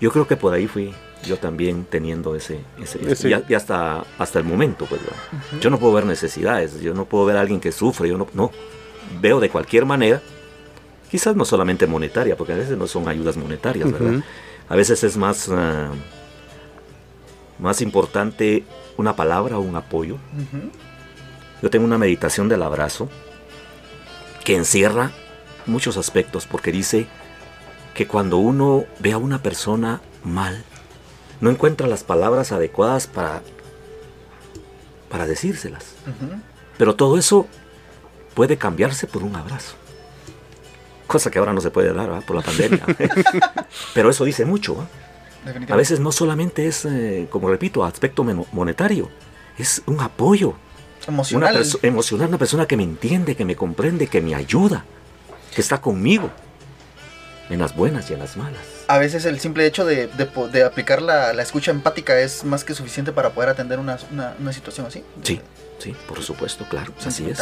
Yo 0.00 0.10
creo 0.10 0.26
que 0.26 0.36
por 0.36 0.52
ahí 0.54 0.66
fui 0.66 0.94
yo 1.24 1.38
también 1.38 1.86
teniendo 1.88 2.36
ese, 2.36 2.60
ese, 2.82 2.98
Ese- 3.10 3.30
Y, 3.30 3.52
y 3.52 3.54
hasta 3.54 4.04
hasta 4.18 4.38
el 4.38 4.44
momento, 4.44 4.86
pues. 4.86 5.00
¿verdad? 5.02 5.60
Yo 5.60 5.70
no 5.70 5.78
puedo 5.78 5.92
ver 5.94 6.04
necesidades, 6.06 6.80
yo 6.80 6.94
no 6.94 7.04
puedo 7.06 7.24
ver 7.26 7.36
a 7.36 7.40
alguien 7.40 7.60
que 7.60 7.72
sufre, 7.72 8.08
yo 8.08 8.16
no, 8.18 8.26
no 8.34 8.50
veo 9.20 9.40
de 9.40 9.48
cualquier 9.48 9.84
manera, 9.86 10.22
quizás 11.10 11.36
no 11.36 11.44
solamente 11.44 11.86
monetaria, 11.86 12.36
porque 12.36 12.52
a 12.52 12.56
veces 12.56 12.76
no 12.76 12.86
son 12.86 13.08
ayudas 13.08 13.36
monetarias, 13.36 13.90
¿verdad? 13.90 14.22
A 14.68 14.76
veces 14.76 15.04
es 15.04 15.16
más, 15.16 15.48
ah, 15.50 15.90
más 17.58 17.80
importante 17.80 18.64
una 18.96 19.14
palabra 19.14 19.58
o 19.58 19.60
un 19.60 19.76
apoyo. 19.76 20.18
Yo 21.62 21.70
tengo 21.70 21.84
una 21.84 21.98
meditación 21.98 22.48
del 22.48 22.62
abrazo 22.62 23.08
que 24.44 24.56
encierra 24.56 25.12
muchos 25.66 25.96
aspectos, 25.96 26.46
porque 26.46 26.72
dice 26.72 27.06
que 27.94 28.06
cuando 28.06 28.38
uno 28.38 28.84
ve 29.00 29.12
a 29.12 29.18
una 29.18 29.42
persona 29.42 30.00
mal, 30.22 30.64
no 31.40 31.50
encuentra 31.50 31.86
las 31.86 32.04
palabras 32.04 32.52
adecuadas 32.52 33.06
para, 33.06 33.42
para 35.08 35.26
decírselas. 35.26 35.94
Pero 36.78 36.94
todo 36.94 37.18
eso 37.18 37.46
puede 38.36 38.56
cambiarse 38.56 39.08
por 39.08 39.24
un 39.24 39.34
abrazo. 39.34 39.74
Cosa 41.08 41.30
que 41.30 41.38
ahora 41.40 41.52
no 41.52 41.60
se 41.60 41.70
puede 41.70 41.92
dar 41.92 42.08
¿verdad? 42.08 42.24
por 42.26 42.36
la 42.36 42.42
pandemia. 42.42 42.84
Pero 43.94 44.10
eso 44.10 44.24
dice 44.24 44.44
mucho. 44.44 44.86
A 45.68 45.76
veces 45.76 45.98
no 46.00 46.12
solamente 46.12 46.66
es, 46.66 46.84
eh, 46.84 47.26
como 47.30 47.48
repito, 47.48 47.84
aspecto 47.84 48.24
monetario, 48.52 49.08
es 49.58 49.82
un 49.86 50.00
apoyo 50.00 50.54
una 51.08 51.14
Emocional. 51.14 51.56
perso- 51.56 51.78
emocional, 51.82 52.28
una 52.28 52.38
persona 52.38 52.66
que 52.66 52.76
me 52.76 52.82
entiende, 52.82 53.36
que 53.36 53.44
me 53.44 53.54
comprende, 53.54 54.08
que 54.08 54.20
me 54.20 54.34
ayuda, 54.34 54.84
que 55.54 55.60
está 55.60 55.80
conmigo 55.80 56.30
en 57.48 57.60
las 57.60 57.76
buenas 57.76 58.10
y 58.10 58.14
en 58.14 58.18
las 58.18 58.36
malas. 58.36 58.60
A 58.88 58.98
veces 58.98 59.24
el 59.24 59.38
simple 59.38 59.64
hecho 59.66 59.84
de, 59.84 60.08
de 60.08 60.28
de 60.50 60.64
aplicar 60.64 61.00
la, 61.00 61.32
la 61.32 61.42
escucha 61.44 61.70
empática 61.70 62.18
es 62.18 62.42
más 62.42 62.64
que 62.64 62.74
suficiente 62.74 63.12
para 63.12 63.30
poder 63.30 63.50
atender 63.50 63.78
una, 63.78 63.98
una, 64.10 64.34
una 64.40 64.52
situación 64.52 64.86
así. 64.86 65.04
Sí, 65.22 65.40
sí, 65.78 65.94
por 66.08 66.22
supuesto, 66.22 66.64
claro, 66.68 66.92
así 67.04 67.24
es. 67.30 67.38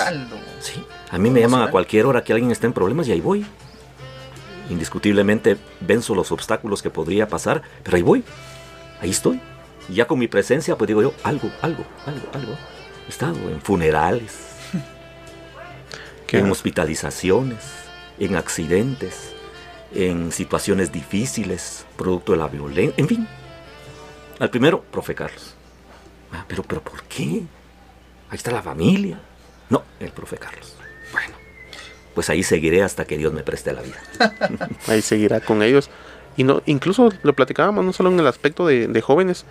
Sí, 0.61 0.85
a 1.11 1.18
mí 1.18 1.30
me 1.30 1.41
llaman 1.41 1.61
a 1.62 1.70
cualquier 1.70 2.07
hora 2.07 2.22
que 2.24 2.32
alguien 2.32 2.51
esté 2.51 2.66
en 2.66 2.72
problemas 2.72 3.07
y 3.09 3.12
ahí 3.12 3.20
voy. 3.20 3.45
Indiscutiblemente 4.70 5.59
venzo 5.80 6.14
los 6.14 6.32
obstáculos 6.32 6.82
que 6.82 6.91
podría 6.91 7.28
pasar, 7.28 7.62
pero 7.82 7.97
ahí 7.97 8.03
voy, 8.03 8.24
ahí 9.01 9.11
estoy. 9.11 9.41
Y 9.89 9.95
ya 9.95 10.07
con 10.07 10.18
mi 10.18 10.26
presencia, 10.28 10.76
pues 10.78 10.89
digo 10.89 11.03
yo, 11.03 11.12
algo, 11.22 11.51
algo, 11.61 11.85
algo, 12.07 12.26
algo. 12.32 12.53
He 13.07 13.11
estado 13.11 13.37
en 13.51 13.61
funerales, 13.61 14.32
Que- 16.26 16.39
en 16.39 16.51
hospitalizaciones, 16.51 17.59
en 18.18 18.37
accidentes, 18.37 19.32
en 19.95 20.32
situaciones 20.32 20.91
difíciles, 20.91 21.85
producto 21.97 22.32
de 22.32 22.39
la 22.39 22.49
violencia, 22.49 22.95
en 22.97 23.07
fin. 23.09 23.28
Al 24.39 24.49
primero, 24.51 24.82
profe 24.91 25.14
Carlos. 25.14 25.55
Ah, 26.32 26.45
pero, 26.49 26.62
pero 26.62 26.80
¿por 26.82 27.03
qué? 27.05 27.43
Ahí 28.35 28.37
está 28.37 28.51
la 28.51 28.62
familia. 28.62 29.16
No, 29.70 29.85
el 30.01 30.11
profe 30.11 30.39
Carlos. 30.39 30.74
Bueno, 31.12 31.37
pues 32.16 32.28
ahí 32.30 32.43
seguiré 32.43 32.82
hasta 32.82 33.05
que 33.05 33.16
Dios 33.16 33.32
me 33.32 33.45
preste 33.45 33.72
la 33.72 33.80
vida. 33.80 34.03
ahí 34.89 35.03
seguirá 35.03 35.39
con 35.39 35.62
ellos. 35.62 35.89
Y 36.37 36.43
no, 36.43 36.61
incluso 36.66 37.11
lo 37.22 37.32
platicábamos 37.35 37.85
no 37.85 37.93
solo 37.93 38.11
en 38.11 38.18
el 38.18 38.26
aspecto 38.26 38.66
de, 38.66 38.89
de 38.89 39.01
jóvenes, 39.01 39.45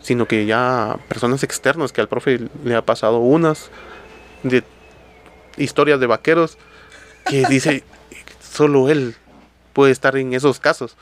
sino 0.00 0.28
que 0.28 0.46
ya 0.46 1.00
personas 1.08 1.42
externas 1.42 1.90
que 1.90 2.00
al 2.00 2.06
profe 2.06 2.48
le 2.62 2.76
ha 2.76 2.82
pasado 2.82 3.18
unas 3.18 3.70
de 4.44 4.62
historias 5.56 5.98
de 5.98 6.06
vaqueros 6.06 6.58
que 7.28 7.44
dice 7.50 7.82
solo 8.40 8.88
él 8.88 9.16
puede 9.72 9.90
estar 9.90 10.16
en 10.16 10.32
esos 10.32 10.60
casos. 10.60 10.96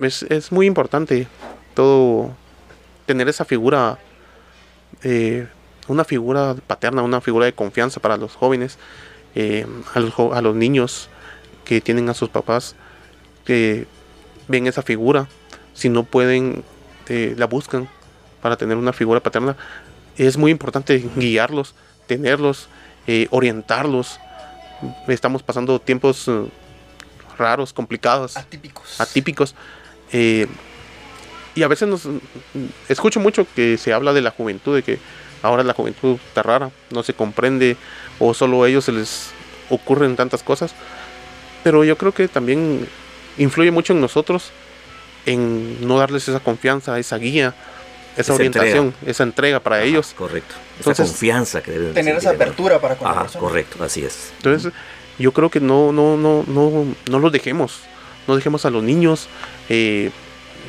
Es, 0.00 0.24
es 0.24 0.50
muy 0.50 0.66
importante 0.66 1.28
todo 1.74 2.34
tener 3.06 3.28
esa 3.28 3.44
figura, 3.44 4.00
eh, 5.04 5.46
una 5.88 6.04
figura 6.04 6.54
paterna, 6.66 7.02
una 7.02 7.20
figura 7.20 7.46
de 7.46 7.52
confianza 7.52 8.00
para 8.00 8.16
los 8.16 8.34
jóvenes, 8.34 8.78
eh, 9.34 9.66
a, 9.94 10.00
los, 10.00 10.12
jo- 10.14 10.32
a 10.34 10.40
los 10.42 10.54
niños 10.54 11.08
que 11.64 11.80
tienen 11.80 12.08
a 12.08 12.14
sus 12.14 12.28
papás 12.28 12.74
que 13.44 13.86
ven 14.48 14.66
esa 14.66 14.82
figura, 14.82 15.28
si 15.74 15.88
no 15.88 16.04
pueden, 16.04 16.62
eh, 17.08 17.34
la 17.36 17.46
buscan 17.46 17.88
para 18.40 18.56
tener 18.56 18.76
una 18.76 18.92
figura 18.92 19.20
paterna. 19.20 19.56
Es 20.16 20.36
muy 20.36 20.50
importante 20.50 21.04
guiarlos, 21.16 21.74
tenerlos, 22.06 22.68
eh, 23.06 23.26
orientarlos. 23.30 24.18
Estamos 25.08 25.42
pasando 25.42 25.80
tiempos 25.80 26.30
raros, 27.38 27.72
complicados, 27.72 28.36
Atípicos. 28.36 29.00
atípicos. 29.00 29.54
eh, 30.12 30.46
y 31.56 31.62
a 31.62 31.68
veces 31.68 31.88
nos 31.88 32.08
escucho 32.88 33.20
mucho 33.20 33.46
que 33.54 33.78
se 33.78 33.92
habla 33.92 34.12
de 34.12 34.20
la 34.20 34.30
juventud, 34.30 34.74
de 34.74 34.82
que 34.82 34.98
ahora 35.44 35.62
la 35.62 35.74
juventud 35.74 36.16
está 36.26 36.42
rara, 36.42 36.70
no 36.90 37.02
se 37.02 37.12
comprende 37.12 37.76
o 38.18 38.32
solo 38.32 38.62
a 38.62 38.68
ellos 38.68 38.86
se 38.86 38.92
les 38.92 39.30
ocurren 39.68 40.16
tantas 40.16 40.42
cosas. 40.42 40.74
Pero 41.62 41.84
yo 41.84 41.98
creo 41.98 42.12
que 42.12 42.28
también 42.28 42.88
influye 43.36 43.70
mucho 43.70 43.92
en 43.92 44.00
nosotros 44.00 44.52
en 45.26 45.86
no 45.86 45.98
darles 45.98 46.28
esa 46.28 46.40
confianza, 46.40 46.98
esa 46.98 47.18
guía, 47.18 47.54
esa, 48.14 48.20
Esa 48.20 48.34
orientación, 48.34 48.86
entrega. 48.86 49.10
esa 49.10 49.22
entrega 49.22 49.60
para 49.60 49.82
ellos. 49.82 50.14
Correcto. 50.16 50.54
Entonces, 50.78 51.04
esa 51.04 51.12
confianza 51.12 51.62
que 51.62 51.72
deben 51.72 51.88
de 51.88 51.94
Tener 51.94 52.16
esa 52.16 52.30
apertura 52.30 52.80
para 52.80 52.96
con 52.96 53.06
Ajá, 53.08 53.26
correcto, 53.38 53.84
así 53.84 54.02
es. 54.02 54.32
Entonces, 54.38 54.72
yo 55.18 55.32
creo 55.32 55.50
que 55.50 55.60
no, 55.60 55.92
no, 55.92 56.16
no, 56.16 56.44
no, 56.46 56.86
no 57.10 57.18
los 57.18 57.32
dejemos. 57.32 57.80
No 58.26 58.36
dejemos 58.36 58.64
a 58.64 58.70
los 58.70 58.82
niños 58.82 59.28
eh, 59.68 60.10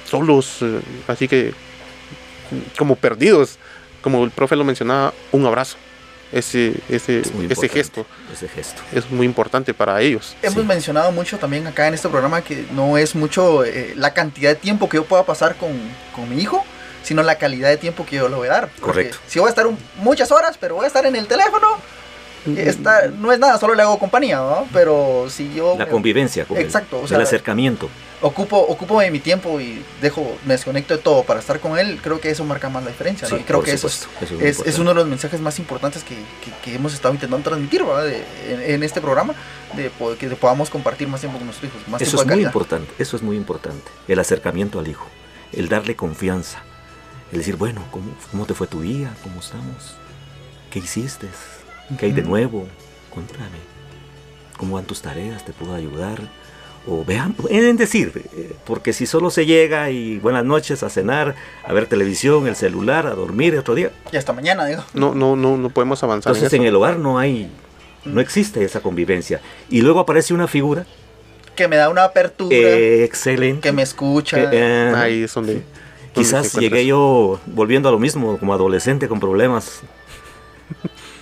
solos, 0.05 0.57
eh, 0.61 0.81
así 1.07 1.29
que 1.29 1.53
como 2.77 2.97
perdidos. 2.97 3.57
Como 4.05 4.23
el 4.23 4.29
profe 4.29 4.55
lo 4.55 4.63
mencionaba, 4.63 5.15
un 5.31 5.47
abrazo. 5.47 5.77
Ese, 6.31 6.75
ese, 6.89 7.21
Es 7.21 7.31
ese 7.49 7.69
gesto 7.69 8.05
Ese 8.31 8.47
gesto. 8.47 8.83
es 8.93 9.09
muy 9.09 9.25
importante 9.25 9.73
para 9.73 9.99
ellos. 9.99 10.35
Hemos 10.43 10.59
Sí. 10.61 10.67
mencionado 10.67 11.11
mucho 11.11 11.39
también 11.39 11.65
acá 11.65 11.87
en 11.87 11.95
este 11.95 12.07
programa 12.07 12.43
que 12.43 12.67
no 12.71 12.99
es 12.99 13.15
mucho 13.15 13.63
eh, 13.65 13.93
la 13.95 14.13
cantidad 14.13 14.51
de 14.51 14.55
tiempo 14.57 14.87
que 14.87 14.97
yo 14.97 15.05
pueda 15.05 15.23
pasar 15.25 15.55
con, 15.55 15.71
con 16.15 16.29
mi 16.29 16.39
hijo, 16.39 16.63
sino 17.01 17.23
la 17.23 17.39
calidad 17.39 17.69
de 17.69 17.77
tiempo 17.77 18.05
que 18.05 18.17
yo 18.17 18.29
le 18.29 18.35
voy 18.35 18.47
a 18.47 18.51
dar. 18.51 18.67
Porque 18.67 18.81
Correcto. 18.81 19.17
Si 19.27 19.39
voy 19.39 19.47
a 19.47 19.49
estar 19.49 19.65
un- 19.65 19.79
muchas 19.97 20.31
horas, 20.31 20.55
pero 20.59 20.75
voy 20.75 20.83
a 20.85 20.87
estar 20.87 21.07
en 21.07 21.15
el 21.15 21.25
teléfono, 21.25 21.65
está, 22.57 23.07
no 23.07 23.31
es 23.31 23.39
nada, 23.39 23.57
solo 23.59 23.73
le 23.75 23.81
hago 23.81 23.97
compañía, 23.99 24.37
¿no? 24.37 24.67
Pero 24.73 25.27
si 25.29 25.53
yo 25.53 25.75
La 25.77 25.87
convivencia 25.87 26.45
con 26.45 26.57
Exacto, 26.57 26.99
o 26.99 27.01
el 27.03 27.07
sea, 27.09 27.19
acercamiento. 27.19 27.89
ocupo, 28.21 28.57
ocupo 28.57 28.99
de 29.01 29.09
mi 29.11 29.19
tiempo 29.19 29.59
y 29.59 29.83
dejo, 30.01 30.37
me 30.45 30.53
desconecto 30.53 30.95
de 30.95 31.01
todo 31.01 31.23
para 31.23 31.39
estar 31.39 31.59
con 31.59 31.77
él, 31.79 31.99
creo 32.03 32.19
que 32.19 32.29
eso 32.29 32.43
marca 32.43 32.69
más 32.69 32.83
la 32.83 32.91
diferencia. 32.91 33.27
¿no? 33.29 33.35
Sí, 33.35 33.41
y 33.41 33.45
creo 33.45 33.59
por 33.59 33.65
que 33.65 33.71
eso 33.71 33.87
es, 33.87 33.93
supuesto, 33.93 34.25
eso 34.35 34.43
es 34.45 34.59
es, 34.61 34.67
es 34.67 34.79
uno 34.79 34.91
de 34.91 34.95
los 34.95 35.07
mensajes 35.07 35.39
más 35.41 35.57
importantes 35.59 36.03
que, 36.03 36.15
que- 36.15 36.51
que 36.63 36.75
hemos 36.75 36.93
estado 36.93 37.13
intentando 37.13 37.43
transmitir. 37.49 37.83
De- 37.83 38.23
en, 38.49 38.61
en 38.75 38.83
este 38.83 39.01
programa, 39.01 39.33
de 39.75 39.89
que 40.19 40.27
podamos 40.35 40.69
compartir 40.69 41.07
más 41.07 41.19
tiempo 41.21 41.37
con 41.37 41.47
nuestros 41.47 41.71
hijos, 41.71 41.87
más 41.87 42.01
Eso 42.01 42.21
es 42.21 42.25
muy 42.27 42.41
importante, 42.43 42.91
eso 42.99 43.15
es 43.17 43.23
muy 43.23 43.35
importante. 43.37 43.89
El 44.07 44.19
acercamiento 44.19 44.79
al 44.79 44.87
hijo, 44.87 45.07
el 45.51 45.67
darle 45.69 45.95
confianza, 45.95 46.61
el 47.31 47.39
decir, 47.39 47.55
bueno, 47.55 47.83
¿cómo, 47.91 48.11
cómo 48.31 48.45
te 48.45 48.53
fue 48.53 48.67
tu 48.67 48.81
día? 48.81 49.11
¿Cómo 49.23 49.39
estamos? 49.39 49.95
¿Qué 50.71 50.79
hiciste? 50.79 51.27
¿Qué 51.99 52.07
hay 52.07 52.11
de 52.11 52.21
nuevo? 52.23 52.67
Cuéntame. 53.09 53.57
¿Cómo 54.57 54.75
van 54.75 54.85
tus 54.85 55.01
tareas? 55.01 55.45
¿Te 55.45 55.53
puedo 55.53 55.73
ayudar? 55.75 56.19
O 56.87 57.03
veamos, 57.03 57.37
en 57.49 57.77
decir, 57.77 58.11
eh, 58.35 58.53
porque 58.63 58.93
si 58.93 59.07
solo 59.07 59.31
se 59.31 59.47
llega 59.47 59.89
y 59.89 60.19
buenas 60.19 60.45
noches 60.45 60.83
a 60.83 60.89
cenar, 60.89 61.35
a 61.65 61.73
ver 61.73 61.87
televisión, 61.87 62.47
el 62.47 62.55
celular, 62.55 63.07
a 63.07 63.15
dormir 63.15 63.57
otro 63.57 63.73
día. 63.73 63.91
Y 64.11 64.17
hasta 64.17 64.33
mañana, 64.33 64.65
digo. 64.67 64.83
No, 64.93 65.15
no, 65.15 65.35
no, 65.35 65.57
no 65.57 65.69
podemos 65.71 66.03
avanzar 66.03 66.35
Entonces 66.35 66.53
en 66.59 66.65
el 66.65 66.75
hogar 66.75 66.99
no 66.99 67.17
hay, 67.17 67.49
no 68.03 68.21
existe 68.21 68.63
esa 68.63 68.81
convivencia. 68.81 69.41
Y 69.67 69.81
luego 69.81 69.99
aparece 69.99 70.35
una 70.35 70.47
figura 70.47 70.85
Que 71.55 71.67
me 71.67 71.75
da 71.75 71.89
una 71.89 72.03
apertura, 72.03 72.55
eh, 72.55 73.03
excelente. 73.03 73.61
que 73.61 73.71
me 73.71 73.81
escucha. 73.81 74.51
que, 74.51 74.57
eh, 74.57 74.93
Ahí 74.95 75.23
es 75.23 75.33
donde... 75.33 75.53
donde 75.53 75.65
Quizás 76.13 76.53
llegué 76.53 76.85
yo 76.85 77.39
volviendo 77.47 77.89
a 77.89 77.91
lo 77.91 77.99
mismo, 77.99 78.37
como 78.37 78.53
adolescente 78.53 79.07
con 79.07 79.19
problemas 79.19 79.81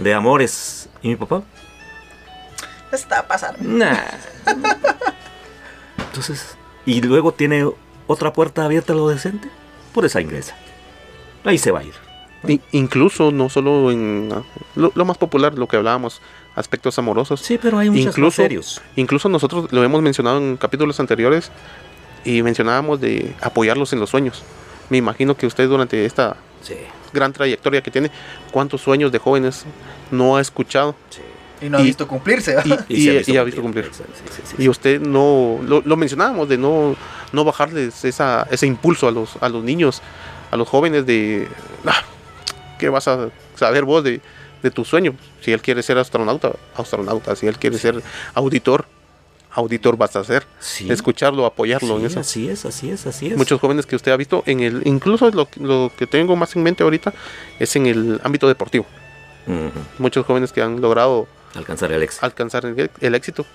de 0.03 0.13
amores. 0.13 0.89
¿Y 1.01 1.09
mi 1.09 1.15
papá? 1.15 1.43
Está 2.91 3.27
pasando. 3.27 3.57
Nah. 3.61 3.97
Entonces, 5.97 6.55
y 6.85 7.01
luego 7.01 7.31
tiene 7.33 7.67
otra 8.07 8.33
puerta 8.33 8.65
abierta 8.65 8.93
al 8.93 8.99
adolescente, 8.99 9.47
por 9.93 10.05
esa 10.05 10.21
ingresa. 10.21 10.55
Ahí 11.43 11.57
se 11.57 11.71
va 11.71 11.79
a 11.79 11.83
ir. 11.83 11.93
I- 12.47 12.61
Incluso, 12.71 13.31
no 13.31 13.49
solo 13.49 13.91
en 13.91 14.29
ah, 14.33 14.43
lo, 14.75 14.91
lo 14.95 15.05
más 15.05 15.17
popular, 15.17 15.53
lo 15.57 15.67
que 15.67 15.77
hablábamos, 15.77 16.21
aspectos 16.55 16.99
amorosos. 16.99 17.39
Sí, 17.41 17.57
pero 17.61 17.79
hay 17.79 17.89
muchos 17.89 18.07
Incluso- 18.17 18.41
serios. 18.41 18.81
Incluso 18.95 19.29
nosotros 19.29 19.71
lo 19.71 19.83
hemos 19.83 20.01
mencionado 20.01 20.37
en 20.37 20.57
capítulos 20.57 20.99
anteriores 20.99 21.51
y 22.25 22.41
mencionábamos 22.43 22.99
de 23.01 23.33
apoyarlos 23.41 23.93
en 23.93 23.99
los 23.99 24.09
sueños. 24.09 24.43
Me 24.89 24.97
imagino 24.97 25.35
que 25.35 25.47
usted 25.47 25.67
durante 25.67 26.05
esta 26.05 26.35
Sí, 26.61 26.75
gran 27.11 27.33
trayectoria 27.33 27.81
que 27.81 27.91
tiene, 27.91 28.09
cuántos 28.51 28.81
sueños 28.81 29.11
de 29.11 29.19
jóvenes 29.19 29.65
no 30.13 30.37
ha 30.37 30.41
escuchado 30.41 30.95
sí. 31.09 31.21
Y 31.61 31.69
no 31.69 31.77
ha 31.77 31.81
Y- 31.81 31.85
visto 31.85 32.07
cumplirse. 32.07 32.51
y, 32.51 32.55
¿verdad? 32.55 32.85
y- 32.89 33.31
y 33.31 33.37
ha 33.37 33.43
visto 33.43 33.61
cumplir. 33.61 33.89
Sí, 33.93 34.03
sí, 34.13 34.23
sí, 34.35 34.41
sí. 34.57 34.63
Y 34.63 34.67
usted 34.69 34.99
no, 34.99 35.59
lo, 35.65 35.81
lo 35.85 35.95
mencionábamos 35.95 36.49
de 36.49 36.57
no, 36.57 36.95
no 37.31 37.43
bajarles 37.45 38.03
esa, 38.03 38.45
ese 38.51 38.67
impulso 38.67 39.07
a 39.07 39.11
los, 39.11 39.37
a 39.41 39.47
los 39.49 39.63
niños, 39.63 40.01
a 40.51 40.57
los 40.57 40.67
jóvenes 40.67 41.05
de, 41.05 41.47
"Ah, 41.85 42.01
¿qué 42.79 42.89
vas 42.89 43.07
a 43.07 43.29
saber 43.55 43.85
vos 43.85 44.03
de, 44.03 44.19
de 44.61 44.71
tu 44.71 44.83
sueño? 44.83 45.15
Si 45.41 45.53
él 45.53 45.61
quiere 45.61 45.81
ser 45.83 45.97
astronauta, 45.97 46.51
astronauta, 46.75 47.33
si 47.37 47.47
él 47.47 47.57
quiere 47.57 47.77
ser 47.77 48.01
auditor, 48.33 48.85
auditor 49.51 49.95
vas 49.95 50.15
a 50.17 50.23
ser, 50.25 50.45
escucharlo, 50.89 51.45
apoyarlo 51.45 51.97
en 51.99 52.07
eso. 52.07 52.19
Así 52.19 52.49
es, 52.49 52.65
así 52.65 52.89
es, 52.89 53.05
así 53.07 53.27
es. 53.27 53.37
Muchos 53.37 53.61
jóvenes 53.61 53.85
que 53.85 53.95
usted 53.95 54.11
ha 54.11 54.17
visto 54.17 54.43
en 54.47 54.59
el, 54.59 54.81
incluso 54.85 55.29
lo, 55.31 55.47
lo 55.61 55.91
que 55.97 56.07
tengo 56.07 56.35
más 56.35 56.55
en 56.57 56.63
mente 56.63 56.83
ahorita 56.83 57.13
es 57.59 57.73
en 57.77 57.85
el 57.85 58.19
ámbito 58.23 58.47
deportivo. 58.49 58.85
Muchos 59.99 60.25
jóvenes 60.25 60.51
que 60.51 60.61
han 60.61 60.81
logrado 60.81 61.27
Alcanzar 61.55 61.91
el 61.91 62.01
éxito. 62.01 62.25
alcanzar 62.25 62.65
el, 62.65 62.89
el 62.99 63.15
éxito 63.15 63.45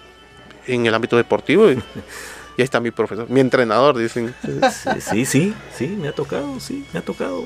en 0.66 0.86
el 0.86 0.94
ámbito 0.94 1.16
deportivo. 1.16 1.70
Y, 1.70 1.74
y 2.56 2.60
ahí 2.60 2.64
está 2.64 2.80
mi 2.80 2.90
profesor, 2.90 3.28
mi 3.28 3.40
entrenador, 3.40 3.96
dicen. 3.96 4.34
Sí, 4.42 5.00
sí, 5.00 5.24
sí, 5.24 5.54
sí, 5.74 5.86
me 5.88 6.08
ha 6.08 6.12
tocado, 6.12 6.60
sí, 6.60 6.86
me 6.92 7.00
ha 7.00 7.02
tocado. 7.02 7.44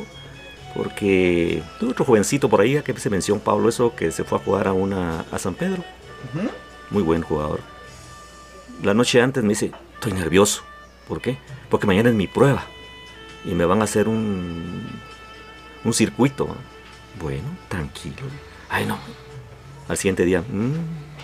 Porque 0.74 1.62
tuve 1.78 1.90
otro 1.90 2.04
jovencito 2.04 2.48
por 2.48 2.60
ahí 2.62 2.80
que 2.82 2.98
se 2.98 3.10
mencionó 3.10 3.40
Pablo, 3.42 3.68
eso 3.68 3.94
que 3.94 4.10
se 4.10 4.24
fue 4.24 4.38
a 4.38 4.40
jugar 4.42 4.66
a 4.68 4.72
una 4.72 5.24
a 5.30 5.38
San 5.38 5.54
Pedro. 5.54 5.84
Muy 6.90 7.02
buen 7.02 7.22
jugador. 7.22 7.60
La 8.82 8.94
noche 8.94 9.20
antes 9.20 9.42
me 9.42 9.50
dice, 9.50 9.70
estoy 9.94 10.12
nervioso. 10.14 10.62
¿Por 11.06 11.20
qué? 11.20 11.38
Porque 11.68 11.86
mañana 11.86 12.08
es 12.08 12.14
mi 12.14 12.26
prueba. 12.26 12.64
Y 13.44 13.50
me 13.54 13.64
van 13.66 13.80
a 13.82 13.84
hacer 13.84 14.08
un, 14.08 14.88
un 15.84 15.92
circuito. 15.92 16.56
Bueno, 17.22 17.56
tranquilo. 17.68 18.16
Ay, 18.68 18.84
no. 18.84 18.98
Al 19.88 19.96
siguiente 19.96 20.24
día, 20.24 20.40
"Mm, 20.42 20.72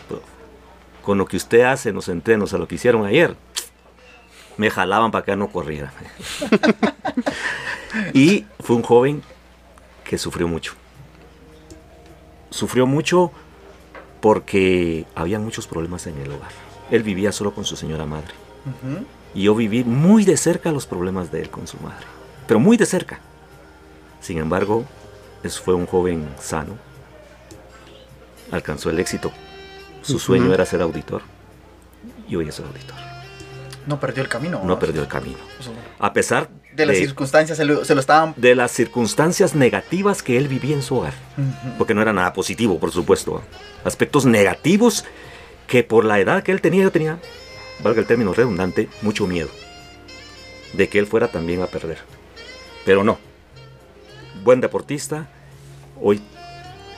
profe, 0.09 0.25
con 1.03 1.19
lo 1.19 1.27
que 1.27 1.37
usted 1.37 1.63
hace 1.63 1.89
en 1.89 1.97
los 1.97 2.09
entrenos, 2.09 2.53
a 2.55 2.59
lo 2.59 2.69
que 2.69 2.77
hicieron 2.77 3.05
ayer, 3.05 3.35
me 4.57 4.71
jalaban 4.71 5.11
para 5.11 5.25
que 5.25 5.35
no 5.37 5.49
corriera. 5.49 5.93
y 8.13 8.45
fue 8.61 8.77
un 8.77 8.83
joven 8.83 9.23
que 10.05 10.19
sufrió 10.19 10.47
mucho. 10.49 10.75
Sufrió 12.51 12.87
mucho 12.87 13.31
porque 14.21 15.07
había 15.15 15.39
muchos 15.39 15.67
problemas 15.67 16.07
en 16.07 16.19
el 16.19 16.31
hogar. 16.33 16.51
Él 16.91 17.03
vivía 17.03 17.33
solo 17.33 17.55
con 17.55 17.65
su 17.65 17.77
señora 17.77 18.05
madre. 18.05 18.35
Y 19.35 19.45
yo 19.45 19.55
viví 19.55 19.85
muy 19.85 20.25
de 20.25 20.37
cerca 20.37 20.73
los 20.73 20.87
problemas 20.87 21.31
de 21.31 21.43
él 21.43 21.51
con 21.51 21.67
su 21.67 21.79
madre. 21.79 22.07
Pero 22.47 22.61
muy 22.61 22.77
de 22.77 22.87
cerca. 22.87 23.21
Sin 24.21 24.39
embargo, 24.39 24.85
fue 25.43 25.75
un 25.75 25.87
joven 25.87 26.29
sano. 26.41 26.77
Alcanzó 28.51 28.91
el 28.91 28.99
éxito. 28.99 29.31
Su 30.03 30.19
sueño 30.19 30.53
era 30.53 30.65
ser 30.65 30.83
auditor. 30.83 31.23
Y 32.29 32.37
hoy 32.37 32.49
es 32.49 32.61
auditor. 32.61 32.97
No 33.87 33.99
perdió 33.99 34.23
el 34.23 34.29
camino. 34.29 34.61
No 34.65 34.79
perdió 34.79 35.01
el 35.03 35.09
camino. 35.09 35.39
A 35.99 36.13
pesar 36.13 36.51
De 36.75 36.85
las 36.85 36.97
de, 36.97 37.03
circunstancias 37.03 37.57
se 37.57 37.65
lo, 37.65 37.85
se 37.85 37.95
lo 37.95 38.01
estaban. 38.01 38.35
de 38.37 38.55
las 38.55 38.71
circunstancias 38.71 39.55
negativas 39.55 40.23
que 40.23 40.37
él 40.37 40.49
vivía 40.49 40.75
en 40.75 40.83
su 40.83 40.97
hogar. 40.97 41.15
Porque 41.79 41.95
no 41.95 42.03
era 42.03 42.13
nada 42.13 42.33
positivo, 42.33 42.79
por 42.79 42.93
supuesto. 42.93 43.43
Aspectos 43.85 44.27
negativos 44.27 45.05
que 45.67 45.85
por 45.85 46.05
la 46.05 46.19
edad 46.21 46.43
que 46.43 46.53
él 46.53 46.61
tenía, 46.61 46.83
yo 46.83 46.93
tenía, 46.93 47.19
valga 47.83 48.01
el 48.01 48.07
término 48.07 48.35
redundante, 48.35 48.89
mucho 49.03 49.27
miedo. 49.27 49.49
De 50.73 50.89
que 50.89 50.99
él 50.99 51.07
fuera 51.07 51.29
también 51.29 51.63
a 51.63 51.67
perder. 51.67 51.99
Pero 52.85 53.05
no. 53.05 53.19
Buen 54.49 54.63
deportista, 54.63 55.29
hoy 56.01 56.23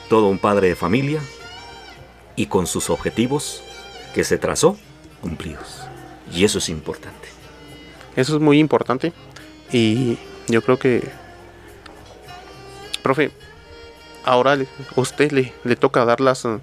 todo 0.08 0.28
un 0.28 0.38
padre 0.38 0.68
de 0.68 0.76
familia 0.76 1.20
y 2.36 2.46
con 2.46 2.68
sus 2.68 2.90
objetivos 2.90 3.64
que 4.14 4.22
se 4.22 4.38
trazó 4.38 4.78
cumplidos. 5.20 5.80
Y 6.32 6.44
eso 6.44 6.58
es 6.58 6.68
importante. 6.68 7.26
Eso 8.14 8.36
es 8.36 8.40
muy 8.40 8.60
importante. 8.60 9.12
Y 9.72 10.16
yo 10.46 10.62
creo 10.62 10.78
que, 10.78 11.10
profe, 13.02 13.32
ahora 14.24 14.52
a 14.52 15.00
usted 15.00 15.32
le, 15.32 15.74
toca 15.74 16.04
dar 16.04 16.20
las, 16.20 16.44
eh, 16.44 16.60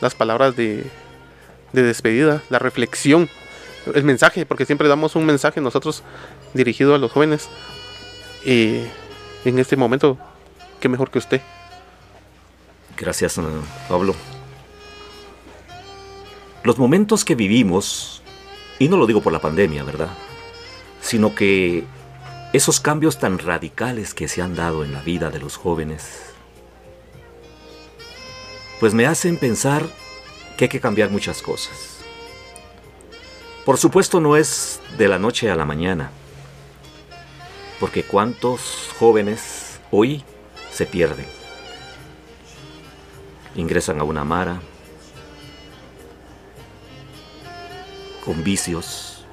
las 0.00 0.14
palabras 0.14 0.54
de, 0.54 0.84
de 1.72 1.82
despedida, 1.82 2.44
la 2.48 2.60
reflexión, 2.60 3.28
el 3.92 4.04
mensaje, 4.04 4.46
porque 4.46 4.66
siempre 4.66 4.86
damos 4.86 5.16
un 5.16 5.26
mensaje 5.26 5.60
nosotros 5.60 6.04
dirigido 6.54 6.94
a 6.94 6.98
los 6.98 7.10
jóvenes. 7.10 7.48
Y 8.44 8.84
en 9.44 9.58
este 9.58 9.76
momento, 9.76 10.18
qué 10.80 10.88
mejor 10.88 11.10
que 11.10 11.18
usted. 11.18 11.40
Gracias, 12.96 13.38
eh, 13.38 13.42
Pablo. 13.88 14.14
Los 16.64 16.78
momentos 16.78 17.24
que 17.24 17.34
vivimos, 17.34 18.22
y 18.78 18.88
no 18.88 18.96
lo 18.96 19.06
digo 19.06 19.20
por 19.20 19.32
la 19.32 19.40
pandemia, 19.40 19.84
¿verdad? 19.84 20.10
Sino 21.00 21.34
que 21.34 21.84
esos 22.52 22.80
cambios 22.80 23.18
tan 23.18 23.38
radicales 23.38 24.14
que 24.14 24.28
se 24.28 24.42
han 24.42 24.54
dado 24.54 24.84
en 24.84 24.92
la 24.92 25.02
vida 25.02 25.30
de 25.30 25.38
los 25.38 25.56
jóvenes 25.56 26.28
pues 28.80 28.94
me 28.94 29.06
hacen 29.06 29.36
pensar 29.36 29.88
que 30.56 30.64
hay 30.64 30.68
que 30.68 30.80
cambiar 30.80 31.10
muchas 31.10 31.42
cosas. 31.42 31.98
Por 33.64 33.76
supuesto 33.76 34.20
no 34.20 34.36
es 34.36 34.80
de 34.96 35.08
la 35.08 35.18
noche 35.18 35.50
a 35.50 35.56
la 35.56 35.64
mañana, 35.64 36.10
porque 37.80 38.02
cuántos 38.02 38.90
jóvenes 38.98 39.80
hoy 39.90 40.24
se 40.72 40.86
pierden. 40.86 41.26
Ingresan 43.54 44.00
a 44.00 44.04
una 44.04 44.24
mara 44.24 44.60
con 48.24 48.42
vicios. 48.44 49.24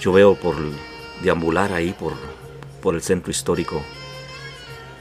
Yo 0.00 0.12
veo 0.12 0.34
por 0.34 0.56
deambular 1.22 1.72
ahí 1.72 1.92
por, 1.92 2.14
por 2.80 2.94
el 2.94 3.02
centro 3.02 3.30
histórico 3.30 3.82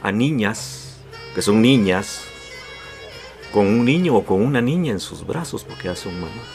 a 0.01 0.11
niñas, 0.11 0.97
que 1.35 1.41
son 1.41 1.61
niñas, 1.61 2.23
con 3.53 3.67
un 3.67 3.85
niño 3.85 4.15
o 4.15 4.25
con 4.25 4.41
una 4.41 4.61
niña 4.61 4.91
en 4.91 4.99
sus 4.99 5.25
brazos 5.25 5.63
porque 5.63 5.85
ya 5.85 5.95
son 5.95 6.19
mamás. 6.19 6.47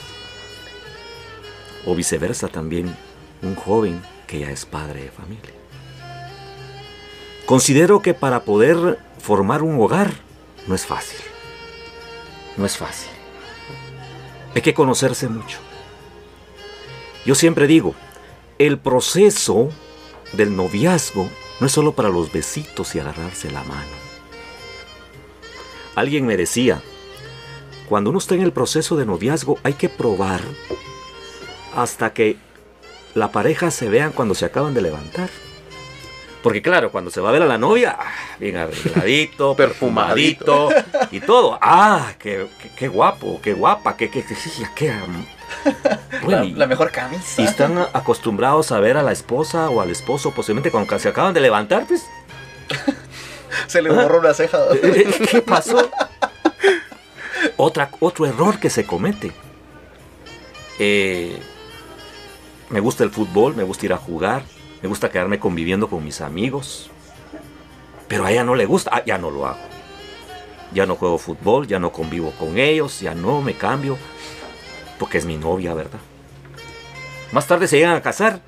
O 1.86 1.94
viceversa 1.94 2.48
también, 2.48 2.94
un 3.42 3.54
joven 3.54 4.00
que 4.32 4.38
ya 4.38 4.50
es 4.50 4.64
padre 4.64 5.02
de 5.02 5.10
familia. 5.10 5.52
Considero 7.44 8.00
que 8.00 8.14
para 8.14 8.44
poder 8.44 8.98
formar 9.18 9.62
un 9.62 9.78
hogar 9.78 10.10
no 10.66 10.74
es 10.74 10.86
fácil. 10.86 11.20
No 12.56 12.64
es 12.64 12.78
fácil. 12.78 13.10
Hay 14.54 14.62
que 14.62 14.72
conocerse 14.72 15.28
mucho. 15.28 15.58
Yo 17.26 17.34
siempre 17.34 17.66
digo, 17.66 17.94
el 18.58 18.78
proceso 18.78 19.68
del 20.32 20.56
noviazgo 20.56 21.28
no 21.60 21.66
es 21.66 21.72
solo 21.72 21.92
para 21.92 22.08
los 22.08 22.32
besitos 22.32 22.94
y 22.94 23.00
agarrarse 23.00 23.50
la 23.50 23.64
mano. 23.64 23.96
Alguien 25.94 26.24
me 26.24 26.38
decía, 26.38 26.80
cuando 27.86 28.08
uno 28.08 28.18
está 28.18 28.34
en 28.34 28.40
el 28.40 28.52
proceso 28.54 28.96
de 28.96 29.04
noviazgo 29.04 29.58
hay 29.62 29.74
que 29.74 29.90
probar 29.90 30.40
hasta 31.74 32.14
que 32.14 32.38
la 33.14 33.32
pareja 33.32 33.70
se 33.70 33.88
vean 33.88 34.12
cuando 34.12 34.34
se 34.34 34.44
acaban 34.44 34.74
de 34.74 34.82
levantar. 34.82 35.28
Porque 36.42 36.60
claro, 36.60 36.90
cuando 36.90 37.10
se 37.10 37.20
va 37.20 37.28
a 37.28 37.32
ver 37.32 37.42
a 37.42 37.46
la 37.46 37.56
novia, 37.56 37.96
ah, 37.98 38.12
bien 38.40 38.56
arregladito, 38.56 39.54
perfumadito 39.56 40.70
y 41.12 41.20
todo. 41.20 41.56
Ah, 41.62 42.12
qué, 42.18 42.48
qué, 42.76 42.88
guapo, 42.88 43.40
qué 43.40 43.52
guapa, 43.52 43.96
qué, 43.96 44.10
qué, 44.10 44.24
qué, 44.24 44.36
qué 44.74 44.92
bueno, 46.24 46.44
la, 46.56 46.66
mejor 46.66 46.90
camisa. 46.90 47.40
Y 47.40 47.44
están 47.44 47.78
acostumbrados 47.78 48.72
a 48.72 48.80
ver 48.80 48.96
a 48.96 49.02
la 49.02 49.12
esposa 49.12 49.70
o 49.70 49.80
al 49.80 49.90
esposo 49.90 50.32
posiblemente 50.32 50.72
cuando 50.72 50.98
se 50.98 51.08
acaban 51.08 51.32
de 51.32 51.40
levantar, 51.40 51.86
pues. 51.86 52.06
se 53.68 53.80
le 53.80 53.90
borró 53.90 54.18
una 54.18 54.34
ceja. 54.34 54.58
¿Qué 55.30 55.42
pasó? 55.42 55.90
Otra, 57.56 57.90
otro 58.00 58.26
error 58.26 58.58
que 58.58 58.70
se 58.70 58.84
comete. 58.84 59.32
Eh, 60.78 61.40
me 62.72 62.80
gusta 62.80 63.04
el 63.04 63.10
fútbol, 63.10 63.54
me 63.54 63.62
gusta 63.62 63.86
ir 63.86 63.92
a 63.92 63.98
jugar, 63.98 64.42
me 64.80 64.88
gusta 64.88 65.10
quedarme 65.10 65.38
conviviendo 65.38 65.88
con 65.88 66.02
mis 66.02 66.20
amigos. 66.22 66.90
Pero 68.08 68.24
a 68.24 68.32
ella 68.32 68.44
no 68.44 68.54
le 68.54 68.66
gusta, 68.66 68.90
ah, 68.92 69.02
ya 69.04 69.18
no 69.18 69.30
lo 69.30 69.46
hago. 69.46 69.60
Ya 70.72 70.86
no 70.86 70.96
juego 70.96 71.18
fútbol, 71.18 71.66
ya 71.66 71.78
no 71.78 71.92
convivo 71.92 72.32
con 72.32 72.58
ellos, 72.58 73.00
ya 73.00 73.14
no 73.14 73.42
me 73.42 73.54
cambio. 73.54 73.98
Porque 74.98 75.18
es 75.18 75.26
mi 75.26 75.36
novia, 75.36 75.74
¿verdad? 75.74 76.00
Más 77.30 77.46
tarde 77.46 77.68
se 77.68 77.76
llegan 77.76 77.94
a 77.94 78.02
casar 78.02 78.40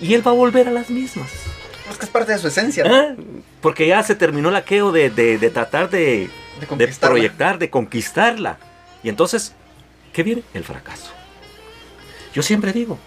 y 0.00 0.14
él 0.14 0.26
va 0.26 0.30
a 0.30 0.34
volver 0.34 0.68
a 0.68 0.70
las 0.70 0.90
mismas. 0.90 1.30
Es 1.90 1.98
que 1.98 2.04
es 2.04 2.10
parte 2.10 2.32
de 2.32 2.38
su 2.38 2.48
esencia. 2.48 2.84
¿Ah? 2.86 3.16
Porque 3.60 3.88
ya 3.88 4.02
se 4.02 4.14
terminó 4.14 4.48
el 4.48 4.56
aqueo 4.56 4.92
de, 4.92 5.10
de, 5.10 5.50
tratar 5.50 5.90
de, 5.90 6.30
de, 6.60 6.88
proyectar, 7.00 7.58
de 7.58 7.68
conquistarla. 7.68 8.58
Y 9.02 9.08
entonces, 9.08 9.54
¿qué 10.12 10.22
viene? 10.22 10.42
El 10.54 10.64
fracaso. 10.64 11.12
Yo 12.32 12.42
siempre 12.42 12.72
digo, 12.72 12.98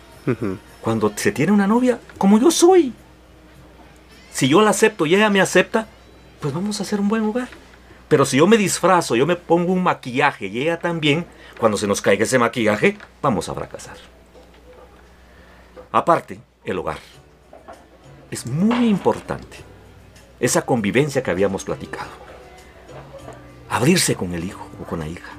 cuando 0.81 1.11
se 1.15 1.31
tiene 1.31 1.51
una 1.51 1.67
novia, 1.67 1.99
como 2.17 2.39
yo 2.39 2.51
soy, 2.51 2.93
si 4.31 4.47
yo 4.47 4.61
la 4.61 4.71
acepto 4.71 5.05
y 5.05 5.15
ella 5.15 5.29
me 5.29 5.41
acepta, 5.41 5.87
pues 6.39 6.53
vamos 6.53 6.79
a 6.79 6.83
hacer 6.83 6.99
un 6.99 7.09
buen 7.09 7.23
hogar. 7.23 7.49
Pero 8.07 8.25
si 8.25 8.37
yo 8.37 8.47
me 8.47 8.57
disfrazo, 8.57 9.15
yo 9.15 9.25
me 9.25 9.35
pongo 9.35 9.73
un 9.73 9.83
maquillaje 9.83 10.47
y 10.47 10.61
ella 10.61 10.79
también, 10.79 11.25
cuando 11.59 11.77
se 11.77 11.87
nos 11.87 12.01
caiga 12.01 12.23
ese 12.23 12.39
maquillaje, 12.39 12.97
vamos 13.21 13.49
a 13.49 13.53
fracasar. 13.53 13.97
Aparte, 15.91 16.39
el 16.63 16.77
hogar. 16.77 16.99
Es 18.29 18.45
muy 18.45 18.87
importante 18.87 19.57
esa 20.39 20.61
convivencia 20.61 21.23
que 21.23 21.31
habíamos 21.31 21.63
platicado. 21.63 22.09
Abrirse 23.69 24.15
con 24.15 24.33
el 24.33 24.43
hijo 24.43 24.67
o 24.81 24.85
con 24.85 24.99
la 24.99 25.07
hija. 25.07 25.31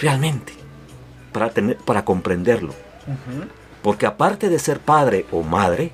Realmente 0.00 0.52
para, 1.32 1.50
tener, 1.50 1.76
para 1.78 2.04
comprenderlo. 2.04 2.74
Porque 3.82 4.06
aparte 4.06 4.48
de 4.48 4.58
ser 4.58 4.78
padre 4.78 5.26
o 5.32 5.42
madre, 5.42 5.90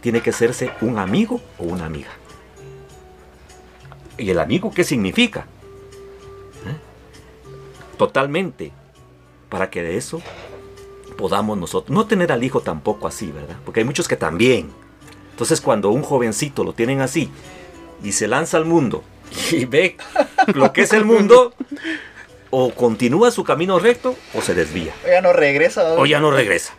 tiene 0.00 0.20
que 0.20 0.32
serse 0.32 0.70
un 0.80 0.98
amigo 0.98 1.40
o 1.58 1.64
una 1.64 1.86
amiga. 1.86 2.10
¿Y 4.18 4.30
el 4.30 4.38
amigo 4.38 4.70
qué 4.70 4.84
significa? 4.84 5.46
¿Eh? 6.66 6.76
Totalmente. 7.96 8.72
Para 9.48 9.70
que 9.70 9.82
de 9.82 9.96
eso 9.96 10.20
podamos 11.16 11.56
nosotros, 11.58 11.94
no 11.94 12.06
tener 12.06 12.32
al 12.32 12.42
hijo 12.42 12.60
tampoco 12.60 13.06
así, 13.06 13.30
¿verdad? 13.30 13.56
Porque 13.64 13.80
hay 13.80 13.86
muchos 13.86 14.08
que 14.08 14.16
también. 14.16 14.70
Entonces 15.30 15.60
cuando 15.60 15.90
un 15.90 16.02
jovencito 16.02 16.64
lo 16.64 16.72
tienen 16.72 17.00
así 17.00 17.30
y 18.02 18.12
se 18.12 18.28
lanza 18.28 18.56
al 18.56 18.64
mundo 18.64 19.02
y 19.50 19.64
ve 19.64 19.96
lo 20.54 20.72
que 20.72 20.82
es 20.82 20.92
el 20.92 21.04
mundo, 21.04 21.54
o 22.56 22.70
continúa 22.72 23.32
su 23.32 23.42
camino 23.42 23.80
recto 23.80 24.14
o 24.32 24.40
se 24.40 24.54
desvía. 24.54 24.94
O 25.04 25.08
ya 25.08 25.20
no 25.20 25.32
regresa. 25.32 25.94
O 25.94 26.06
ya 26.06 26.20
no 26.20 26.30
regresa. 26.30 26.72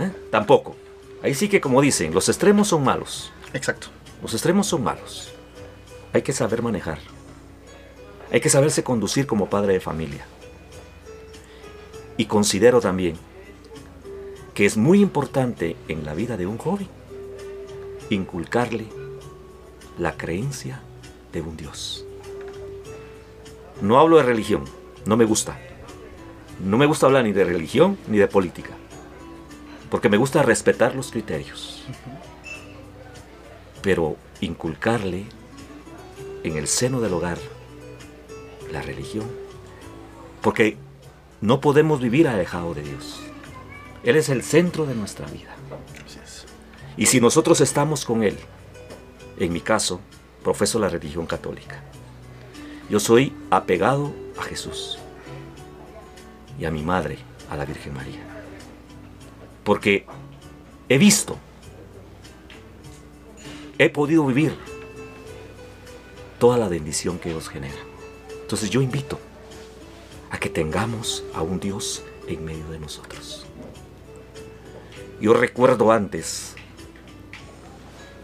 ¿Eh? 0.00 0.10
Tampoco. 0.32 0.74
Ahí 1.22 1.34
sí 1.34 1.48
que 1.48 1.60
como 1.60 1.80
dicen, 1.80 2.12
los 2.12 2.28
extremos 2.28 2.66
son 2.66 2.82
malos. 2.82 3.32
Exacto. 3.52 3.86
Los 4.20 4.32
extremos 4.34 4.66
son 4.66 4.82
malos. 4.82 5.32
Hay 6.12 6.22
que 6.22 6.32
saber 6.32 6.60
manejar. 6.60 6.98
Hay 8.32 8.40
que 8.40 8.48
saberse 8.48 8.82
conducir 8.82 9.28
como 9.28 9.48
padre 9.48 9.74
de 9.74 9.80
familia. 9.80 10.26
Y 12.16 12.26
considero 12.26 12.80
también 12.80 13.16
que 14.54 14.66
es 14.66 14.76
muy 14.76 15.00
importante 15.00 15.76
en 15.86 16.04
la 16.04 16.14
vida 16.14 16.36
de 16.36 16.46
un 16.46 16.58
joven 16.58 16.88
inculcarle 18.10 18.88
la 19.98 20.16
creencia 20.16 20.82
de 21.32 21.42
un 21.42 21.56
Dios. 21.56 22.04
No 23.80 24.00
hablo 24.00 24.16
de 24.16 24.24
religión, 24.24 24.64
no 25.04 25.16
me 25.16 25.24
gusta. 25.24 25.58
No 26.60 26.78
me 26.78 26.86
gusta 26.86 27.06
hablar 27.06 27.24
ni 27.24 27.32
de 27.32 27.44
religión 27.44 27.98
ni 28.08 28.18
de 28.18 28.28
política. 28.28 28.70
Porque 29.90 30.08
me 30.08 30.16
gusta 30.16 30.42
respetar 30.42 30.94
los 30.94 31.10
criterios. 31.10 31.84
Pero 33.82 34.16
inculcarle 34.40 35.26
en 36.44 36.56
el 36.56 36.68
seno 36.68 37.00
del 37.00 37.14
hogar 37.14 37.38
la 38.70 38.80
religión. 38.82 39.26
Porque 40.40 40.76
no 41.40 41.60
podemos 41.60 42.00
vivir 42.00 42.28
alejado 42.28 42.74
de 42.74 42.82
Dios. 42.82 43.20
Él 44.04 44.16
es 44.16 44.28
el 44.28 44.42
centro 44.42 44.86
de 44.86 44.94
nuestra 44.94 45.26
vida. 45.26 45.54
Y 46.96 47.06
si 47.06 47.20
nosotros 47.20 47.60
estamos 47.60 48.04
con 48.04 48.22
Él, 48.22 48.38
en 49.38 49.52
mi 49.52 49.60
caso, 49.60 50.00
profeso 50.42 50.78
la 50.78 50.88
religión 50.88 51.26
católica. 51.26 51.82
Yo 52.90 53.00
soy 53.00 53.32
apegado 53.50 54.12
a 54.38 54.42
Jesús 54.42 54.98
y 56.58 56.64
a 56.64 56.70
mi 56.70 56.82
madre, 56.82 57.18
a 57.50 57.56
la 57.56 57.64
Virgen 57.64 57.94
María. 57.94 58.20
Porque 59.64 60.06
he 60.88 60.98
visto, 60.98 61.38
he 63.78 63.88
podido 63.88 64.26
vivir 64.26 64.56
toda 66.38 66.58
la 66.58 66.68
bendición 66.68 67.18
que 67.18 67.30
Dios 67.30 67.48
genera. 67.48 67.78
Entonces 68.40 68.70
yo 68.70 68.82
invito 68.82 69.18
a 70.30 70.38
que 70.38 70.48
tengamos 70.48 71.24
a 71.34 71.42
un 71.42 71.60
Dios 71.60 72.02
en 72.26 72.44
medio 72.44 72.68
de 72.68 72.78
nosotros. 72.78 73.46
Yo 75.20 75.34
recuerdo 75.34 75.92
antes, 75.92 76.54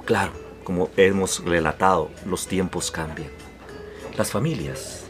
claro, 0.05 0.33
como 0.65 0.91
hemos 0.97 1.45
relatado, 1.45 2.11
los 2.27 2.47
tiempos 2.47 2.91
cambian. 2.91 3.31
Las 4.17 4.33
familias, 4.33 5.08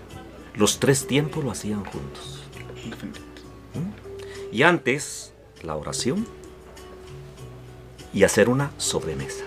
los 0.59 0.80
tres 0.80 1.06
tiempos 1.06 1.44
lo 1.44 1.50
hacían 1.52 1.84
juntos. 1.84 2.42
¿Mm? 3.74 4.54
Y 4.54 4.62
antes, 4.62 5.32
la 5.62 5.76
oración 5.76 6.26
y 8.12 8.24
hacer 8.24 8.48
una 8.48 8.72
sobremesa. 8.76 9.44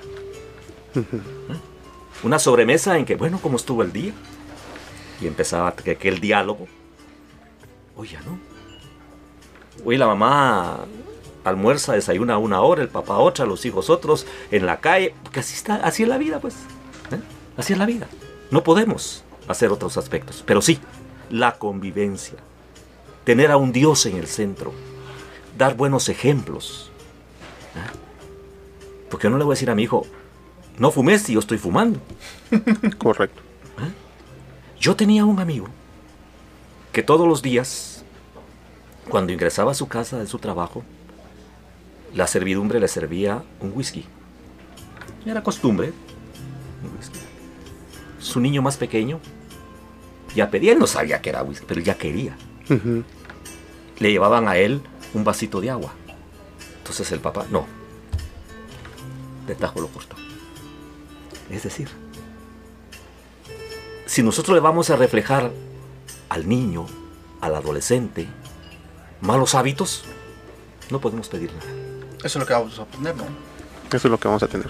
¿Mm? 0.96 2.26
Una 2.26 2.40
sobremesa 2.40 2.98
en 2.98 3.06
que, 3.06 3.16
bueno, 3.16 3.40
¿cómo 3.42 3.58
estuvo 3.58 3.82
el 3.84 3.92
día? 3.92 4.14
Y 5.20 5.28
empezaba 5.28 5.68
aquel 5.70 6.20
diálogo. 6.20 6.68
Ya 8.10 8.20
no. 8.22 8.40
Hoy 9.86 9.98
la 9.98 10.08
mamá 10.08 10.86
almuerza, 11.44 11.94
desayuna 11.94 12.40
una 12.40 12.62
hora, 12.62 12.82
el 12.82 12.90
papá 12.90 13.18
otra, 13.18 13.46
los 13.46 13.64
hijos 13.66 13.92
otros, 13.92 14.26
en 14.50 14.66
la 14.66 14.80
calle, 14.80 15.14
porque 15.22 15.42
así 15.42 15.56
está, 15.56 15.76
así 15.76 16.04
es 16.04 16.10
la 16.10 16.18
vida, 16.18 16.40
pues. 16.40 16.56
¿eh? 17.12 17.20
Así 17.58 17.74
es 17.74 17.80
la 17.80 17.86
vida. 17.86 18.08
No 18.50 18.64
podemos 18.64 19.24
hacer 19.52 19.72
otros 19.72 19.98
aspectos. 19.98 20.44
Pero 20.46 20.62
sí, 20.62 20.80
la 21.30 21.58
convivencia, 21.58 22.38
tener 23.24 23.52
a 23.52 23.58
un 23.58 23.72
Dios 23.72 24.06
en 24.06 24.18
el 24.18 24.28
centro, 24.28 24.74
dar 25.58 25.76
buenos 25.76 26.10
ejemplos. 26.10 26.92
¿Ah? 27.76 27.92
Porque 29.10 29.30
no 29.30 29.38
le 29.38 29.44
voy 29.44 29.54
a 29.54 29.56
decir 29.56 29.70
a 29.70 29.76
mi 29.76 29.84
hijo, 29.84 30.06
no 30.78 30.92
fumes 30.92 31.24
si 31.24 31.34
yo 31.34 31.40
estoy 31.40 31.58
fumando. 31.58 32.00
Correcto. 32.98 33.42
¿Ah? 33.78 33.90
Yo 34.80 34.96
tenía 34.96 35.26
un 35.26 35.40
amigo 35.40 35.68
que 36.92 37.04
todos 37.04 37.28
los 37.28 37.42
días, 37.42 38.04
cuando 39.10 39.32
ingresaba 39.32 39.72
a 39.72 39.76
su 39.76 39.88
casa 39.88 40.18
de 40.20 40.28
su 40.28 40.40
trabajo, 40.40 40.84
la 42.14 42.28
servidumbre 42.28 42.80
le 42.80 42.88
servía 42.88 43.44
un 43.62 43.72
whisky. 43.74 44.06
Era 45.26 45.44
costumbre. 45.44 45.94
un 46.84 46.98
whisky. 46.98 47.20
Su 48.20 48.40
niño 48.40 48.62
más 48.62 48.78
pequeño 48.78 49.20
ya 50.36 50.50
pedía, 50.50 50.74
él 50.74 50.80
no 50.80 50.88
sabía 50.88 51.22
que 51.22 51.30
era 51.30 51.44
whisky, 51.44 51.66
pero 51.68 51.82
ya 51.82 51.96
quería. 51.96 52.36
Le 54.00 54.12
llevaban 54.12 54.48
a 54.48 54.58
él 54.58 54.82
un 55.14 55.24
vasito 55.24 55.62
de 55.62 55.70
agua. 55.70 55.94
Entonces 56.78 57.12
el 57.12 57.20
papá, 57.20 57.46
no. 57.52 57.66
De 59.48 59.56
tajo 59.56 59.82
lo 59.82 59.88
cortó. 59.88 60.16
Es 61.50 61.64
decir, 61.64 61.90
si 64.06 64.24
nosotros 64.24 64.56
le 64.56 64.62
vamos 64.62 64.90
a 64.90 64.96
reflejar 64.96 65.52
al 66.30 66.48
niño, 66.48 66.86
al 67.42 67.56
adolescente, 67.56 68.28
malos 69.20 69.56
hábitos, 69.56 70.06
no 70.90 71.00
podemos 71.00 71.28
pedir 71.28 71.52
nada. 71.54 71.72
Eso 72.20 72.28
es 72.28 72.36
lo 72.36 72.46
que 72.46 72.54
vamos 72.54 72.80
a 72.80 72.86
poner, 72.86 73.16
¿no? 73.16 73.24
Eso 73.88 74.08
es 74.08 74.12
lo 74.12 74.20
que 74.20 74.28
vamos 74.28 74.44
a 74.44 74.48
tener. 74.48 74.70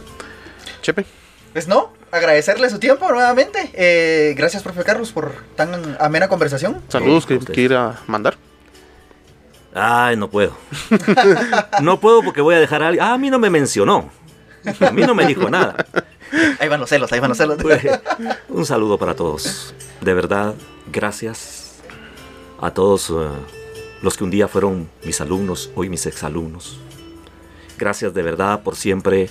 Chepe, 0.82 1.06
Pues 1.54 1.68
no, 1.68 1.92
agradecerle 2.12 2.70
su 2.70 2.80
tiempo 2.80 3.10
nuevamente. 3.12 3.70
Eh, 3.74 4.34
gracias, 4.38 4.64
profe 4.64 4.84
Carlos, 4.84 5.12
por 5.12 5.34
tan 5.56 5.98
amena 6.00 6.28
conversación. 6.28 6.82
saludos 6.90 7.26
que 7.26 7.40
quiera 7.40 8.00
mandar. 8.08 8.38
Ay, 9.74 10.18
no 10.18 10.30
puedo. 10.30 10.56
No 11.82 12.00
puedo 12.00 12.22
porque 12.22 12.42
voy 12.42 12.56
a 12.56 12.60
dejar 12.60 12.84
a 12.84 12.90
alguien. 12.90 13.06
Ah, 13.06 13.14
a 13.14 13.18
mí 13.18 13.30
no 13.30 13.40
me 13.40 13.50
mencionó. 13.50 14.10
A 14.80 14.92
mí 14.92 15.02
no 15.04 15.16
me 15.16 15.26
dijo 15.26 15.50
nada. 15.50 15.86
Ahí 16.60 16.70
van 16.70 16.80
los 16.80 16.90
celos, 16.90 17.12
ahí 17.12 17.20
van 17.20 17.30
los 17.30 17.38
celos. 17.38 17.58
Pues, 17.62 17.82
un 18.50 18.66
saludo 18.66 18.98
para 18.98 19.16
todos. 19.16 19.74
De 20.02 20.14
verdad, 20.14 20.54
gracias 20.92 21.76
a 22.62 22.72
todos 22.72 23.10
eh, 23.10 23.14
los 24.02 24.18
que 24.18 24.24
un 24.24 24.30
día 24.30 24.48
fueron 24.48 24.90
mis 25.04 25.20
alumnos, 25.22 25.72
hoy 25.76 25.90
mis 25.90 26.06
exalumnos. 26.06 26.80
Gracias 27.78 28.14
de 28.14 28.22
verdad 28.22 28.62
por 28.62 28.76
siempre 28.76 29.30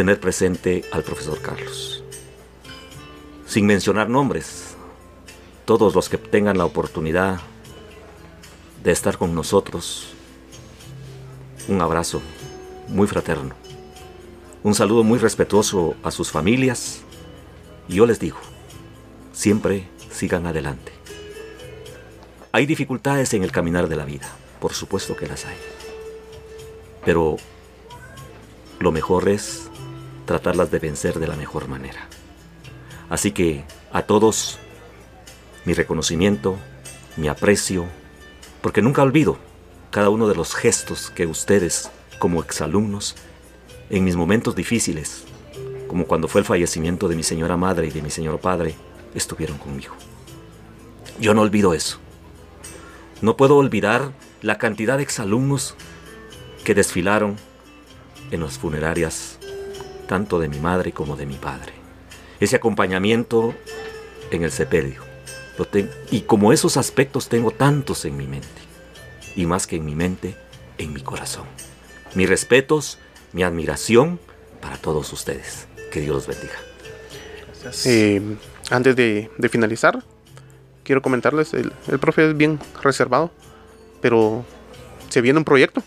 tener 0.00 0.18
presente 0.18 0.82
al 0.92 1.02
profesor 1.02 1.42
Carlos. 1.42 2.02
Sin 3.46 3.66
mencionar 3.66 4.08
nombres, 4.08 4.74
todos 5.66 5.94
los 5.94 6.08
que 6.08 6.16
tengan 6.16 6.56
la 6.56 6.64
oportunidad 6.64 7.38
de 8.82 8.92
estar 8.92 9.18
con 9.18 9.34
nosotros, 9.34 10.14
un 11.68 11.82
abrazo 11.82 12.22
muy 12.88 13.06
fraterno. 13.08 13.54
Un 14.62 14.74
saludo 14.74 15.04
muy 15.04 15.18
respetuoso 15.18 15.94
a 16.02 16.10
sus 16.10 16.30
familias. 16.30 17.02
Y 17.86 17.96
yo 17.96 18.06
les 18.06 18.18
digo, 18.18 18.38
siempre 19.34 19.86
sigan 20.10 20.46
adelante. 20.46 20.92
Hay 22.52 22.64
dificultades 22.64 23.34
en 23.34 23.42
el 23.42 23.52
caminar 23.52 23.86
de 23.86 23.96
la 23.96 24.06
vida, 24.06 24.32
por 24.60 24.72
supuesto 24.72 25.14
que 25.14 25.26
las 25.26 25.44
hay. 25.44 25.58
Pero 27.04 27.36
lo 28.78 28.92
mejor 28.92 29.28
es 29.28 29.69
tratarlas 30.30 30.70
de 30.70 30.78
vencer 30.78 31.18
de 31.18 31.26
la 31.26 31.34
mejor 31.34 31.66
manera. 31.66 32.06
Así 33.08 33.32
que 33.32 33.64
a 33.92 34.02
todos 34.02 34.60
mi 35.64 35.74
reconocimiento, 35.74 36.56
mi 37.16 37.26
aprecio, 37.26 37.86
porque 38.60 38.80
nunca 38.80 39.02
olvido 39.02 39.38
cada 39.90 40.08
uno 40.08 40.28
de 40.28 40.36
los 40.36 40.54
gestos 40.54 41.10
que 41.10 41.26
ustedes, 41.26 41.90
como 42.20 42.40
exalumnos, 42.44 43.16
en 43.90 44.04
mis 44.04 44.14
momentos 44.14 44.54
difíciles, 44.54 45.24
como 45.88 46.06
cuando 46.06 46.28
fue 46.28 46.42
el 46.42 46.46
fallecimiento 46.46 47.08
de 47.08 47.16
mi 47.16 47.24
señora 47.24 47.56
madre 47.56 47.88
y 47.88 47.90
de 47.90 48.00
mi 48.00 48.10
señor 48.10 48.38
padre, 48.38 48.76
estuvieron 49.16 49.58
conmigo. 49.58 49.96
Yo 51.18 51.34
no 51.34 51.42
olvido 51.42 51.74
eso. 51.74 51.98
No 53.20 53.36
puedo 53.36 53.56
olvidar 53.56 54.12
la 54.42 54.58
cantidad 54.58 54.96
de 54.96 55.02
exalumnos 55.02 55.74
que 56.62 56.76
desfilaron 56.76 57.36
en 58.30 58.42
las 58.42 58.58
funerarias, 58.58 59.39
tanto 60.10 60.40
de 60.40 60.48
mi 60.48 60.58
madre 60.58 60.90
como 60.90 61.14
de 61.14 61.24
mi 61.24 61.36
padre. 61.36 61.72
Ese 62.40 62.56
acompañamiento 62.56 63.54
en 64.32 64.42
el 64.42 64.50
sepelio. 64.50 65.02
Y 66.10 66.22
como 66.22 66.52
esos 66.52 66.76
aspectos 66.76 67.28
tengo 67.28 67.52
tantos 67.52 68.04
en 68.04 68.16
mi 68.16 68.26
mente. 68.26 68.48
Y 69.36 69.46
más 69.46 69.68
que 69.68 69.76
en 69.76 69.84
mi 69.84 69.94
mente, 69.94 70.34
en 70.78 70.92
mi 70.92 71.00
corazón. 71.00 71.44
Mis 72.16 72.28
respetos, 72.28 72.98
mi 73.32 73.44
admiración 73.44 74.18
para 74.60 74.78
todos 74.78 75.12
ustedes. 75.12 75.68
Que 75.92 76.00
Dios 76.00 76.12
los 76.12 76.26
bendiga. 76.26 76.58
Eh, 77.84 78.20
antes 78.68 78.96
de, 78.96 79.30
de 79.38 79.48
finalizar, 79.48 80.02
quiero 80.82 81.02
comentarles, 81.02 81.54
el, 81.54 81.72
el 81.86 82.00
profe 82.00 82.30
es 82.30 82.36
bien 82.36 82.58
reservado, 82.82 83.30
pero 84.00 84.44
se 85.08 85.20
viene 85.20 85.38
un 85.38 85.44
proyecto. 85.44 85.84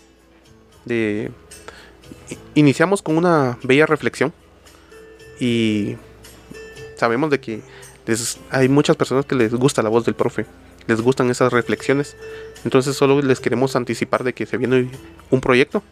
De, 0.86 1.30
iniciamos 2.54 3.02
con 3.02 3.16
una 3.16 3.58
bella 3.62 3.86
reflexión 3.86 4.32
y 5.40 5.96
sabemos 6.96 7.30
de 7.30 7.40
que 7.40 7.62
hay 8.50 8.68
muchas 8.68 8.96
personas 8.96 9.26
que 9.26 9.34
les 9.34 9.54
gusta 9.54 9.82
la 9.82 9.88
voz 9.88 10.04
del 10.04 10.14
profe, 10.14 10.46
les 10.86 11.00
gustan 11.00 11.30
esas 11.30 11.52
reflexiones. 11.52 12.16
Entonces 12.64 12.96
solo 12.96 13.20
les 13.22 13.40
queremos 13.40 13.76
anticipar 13.76 14.24
de 14.24 14.32
que 14.32 14.46
se 14.46 14.56
viene 14.56 14.90
un 15.30 15.40
proyecto 15.40 15.82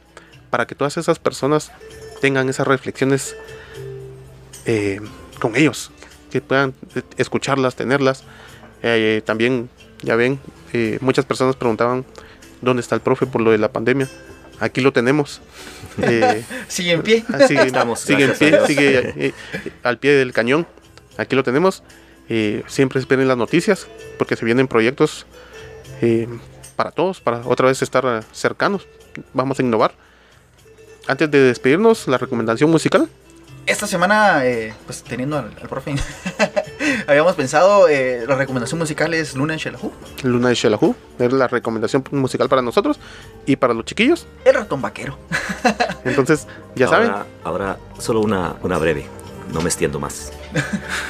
para 0.50 0.66
que 0.66 0.74
todas 0.74 0.96
esas 0.96 1.18
personas 1.18 1.72
tengan 2.20 2.48
esas 2.48 2.66
reflexiones 2.66 3.36
eh, 4.66 5.00
con 5.40 5.56
ellos, 5.56 5.90
que 6.30 6.40
puedan 6.40 6.74
escucharlas, 7.16 7.74
tenerlas. 7.74 8.24
Eh, 8.82 9.22
también, 9.24 9.68
ya 10.02 10.16
ven, 10.16 10.38
eh, 10.72 10.98
muchas 11.00 11.24
personas 11.24 11.56
preguntaban 11.56 12.04
dónde 12.60 12.80
está 12.80 12.94
el 12.94 13.00
profe 13.00 13.26
por 13.26 13.40
lo 13.40 13.50
de 13.50 13.58
la 13.58 13.72
pandemia. 13.72 14.08
Aquí 14.60 14.80
lo 14.80 14.92
tenemos. 14.92 15.40
Eh, 16.00 16.44
Sigue 16.68 16.92
en 16.92 17.02
pie. 17.02 17.24
ah, 17.32 17.46
sigue, 17.46 17.62
Estamos, 17.62 18.00
sigue 18.00 18.24
en 18.24 18.32
pie, 18.34 18.66
sigue 18.66 19.12
eh, 19.16 19.32
al 19.82 19.98
pie 19.98 20.12
del 20.12 20.32
cañón. 20.32 20.66
Aquí 21.18 21.36
lo 21.36 21.42
tenemos. 21.42 21.82
Eh, 22.28 22.62
siempre 22.66 23.00
esperen 23.00 23.28
las 23.28 23.36
noticias 23.36 23.86
porque 24.18 24.36
se 24.36 24.44
vienen 24.44 24.68
proyectos 24.68 25.26
eh, 26.00 26.28
para 26.76 26.90
todos, 26.90 27.20
para 27.20 27.38
otra 27.44 27.66
vez 27.66 27.82
estar 27.82 28.24
cercanos. 28.32 28.86
Vamos 29.34 29.58
a 29.58 29.62
innovar. 29.62 29.92
Antes 31.08 31.30
de 31.30 31.40
despedirnos, 31.40 32.06
la 32.08 32.16
recomendación 32.16 32.70
musical. 32.70 33.08
Esta 33.66 33.86
semana, 33.86 34.44
eh, 34.46 34.72
pues 34.86 35.02
teniendo 35.02 35.36
al, 35.38 35.52
al 35.60 35.68
profe, 35.68 35.94
habíamos 37.06 37.34
pensado, 37.34 37.88
eh, 37.88 38.24
la 38.26 38.36
recomendación 38.36 38.78
musical 38.78 39.14
es 39.14 39.34
Luna 39.34 39.54
en 39.54 39.58
Shelahu, 39.58 39.92
Luna 40.22 40.48
de 40.48 40.54
Shelahu, 40.54 40.94
es 41.18 41.32
la 41.32 41.48
recomendación 41.48 42.04
musical 42.10 42.48
para 42.48 42.62
nosotros 42.62 42.98
y 43.46 43.56
para 43.56 43.74
los 43.74 43.84
chiquillos. 43.84 44.26
el 44.44 44.54
ratón 44.54 44.82
vaquero. 44.82 45.18
Entonces, 46.04 46.46
ya 46.74 46.86
ahora, 46.86 46.98
saben, 46.98 47.22
Ahora, 47.44 47.78
solo 47.98 48.20
una, 48.20 48.56
una 48.62 48.78
breve. 48.78 49.06
No 49.52 49.60
me 49.60 49.68
extiendo 49.68 50.00
más. 50.00 50.32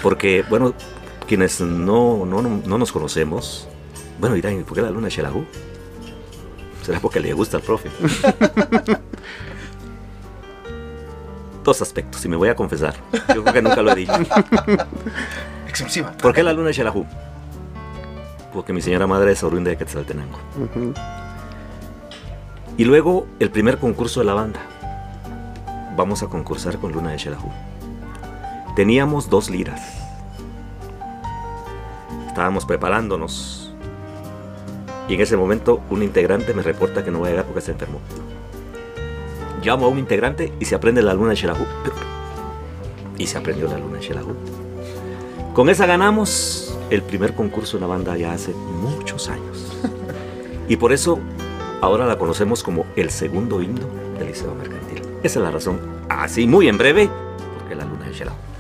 Porque, 0.03 0.45
bueno, 0.49 0.75
quienes 1.29 1.61
no, 1.61 2.27
no, 2.27 2.43
no 2.43 2.79
nos 2.79 2.91
conocemos, 2.91 3.69
bueno, 4.19 4.35
dirán, 4.35 4.63
¿por 4.65 4.75
qué 4.75 4.83
la 4.83 4.91
luna 4.91 5.09
es 5.09 5.15
Shelahu? 5.15 5.45
¿Será 6.83 6.99
porque 7.01 7.21
le 7.21 7.33
gusta 7.33 7.57
al 7.59 7.63
profe? 7.63 7.91
Dos 11.65 11.81
aspectos, 11.81 12.25
y 12.25 12.29
me 12.29 12.37
voy 12.37 12.49
a 12.49 12.57
confesar. 12.57 12.95
Yo 13.35 13.43
creo 13.43 13.53
que 13.53 13.63
nunca 13.63 13.83
lo 13.83 13.93
he 13.93 13.95
dicho. 13.95 14.13
Exclusiva. 15.73 16.13
¿Por 16.21 16.35
qué 16.35 16.43
la 16.43 16.53
luna 16.53 16.69
es 16.69 16.77
Shelahu? 16.77 17.07
Porque 18.53 18.75
mi 18.75 18.83
señora 18.83 19.07
madre 19.07 19.33
es 19.33 19.43
oriunda 19.43 19.71
de 19.71 19.79
Quetzaltenango. 19.79 20.37
ujú, 20.59 20.93
Y 22.77 22.85
luego 22.85 23.27
el 23.41 23.51
primer 23.51 23.79
concurso 23.79 24.21
de 24.21 24.27
la 24.27 24.35
banda. 24.35 24.61
Vamos 25.97 26.23
a 26.23 26.27
concursar 26.27 26.77
con 26.79 26.93
Luna 26.93 27.13
de 27.13 27.17
Shelahu. 27.17 27.51
Teníamos 28.77 29.31
dos 29.31 29.49
liras. 29.49 29.81
Estábamos 32.29 32.67
preparándonos. 32.67 33.73
Y 35.09 35.15
en 35.15 35.21
ese 35.23 35.39
momento 35.39 35.81
un 35.89 36.03
integrante 36.03 36.53
me 36.53 36.63
reporta 36.63 37.03
que 37.03 37.11
no 37.11 37.21
va 37.21 37.29
a 37.29 37.31
llegar 37.31 37.47
porque 37.47 37.63
se 37.63 37.73
enfermó. 37.73 37.99
Llamo 39.63 39.87
a 39.87 39.89
un 39.89 39.99
integrante 39.99 40.53
y 40.61 40.67
se 40.67 40.75
aprende 40.75 41.01
la 41.03 41.15
Luna 41.15 41.31
de 41.31 41.37
Shelahu. 41.37 41.65
Y 43.17 43.27
se 43.27 43.39
aprendió 43.39 43.69
la 43.69 43.79
Luna 43.79 43.97
de 43.99 44.03
Shelahu. 44.05 44.35
Con 45.55 45.69
esa 45.69 45.87
ganamos 45.87 46.77
el 46.91 47.03
primer 47.03 47.35
concurso 47.35 47.77
de 47.77 47.83
la 47.83 47.87
banda 47.87 48.17
ya 48.17 48.33
hace 48.33 48.53
muchos 48.53 49.29
años. 49.29 49.73
Y 50.69 50.77
por 50.77 50.93
eso 50.93 51.19
Ahora 51.83 52.07
la 52.07 52.17
conocemos 52.17 52.63
como 52.63 52.87
el 52.95 53.11
segundo 53.11 53.61
himno 53.61 53.89
del 54.17 54.29
Liceo 54.29 54.55
Mercantil. 54.55 55.03
Esa 55.25 55.41
es 55.41 55.45
la 55.45 55.51
razón, 55.51 55.81
así 56.09 56.47
muy 56.47 56.69
en 56.69 56.79
breve, 56.79 57.11
porque 57.59 57.75
la 57.75 57.85
luna 57.85 58.09
es 58.09 58.17
Shelahu. 58.17 58.52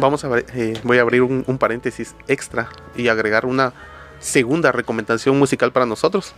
Vamos 0.00 0.24
a 0.24 0.28
ver, 0.28 0.46
eh, 0.54 0.78
voy 0.82 0.98
a 0.98 1.02
abrir 1.02 1.22
un, 1.22 1.44
un 1.46 1.58
paréntesis 1.58 2.14
extra 2.26 2.68
y 2.96 3.08
agregar 3.08 3.46
una 3.46 3.72
segunda 4.20 4.72
recomendación 4.72 5.38
musical 5.38 5.72
para 5.72 5.86
nosotros 5.86 6.32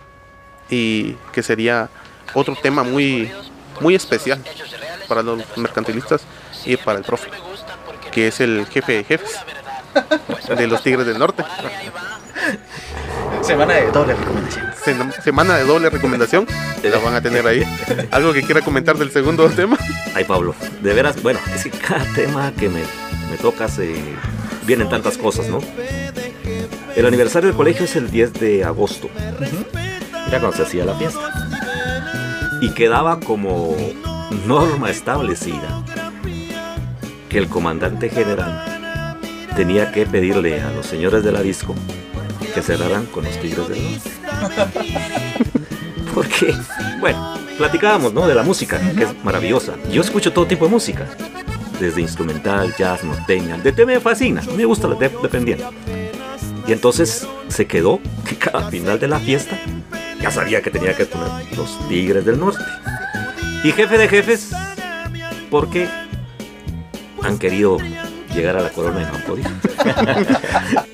y 0.68 1.14
que 1.32 1.42
sería 1.42 1.88
otro 2.34 2.54
tema 2.60 2.82
muy 2.82 3.30
muy 3.80 3.94
especial 3.94 4.42
para 5.08 5.22
los 5.22 5.42
mercantilistas 5.56 6.22
y 6.64 6.76
para 6.76 6.98
el 6.98 7.04
profe, 7.04 7.30
que 8.12 8.28
es 8.28 8.40
el 8.40 8.66
jefe 8.66 8.92
de 8.92 9.04
jefes 9.04 9.30
de 10.56 10.66
los 10.66 10.82
Tigres 10.82 11.06
del 11.06 11.18
Norte. 11.18 11.42
Semana 13.42 13.74
de 13.74 13.90
doble 13.90 14.14
recomendación. 14.14 14.66
Sem- 14.84 15.22
Semana 15.22 15.56
de 15.56 15.64
doble 15.64 15.90
recomendación, 15.90 16.46
la 16.82 16.98
van 16.98 17.14
a 17.14 17.20
tener 17.22 17.46
ahí. 17.46 17.62
¿Algo 18.10 18.32
que 18.32 18.42
quiera 18.42 18.60
comentar 18.60 18.96
del 18.96 19.10
segundo 19.10 19.48
tema? 19.50 19.76
Ay, 20.14 20.24
Pablo, 20.24 20.54
de 20.80 20.92
veras, 20.94 21.20
bueno, 21.22 21.40
es 21.54 21.64
que 21.64 21.70
cada 21.70 22.04
tema 22.14 22.52
que 22.52 22.68
me, 22.68 22.82
me 23.30 23.36
tocas 23.36 23.78
eh, 23.78 23.94
vienen 24.66 24.88
tantas 24.88 25.16
cosas, 25.16 25.48
¿no? 25.48 25.60
El 26.96 27.06
aniversario 27.06 27.48
del 27.48 27.56
colegio 27.56 27.84
es 27.84 27.96
el 27.96 28.10
10 28.10 28.32
de 28.34 28.64
agosto. 28.64 29.08
Era 30.28 30.40
cuando 30.40 30.56
se 30.56 30.62
hacía 30.64 30.84
la 30.84 30.94
fiesta. 30.94 31.20
Y 32.60 32.70
quedaba 32.70 33.20
como 33.20 33.74
norma 34.46 34.90
establecida 34.90 35.84
que 37.28 37.38
el 37.38 37.48
comandante 37.48 38.10
general 38.10 39.18
tenía 39.56 39.92
que 39.92 40.04
pedirle 40.06 40.60
a 40.60 40.70
los 40.72 40.86
señores 40.86 41.22
de 41.24 41.32
la 41.32 41.42
disco 41.42 41.74
que 42.54 42.62
cerraran 42.62 43.06
con 43.06 43.24
los 43.24 43.38
Tigres 43.40 43.68
del 43.68 43.82
Norte. 43.82 44.10
Porque, 46.14 46.54
bueno, 47.00 47.38
platicábamos, 47.56 48.12
¿no? 48.12 48.26
De 48.26 48.34
la 48.34 48.42
música, 48.42 48.80
que 48.96 49.04
es 49.04 49.24
maravillosa. 49.24 49.74
Yo 49.92 50.02
escucho 50.02 50.32
todo 50.32 50.46
tipo 50.46 50.64
de 50.64 50.72
música. 50.72 51.06
Desde 51.80 52.02
instrumental, 52.02 52.74
jazz, 52.78 53.02
norteña. 53.02 53.56
De 53.56 53.72
tema 53.72 53.92
me 53.92 54.00
fascina. 54.00 54.42
Me 54.56 54.64
gusta 54.66 54.86
la 54.86 54.94
de- 54.96 55.10
dependiendo. 55.22 55.72
Y 56.66 56.72
entonces 56.72 57.26
se 57.48 57.66
quedó 57.66 58.00
que 58.28 58.36
cada 58.38 58.70
final 58.70 59.00
de 59.00 59.08
la 59.08 59.18
fiesta 59.18 59.58
ya 60.20 60.30
sabía 60.30 60.60
que 60.60 60.70
tenía 60.70 60.94
que 60.94 61.06
poner 61.06 61.28
los 61.56 61.88
Tigres 61.88 62.24
del 62.26 62.38
Norte. 62.38 62.62
Y 63.64 63.72
jefe 63.72 63.96
de 63.98 64.08
jefes, 64.08 64.50
porque 65.50 65.88
han 67.22 67.38
querido 67.38 67.78
llegar 68.34 68.56
a 68.56 68.60
la 68.60 68.68
corona 68.70 69.00
y 69.00 69.04
no 69.04 69.20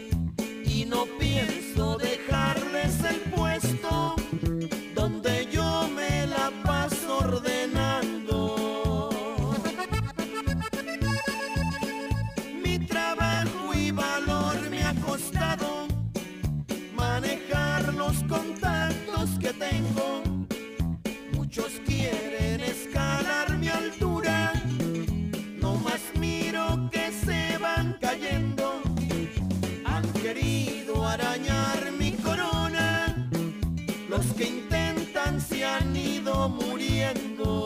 arañar 31.26 31.92
mi 31.98 32.12
corona. 32.12 33.14
Los 34.08 34.26
que 34.36 34.44
intentan 34.44 35.40
se 35.40 35.64
han 35.64 35.96
ido 35.96 36.48
muriendo. 36.48 37.56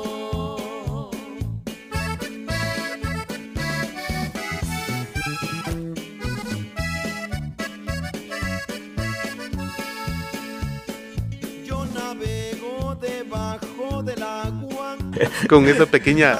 Yo 11.64 11.86
navego 11.94 12.96
debajo 13.00 14.02
del 14.02 14.22
agua. 14.22 14.96
Con 15.48 15.68
esa 15.68 15.86
pequeña 15.86 16.38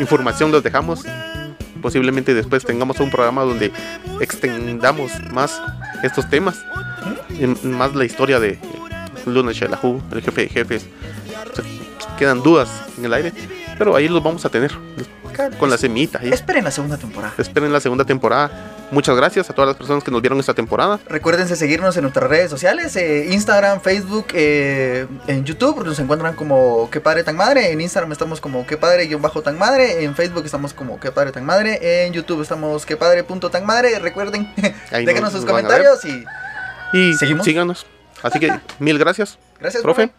información 0.00 0.50
los 0.50 0.62
dejamos. 0.62 1.04
Posiblemente 1.80 2.34
después 2.34 2.64
tengamos 2.64 3.00
un 3.00 3.10
programa 3.10 3.42
donde 3.42 3.72
extendamos 4.20 5.12
más 5.32 5.60
estos 6.02 6.28
temas, 6.28 6.64
más 7.62 7.94
la 7.94 8.04
historia 8.04 8.40
de 8.40 8.58
Luna 9.26 9.52
Shelahu, 9.52 10.02
el 10.12 10.22
jefe 10.22 10.42
de 10.42 10.48
jefes. 10.48 10.86
Quedan 12.18 12.42
dudas 12.42 12.68
en 12.98 13.04
el 13.04 13.14
aire, 13.14 13.32
pero 13.78 13.94
ahí 13.94 14.08
los 14.08 14.22
vamos 14.22 14.44
a 14.44 14.48
tener 14.48 14.72
con 15.58 15.70
la 15.70 15.78
semita. 15.78 16.18
Esperen 16.18 16.64
la 16.64 16.70
segunda 16.70 16.96
temporada. 16.96 17.34
Esperen 17.38 17.72
la 17.72 17.80
segunda 17.80 18.04
temporada. 18.04 18.77
Muchas 18.90 19.14
gracias 19.16 19.50
a 19.50 19.52
todas 19.52 19.68
las 19.68 19.76
personas 19.76 20.02
que 20.02 20.10
nos 20.10 20.22
vieron 20.22 20.40
esta 20.40 20.54
temporada. 20.54 20.98
Recuérdense 21.08 21.56
seguirnos 21.56 21.94
en 21.98 22.02
nuestras 22.02 22.28
redes 22.30 22.48
sociales, 22.50 22.96
eh, 22.96 23.26
Instagram, 23.30 23.82
Facebook, 23.82 24.28
eh, 24.32 25.06
en 25.26 25.44
YouTube 25.44 25.84
nos 25.84 25.98
encuentran 25.98 26.34
como 26.34 26.88
Que 26.90 26.98
Padre 27.00 27.22
Tan 27.22 27.36
Madre, 27.36 27.70
en 27.70 27.82
Instagram 27.82 28.12
estamos 28.12 28.40
como 28.40 28.66
Que 28.66 28.78
Padre 28.78 29.04
guion 29.06 29.20
bajo 29.20 29.42
Tan 29.42 29.58
Madre, 29.58 30.04
en 30.04 30.14
Facebook 30.14 30.44
estamos 30.46 30.72
como 30.72 30.98
Que 30.98 31.12
Padre 31.12 31.32
Tan 31.32 31.44
Madre, 31.44 32.06
en 32.06 32.14
YouTube 32.14 32.40
estamos 32.40 32.86
Que 32.86 32.96
Padre 32.96 33.24
punto 33.24 33.50
Tan 33.50 33.66
Madre, 33.66 33.98
recuerden, 33.98 34.50
Ahí 34.90 35.04
déjenos 35.04 35.32
nos- 35.32 35.32
sus 35.32 35.44
nos 35.44 35.50
comentarios 35.50 36.04
y 36.06 36.24
Y 36.94 37.12
¿Seguimos? 37.14 37.44
síganos. 37.44 37.86
Así 38.22 38.40
que 38.40 38.58
mil 38.78 38.98
gracias, 38.98 39.38
gracias, 39.60 39.82
profe. 39.82 40.10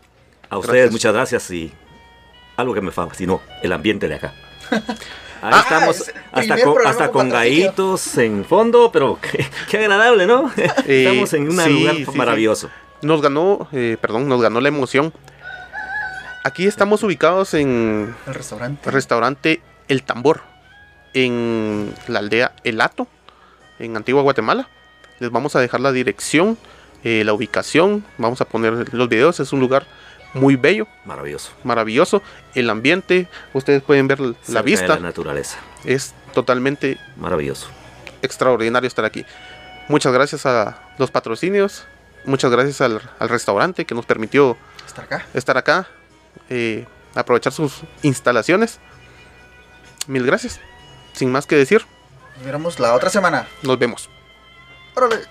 A 0.50 0.58
ustedes 0.60 0.76
Gracias. 0.76 0.92
muchas 0.92 1.14
gracias 1.14 1.52
y 1.52 1.74
algo 2.56 2.74
que 2.76 2.82
me 2.82 2.92
fascinó, 2.92 3.42
el 3.64 3.72
ambiente 3.74 4.08
de 4.08 4.16
acá. 4.16 4.34
Ahí 5.42 5.52
Ah, 5.54 5.60
estamos, 5.64 6.12
hasta 6.32 6.62
con, 6.64 6.88
hasta 6.88 7.12
con 7.12 7.30
gallitos 7.30 8.18
en 8.18 8.44
fondo, 8.46 8.92
pero 8.92 9.18
qué, 9.32 9.46
qué 9.70 9.78
agradable, 9.78 10.26
¿no? 10.28 10.52
Eh, 10.58 10.72
Estamos 11.06 11.34
en 11.34 11.44
un 11.50 11.58
sí, 11.58 11.70
lugar 11.70 11.96
sí, 11.96 12.06
sí. 12.06 12.18
maravilloso. 12.18 12.70
Nos 13.02 13.22
ganó, 13.22 13.68
eh, 13.72 13.98
perdón, 14.02 14.28
nos 14.28 14.42
ganó 14.42 14.60
la 14.60 14.68
emoción. 14.68 15.14
Aquí 16.44 16.66
estamos 16.68 17.04
ubicados 17.04 17.54
en 17.54 18.16
El 18.28 18.34
restaurante. 18.34 18.82
el 18.90 18.94
restaurante 18.94 19.62
El 19.88 20.04
Tambor, 20.04 20.42
en 21.14 21.94
la 22.08 22.20
aldea 22.20 22.54
El 22.64 22.82
Hato, 22.82 23.08
en 23.80 23.96
Antigua 23.96 24.22
Guatemala. 24.22 24.68
Les 25.20 25.32
vamos 25.32 25.56
a 25.56 25.60
dejar 25.60 25.80
la 25.82 25.92
dirección, 25.92 26.58
eh, 27.04 27.24
la 27.26 27.34
ubicación, 27.34 28.04
vamos 28.18 28.42
a 28.42 28.46
poner 28.46 28.94
los 28.94 29.10
videos. 29.10 29.40
Es 29.40 29.52
un 29.54 29.60
lugar 29.60 29.86
muy 30.34 30.56
bello, 30.56 30.88
Maravilloso. 31.06 31.52
maravilloso. 31.64 32.22
El 32.56 32.70
ambiente, 32.70 33.28
ustedes 33.54 33.82
pueden 33.84 34.08
ver 34.08 34.20
la 34.20 34.34
Cerca 34.44 34.60
de 34.62 34.66
vista, 34.66 34.88
la 34.88 35.00
naturaleza. 35.00 35.58
es 35.86 36.14
totalmente 36.34 36.98
Maravilloso. 37.18 37.68
extraordinario 38.22 38.88
estar 38.88 39.06
aquí. 39.06 39.26
Muchas 39.88 40.14
gracias 40.14 40.46
a 40.46 40.80
los 41.00 41.10
patrocinios, 41.12 41.86
muchas 42.26 42.52
gracias 42.52 42.80
al, 42.82 43.02
al 43.18 43.30
restaurante 43.30 43.86
que 43.86 43.96
nos 43.96 44.06
permitió 44.06 44.56
Estar 44.86 45.06
acá. 45.06 45.26
estar 45.34 45.58
acá, 45.58 45.88
eh, 46.50 46.86
aprovechar 47.16 47.52
sus 47.54 47.82
instalaciones. 48.04 48.80
Mil 50.08 50.26
gracias. 50.26 50.60
Sin 51.14 51.32
más 51.32 51.46
que 51.48 51.56
decir, 51.56 51.86
Nos 52.38 52.46
veremos 52.46 52.80
la 52.80 52.94
otra 52.94 53.10
semana. 53.10 53.48
nos 53.64 53.78
vemos. 53.80 54.10
Órale. 54.96 55.22